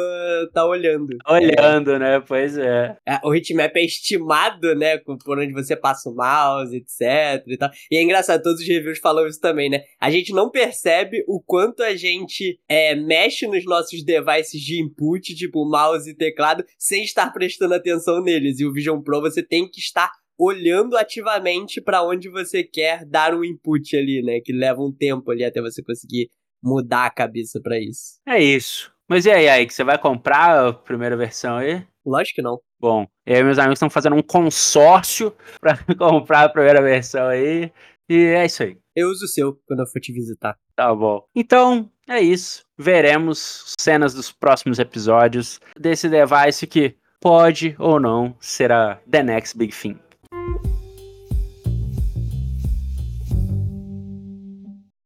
tá 0.52 0.66
olhando. 0.66 1.16
Olhando, 1.30 2.00
né? 2.00 2.20
Pois 2.28 2.58
é. 2.58 2.98
É, 3.08 3.20
O 3.24 3.36
heatmap 3.36 3.76
é 3.76 3.86
estimado, 3.86 4.74
né? 4.74 4.98
Por 4.98 5.38
onde 5.38 5.54
você 5.54 5.76
passa 5.76 6.10
o 6.10 6.16
mouse, 6.16 6.76
etc 6.76 7.44
e 7.46 7.58
tal. 7.58 7.70
E 7.92 7.98
é 7.98 8.02
engraçado, 8.02 8.42
todos 8.42 8.60
os 8.60 8.68
reviews 8.68 9.03
falam 9.04 9.28
isso 9.28 9.40
também, 9.40 9.70
né? 9.70 9.84
A 10.00 10.10
gente 10.10 10.34
não 10.34 10.50
percebe 10.50 11.24
o 11.28 11.40
quanto 11.40 11.84
a 11.84 11.96
gente 11.96 12.60
é, 12.68 12.96
mexe 12.96 13.46
nos 13.46 13.64
nossos 13.66 14.04
devices 14.04 14.60
de 14.60 14.82
input, 14.82 15.36
tipo 15.36 15.70
mouse 15.70 16.10
e 16.10 16.16
teclado, 16.16 16.64
sem 16.80 17.04
estar 17.04 17.32
prestando 17.32 17.76
atenção 17.76 18.24
neles. 18.24 18.60
E 18.60 18.66
o 18.66 18.74
Vision 18.74 19.02
Pro 19.02 19.22
você 19.22 19.44
tem 19.44 19.70
que 19.70 19.80
estar 19.80 20.10
olhando 20.40 20.98
ativamente 20.98 21.80
pra 21.80 22.04
onde 22.04 22.30
você 22.30 22.64
quer 22.64 23.06
dar 23.06 23.36
um 23.36 23.44
input 23.44 23.96
ali, 23.96 24.24
né? 24.24 24.40
Que 24.44 24.52
leva 24.52 24.82
um 24.82 24.92
tempo 24.92 25.30
ali 25.30 25.44
até 25.44 25.62
você 25.62 25.84
conseguir 25.84 26.30
mudar 26.64 27.06
a 27.06 27.12
cabeça 27.12 27.60
pra 27.62 27.80
isso. 27.80 28.20
É 28.28 28.42
isso. 28.42 28.92
Mas 29.10 29.26
e 29.26 29.32
aí, 29.32 29.50
aí, 29.50 29.68
que 29.68 29.74
você 29.74 29.84
vai 29.84 29.98
comprar 29.98 30.68
a 30.68 30.74
primeira 30.74 31.18
versão 31.18 31.58
aí? 31.58 31.86
Lógico 32.06 32.36
que 32.36 32.42
não. 32.42 32.60
Bom, 32.80 33.08
e 33.26 33.44
meus 33.44 33.58
amigos 33.58 33.78
estão 33.78 33.90
fazendo 33.90 34.16
um 34.16 34.22
consórcio 34.22 35.34
pra 35.60 35.78
comprar 35.98 36.46
a 36.46 36.50
primeira 36.50 36.82
versão 36.82 37.28
aí. 37.28 37.72
E 38.10 38.16
é 38.16 38.46
isso 38.46 38.64
aí. 38.64 38.78
Eu 38.96 39.10
uso 39.10 39.26
o 39.26 39.28
seu 39.28 39.60
quando 39.66 39.80
eu 39.80 39.88
for 39.88 40.00
te 40.00 40.14
visitar. 40.14 40.56
Tá 40.76 40.94
bom. 40.94 41.26
Então, 41.36 41.92
é 42.08 42.22
isso. 42.22 42.64
Veremos 42.78 43.74
cenas 43.80 44.14
dos 44.14 44.32
próximos 44.32 44.78
episódios 44.78 45.60
desse 45.76 46.08
device 46.08 46.68
que 46.68 46.96
pode 47.20 47.76
ou 47.80 48.00
não 48.00 48.38
será 48.40 49.02
the 49.10 49.24
next 49.24 49.58
big 49.58 49.74
thing. 49.76 49.98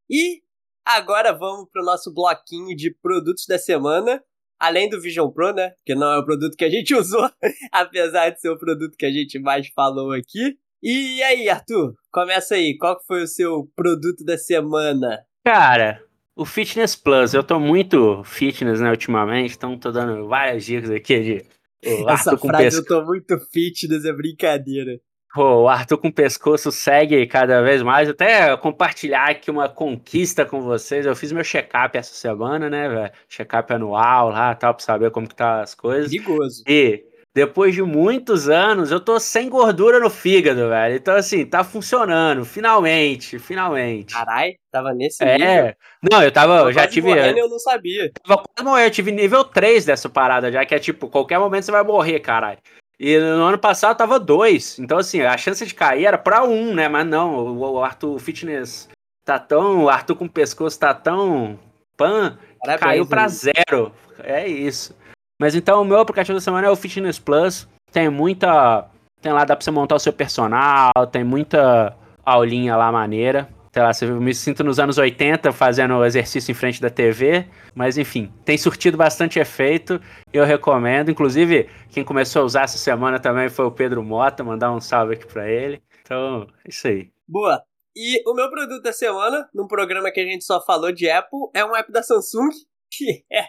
E 0.10 0.42
agora 0.86 1.32
vamos 1.32 1.70
pro 1.72 1.86
nosso 1.86 2.14
bloquinho 2.14 2.76
de 2.76 2.94
produtos 2.94 3.46
da 3.48 3.58
semana. 3.58 4.22
Além 4.60 4.90
do 4.90 5.00
Vision 5.00 5.30
Pro, 5.30 5.54
né? 5.54 5.76
Que 5.86 5.96
não 5.96 6.12
é 6.12 6.18
o 6.18 6.26
produto 6.26 6.58
que 6.58 6.66
a 6.66 6.70
gente 6.70 6.92
usou, 6.96 7.30
apesar 7.72 8.32
de 8.32 8.42
ser 8.42 8.50
o 8.50 8.58
produto 8.58 8.98
que 8.98 9.06
a 9.06 9.12
gente 9.12 9.40
mais 9.40 9.70
falou 9.70 10.12
aqui. 10.12 10.58
E 10.82 11.22
aí, 11.24 11.50
Arthur? 11.50 11.94
Começa 12.12 12.56
aí. 12.56 12.78
Qual 12.78 13.00
foi 13.06 13.24
o 13.24 13.28
seu 13.28 13.68
produto 13.76 14.24
da 14.24 14.38
semana? 14.38 15.20
Cara, 15.46 16.02
o 16.36 16.46
Fitness 16.46 16.96
Plus, 16.96 17.34
eu 17.34 17.44
tô 17.44 17.60
muito 17.60 18.24
fitness, 18.24 18.80
né, 18.80 18.92
ultimamente, 18.92 19.56
então 19.56 19.78
tô 19.78 19.92
dando 19.92 20.28
várias 20.28 20.64
dicas 20.66 20.92
aqui 20.92 21.20
de. 21.20 21.46
O 21.86 22.10
Essa 22.10 22.32
Arthur 22.32 22.40
com 22.40 22.48
frase 22.48 22.64
pescoço. 22.66 22.94
eu 22.94 23.00
tô 23.00 23.06
muito 23.06 23.40
fitness, 23.52 24.06
é 24.06 24.14
brincadeira. 24.14 25.00
Pô, 25.34 25.64
o 25.64 25.68
Arthur 25.68 25.98
com 25.98 26.12
pescoço 26.12 26.72
segue 26.72 27.26
cada 27.28 27.62
vez 27.62 27.84
mais. 27.84 28.10
Até 28.10 28.56
compartilhar 28.58 29.30
aqui 29.30 29.52
uma 29.52 29.70
conquista 29.70 30.46
com 30.46 30.62
vocês. 30.62 31.06
Eu 31.06 31.16
fiz 31.16 31.32
meu 31.32 31.44
check-up 31.44 31.98
essa 31.98 32.14
semana, 32.14 32.70
né, 32.70 32.90
velho? 32.90 33.12
Check-up 33.30 33.72
anual 33.72 34.30
lá, 34.30 34.56
tal, 34.56 34.74
pra 34.74 34.84
saber 34.84 35.12
como 35.12 35.28
que 35.28 35.36
tá 35.36 35.62
as 35.62 35.76
coisas. 35.76 36.10
Perigoso. 36.10 36.64
E 36.68 37.04
depois 37.38 37.76
de 37.76 37.84
muitos 37.84 38.50
anos, 38.50 38.90
eu 38.90 39.00
tô 39.00 39.20
sem 39.20 39.48
gordura 39.48 40.00
no 40.00 40.10
fígado, 40.10 40.70
velho. 40.70 40.96
Então, 40.96 41.16
assim, 41.16 41.46
tá 41.46 41.64
funcionando. 41.64 42.44
Finalmente, 42.44 43.38
finalmente. 43.38 44.16
Carai, 44.16 44.56
tava 44.72 44.92
nesse 44.92 45.24
nível. 45.24 45.48
É. 45.48 45.76
Não, 46.12 46.24
eu 46.24 46.32
tava. 46.32 46.62
Eu 46.62 46.74
já 46.74 46.88
tive. 46.88 47.10
morrendo 47.10 47.38
eu 47.38 47.48
não 47.48 47.60
sabia. 47.60 48.12
tava 48.24 48.42
quase 48.42 48.68
morrendo, 48.68 48.88
eu 48.88 48.92
tive 48.92 49.12
nível 49.12 49.44
3 49.44 49.86
dessa 49.86 50.10
parada 50.10 50.52
já, 50.52 50.66
que 50.66 50.74
é 50.74 50.80
tipo, 50.80 51.08
qualquer 51.10 51.38
momento 51.38 51.66
você 51.66 51.72
vai 51.72 51.84
morrer, 51.84 52.20
caralho. 52.22 52.58
E 53.00 53.20
no 53.20 53.44
ano 53.44 53.60
passado 53.60 53.96
tava 53.96 54.20
2. 54.20 54.80
Então, 54.80 54.98
assim, 54.98 55.22
a 55.22 55.38
chance 55.38 55.64
de 55.64 55.76
cair 55.76 56.06
era 56.06 56.18
pra 56.18 56.44
1, 56.44 56.52
um, 56.52 56.74
né? 56.74 56.90
Mas 56.90 57.06
não, 57.06 57.56
o 57.56 57.84
Arthur 57.84 58.18
Fitness 58.18 58.90
tá 59.24 59.38
tão. 59.38 59.84
O 59.84 59.90
Arthur 59.90 60.16
com 60.16 60.26
o 60.26 60.30
pescoço 60.30 60.80
tá 60.80 60.92
tão. 60.92 61.60
pan, 61.96 62.40
Parabéns, 62.60 62.82
caiu 62.82 63.06
pra 63.06 63.26
aí. 63.26 63.30
zero. 63.30 63.94
É 64.24 64.48
isso. 64.48 64.96
Mas 65.40 65.56
então, 65.56 65.82
o 65.82 65.86
meu 65.86 66.00
aplicativo 66.00 66.36
da 66.36 66.42
semana 66.42 66.68
é 66.68 66.70
o 66.70 66.76
Fitness 66.76 67.20
Plus. 67.20 67.68
Tem 67.92 68.10
muita. 68.10 68.90
Tem 69.22 69.32
lá, 69.32 69.46
dá 69.46 69.56
pra 69.56 69.64
você 69.64 69.72
montar 69.72 69.96
o 69.96 70.00
seu 70.00 70.14
personal, 70.14 70.92
tem 71.12 71.24
muita 71.24 71.96
aulinha 72.24 72.76
lá 72.76 72.92
maneira. 72.92 73.50
Sei 73.74 73.84
lá, 73.84 73.92
eu 74.02 74.20
me 74.20 74.34
sinto 74.34 74.64
nos 74.64 74.80
anos 74.80 74.98
80 74.98 75.52
fazendo 75.52 76.04
exercício 76.04 76.52
em 76.52 76.56
frente 76.56 76.82
da 76.82 76.90
TV. 76.90 77.48
Mas 77.76 77.98
enfim, 77.98 78.34
tem 78.44 78.58
surtido 78.58 78.98
bastante 78.98 79.40
efeito. 79.40 80.02
Eu 80.34 80.46
recomendo. 80.46 81.12
Inclusive, 81.12 81.70
quem 81.90 82.04
começou 82.04 82.42
a 82.42 82.46
usar 82.46 82.64
essa 82.64 82.78
semana 82.78 83.20
também 83.20 83.50
foi 83.50 83.66
o 83.66 83.72
Pedro 83.72 84.04
Mota. 84.04 84.44
Mandar 84.44 84.72
um 84.72 84.80
salve 84.80 85.14
aqui 85.14 85.28
pra 85.28 85.48
ele. 85.48 85.82
Então, 86.02 86.48
é 86.66 86.70
isso 86.70 86.88
aí. 86.88 87.12
Boa. 87.28 87.62
E 87.96 88.22
o 88.30 88.34
meu 88.34 88.50
produto 88.50 88.82
da 88.82 88.94
semana, 88.94 89.48
num 89.54 89.68
programa 89.68 90.12
que 90.12 90.20
a 90.20 90.26
gente 90.26 90.44
só 90.44 90.64
falou 90.64 90.92
de 90.92 91.10
Apple, 91.10 91.50
é 91.54 91.66
um 91.66 91.76
app 91.76 91.92
da 91.92 92.04
Samsung, 92.04 92.50
que 92.92 93.24
é 93.32 93.46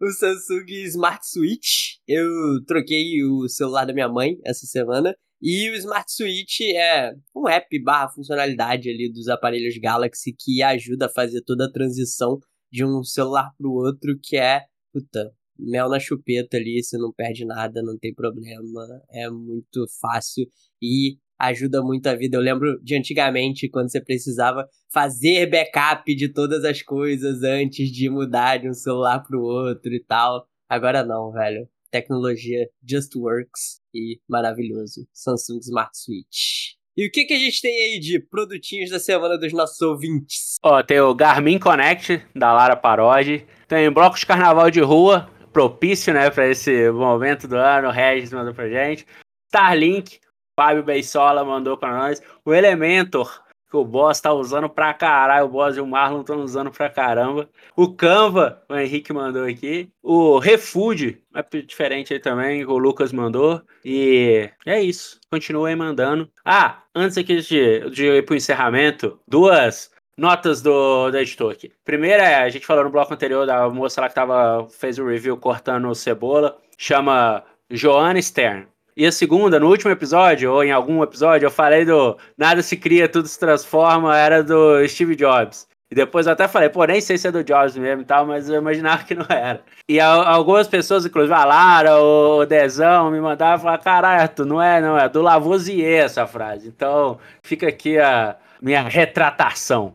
o 0.00 0.10
Samsung 0.10 0.66
Smart 0.86 1.26
Switch. 1.26 1.96
Eu 2.06 2.28
troquei 2.66 3.22
o 3.22 3.48
celular 3.48 3.84
da 3.84 3.92
minha 3.92 4.08
mãe 4.08 4.38
essa 4.44 4.66
semana. 4.66 5.14
E 5.40 5.70
o 5.70 5.74
Smart 5.76 6.10
Switch 6.10 6.60
é 6.60 7.12
um 7.34 7.48
app 7.48 7.82
barra 7.82 8.08
funcionalidade 8.08 8.90
ali 8.90 9.10
dos 9.12 9.28
aparelhos 9.28 9.78
Galaxy 9.78 10.34
que 10.36 10.62
ajuda 10.62 11.06
a 11.06 11.12
fazer 11.12 11.42
toda 11.42 11.66
a 11.66 11.72
transição 11.72 12.40
de 12.72 12.84
um 12.84 13.02
celular 13.04 13.50
pro 13.56 13.72
outro, 13.72 14.18
que 14.20 14.36
é, 14.36 14.64
puta, 14.92 15.32
mel 15.58 15.88
na 15.88 15.98
chupeta 15.98 16.56
ali, 16.56 16.82
você 16.82 16.96
não 16.98 17.12
perde 17.12 17.44
nada, 17.44 17.82
não 17.82 17.98
tem 17.98 18.14
problema, 18.14 18.86
é 19.10 19.28
muito 19.30 19.86
fácil 20.00 20.46
e 20.82 21.18
ajuda 21.38 21.82
muito 21.82 22.06
a 22.08 22.14
vida. 22.14 22.36
Eu 22.36 22.40
lembro 22.40 22.80
de 22.82 22.96
antigamente, 22.96 23.68
quando 23.68 23.90
você 23.90 24.00
precisava 24.00 24.68
fazer 24.92 25.48
backup 25.48 26.14
de 26.14 26.28
todas 26.28 26.64
as 26.64 26.82
coisas 26.82 27.42
antes 27.42 27.90
de 27.90 28.10
mudar 28.10 28.58
de 28.58 28.68
um 28.68 28.74
celular 28.74 29.20
pro 29.20 29.40
outro 29.40 29.92
e 29.94 30.02
tal. 30.02 30.46
Agora 30.68 31.04
não, 31.04 31.30
velho. 31.30 31.68
Tecnologia 31.90 32.68
just 32.86 33.14
works 33.14 33.80
e 33.94 34.20
maravilhoso. 34.28 35.06
Samsung 35.12 35.60
Smart 35.60 35.96
Switch. 35.96 36.76
E 36.96 37.06
o 37.06 37.10
que, 37.12 37.24
que 37.24 37.34
a 37.34 37.38
gente 37.38 37.62
tem 37.62 37.70
aí 37.70 38.00
de 38.00 38.18
produtinhos 38.18 38.90
da 38.90 38.98
semana 38.98 39.38
dos 39.38 39.52
nossos 39.52 39.80
ouvintes? 39.80 40.56
Ó, 40.64 40.82
tem 40.82 40.98
o 40.98 41.14
Garmin 41.14 41.58
Connect, 41.58 42.20
da 42.34 42.52
Lara 42.52 42.76
Parodi. 42.76 43.46
Tem 43.68 43.88
blocos 43.88 44.20
de 44.20 44.26
carnaval 44.26 44.68
de 44.68 44.80
rua, 44.80 45.30
propício, 45.52 46.12
né, 46.12 46.28
para 46.28 46.48
esse 46.48 46.90
momento 46.90 47.46
do 47.46 47.56
ano. 47.56 47.86
O 47.86 47.92
Regis 47.92 48.32
mandou 48.32 48.52
pra 48.52 48.68
gente. 48.68 49.06
Starlink, 49.46 50.18
Fábio 50.58 50.82
Beisola 50.82 51.44
mandou 51.44 51.76
para 51.76 51.96
nós. 51.96 52.20
O 52.44 52.52
Elementor, 52.52 53.44
que 53.70 53.76
o 53.76 53.84
Boss 53.84 54.20
tá 54.20 54.32
usando 54.32 54.68
pra 54.68 54.92
caralho. 54.92 55.46
O 55.46 55.48
Boss 55.48 55.76
e 55.76 55.80
o 55.80 55.86
Marlon 55.86 56.22
estão 56.22 56.40
usando 56.42 56.68
pra 56.72 56.90
caramba. 56.90 57.48
O 57.76 57.94
Canva, 57.94 58.60
o 58.68 58.74
Henrique 58.74 59.12
mandou 59.12 59.44
aqui. 59.44 59.88
O 60.02 60.40
Refood, 60.40 61.22
é 61.32 61.60
diferente 61.62 62.12
aí 62.12 62.18
também, 62.18 62.64
o 62.64 62.76
Lucas 62.76 63.12
mandou. 63.12 63.62
E 63.84 64.50
é 64.66 64.82
isso. 64.82 65.20
Continuem 65.30 65.76
mandando. 65.76 66.28
Ah, 66.44 66.82
antes 66.92 67.16
aqui 67.16 67.36
de, 67.36 67.88
de 67.90 68.06
ir 68.06 68.24
pro 68.24 68.34
encerramento, 68.34 69.20
duas 69.28 69.92
notas 70.16 70.60
do, 70.60 71.08
do 71.12 71.18
editor 71.18 71.52
aqui. 71.52 71.70
Primeira 71.84 72.24
é, 72.24 72.34
a 72.34 72.48
gente 72.48 72.66
falou 72.66 72.82
no 72.82 72.90
bloco 72.90 73.14
anterior 73.14 73.46
da 73.46 73.70
moça 73.70 74.00
lá 74.00 74.08
que 74.08 74.14
tava, 74.16 74.66
fez 74.70 74.98
o 74.98 75.06
review 75.06 75.36
cortando 75.36 75.94
cebola. 75.94 76.58
Chama 76.76 77.44
Joanna 77.70 78.20
Stern. 78.20 78.66
E 78.98 79.06
a 79.06 79.12
segunda, 79.12 79.60
no 79.60 79.68
último 79.68 79.92
episódio, 79.92 80.52
ou 80.52 80.64
em 80.64 80.72
algum 80.72 81.04
episódio, 81.04 81.46
eu 81.46 81.52
falei 81.52 81.84
do 81.84 82.18
Nada 82.36 82.60
se 82.62 82.76
cria, 82.76 83.08
tudo 83.08 83.28
se 83.28 83.38
transforma, 83.38 84.18
era 84.18 84.42
do 84.42 84.84
Steve 84.88 85.14
Jobs. 85.14 85.68
E 85.88 85.94
depois 85.94 86.26
eu 86.26 86.32
até 86.32 86.48
falei, 86.48 86.68
pô, 86.68 86.84
nem 86.84 87.00
sei 87.00 87.16
se 87.16 87.28
é 87.28 87.30
do 87.30 87.44
Jobs 87.44 87.76
mesmo 87.76 88.02
e 88.02 88.04
tal, 88.04 88.26
mas 88.26 88.48
eu 88.48 88.56
imaginava 88.56 89.04
que 89.04 89.14
não 89.14 89.24
era. 89.28 89.62
E 89.88 90.00
algumas 90.00 90.66
pessoas, 90.66 91.06
inclusive 91.06 91.32
a 91.32 91.44
Lara, 91.44 91.96
o 91.96 92.44
Dezão, 92.44 93.12
me 93.12 93.20
mandavam 93.20 93.66
falar, 93.66 93.78
caralho, 93.78 94.28
tu 94.30 94.44
não 94.44 94.60
é, 94.60 94.80
não 94.80 94.98
é, 94.98 95.08
do 95.08 95.22
Lavoisier 95.22 96.04
essa 96.04 96.26
frase. 96.26 96.66
Então, 96.66 97.20
fica 97.40 97.68
aqui 97.68 98.00
a 98.00 98.36
minha 98.60 98.82
retratação. 98.82 99.94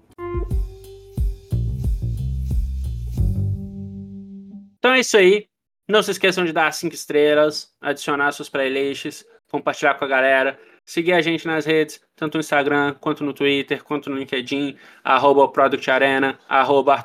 Então 4.80 4.94
é 4.94 5.02
isso 5.02 5.18
aí. 5.18 5.46
Não 5.88 6.02
se 6.02 6.12
esqueçam 6.12 6.46
de 6.46 6.54
dar 6.54 6.72
cinco 6.72 6.96
estrelas, 6.96 7.74
adicionar 7.82 8.32
suas 8.32 8.50
playlists, 8.50 9.26
compartilhar 9.52 9.96
com 9.96 10.06
a 10.06 10.08
galera, 10.08 10.60
seguir 10.86 11.14
a 11.14 11.22
gente 11.22 11.46
nas 11.46 11.66
redes, 11.66 12.02
tanto 12.16 12.36
no 12.36 12.40
Instagram, 12.40 12.96
quanto 13.00 13.24
no 13.24 13.34
Twitter, 13.34 13.84
quanto 13.84 14.10
no 14.10 14.18
LinkedIn, 14.18 14.78
arroba 15.04 15.48
Product 15.48 15.90
Arena, 15.92 16.40
arroba 16.48 17.04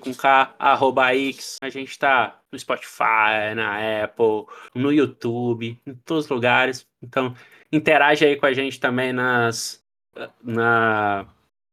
com 0.00 0.14
K, 0.14 0.54
arroba 0.58 1.14
X. 1.14 1.56
A 1.62 1.68
gente 1.68 1.98
tá 1.98 2.40
no 2.50 2.58
Spotify, 2.58 3.54
na 3.54 4.04
Apple, 4.04 4.46
no 4.74 4.92
YouTube, 4.92 5.80
em 5.86 5.94
todos 5.94 6.24
os 6.24 6.30
lugares. 6.30 6.86
Então, 7.02 7.34
interage 7.70 8.24
aí 8.24 8.36
com 8.36 8.46
a 8.46 8.52
gente 8.52 8.80
também 8.80 9.12
nas. 9.12 9.82
Na. 10.42 11.26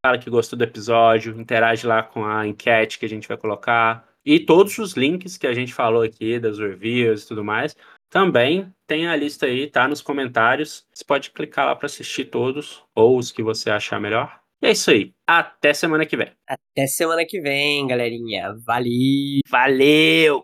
Fala 0.06 0.18
que 0.18 0.30
gostou 0.30 0.60
do 0.60 0.64
episódio, 0.66 1.40
interage 1.40 1.88
lá 1.88 2.04
com 2.04 2.26
a 2.26 2.46
enquete 2.46 3.00
que 3.00 3.06
a 3.06 3.10
gente 3.10 3.26
vai 3.26 3.38
colocar. 3.38 4.06
E 4.26 4.40
todos 4.40 4.78
os 4.78 4.94
links 4.94 5.38
que 5.38 5.48
a 5.48 5.54
gente 5.54 5.74
falou 5.74 6.02
aqui, 6.02 6.40
das 6.40 6.58
reviews 6.58 7.24
e 7.24 7.28
tudo 7.28 7.44
mais, 7.44 7.76
também 8.10 8.72
tem 8.88 9.08
a 9.08 9.16
lista 9.16 9.46
aí, 9.46 9.68
tá 9.68 9.88
nos 9.88 10.02
comentários. 10.02 10.86
Você 10.94 11.04
pode 11.04 11.32
clicar 11.32 11.66
lá 11.66 11.76
para 11.76 11.88
assistir 11.88 12.26
todos, 12.26 12.84
ou 12.96 13.18
os 13.18 13.32
que 13.32 13.44
você 13.44 13.70
achar 13.70 14.00
melhor. 14.00 14.40
E 14.62 14.68
é 14.68 14.72
isso 14.72 14.92
aí. 14.92 15.12
Até 15.28 15.74
semana 15.74 16.06
que 16.06 16.16
vem. 16.16 16.32
Até 16.48 16.88
semana 16.88 17.26
que 17.28 17.42
vem, 17.42 17.86
galerinha. 17.86 18.56
Valeu! 18.66 19.42
Valeu! 19.50 20.42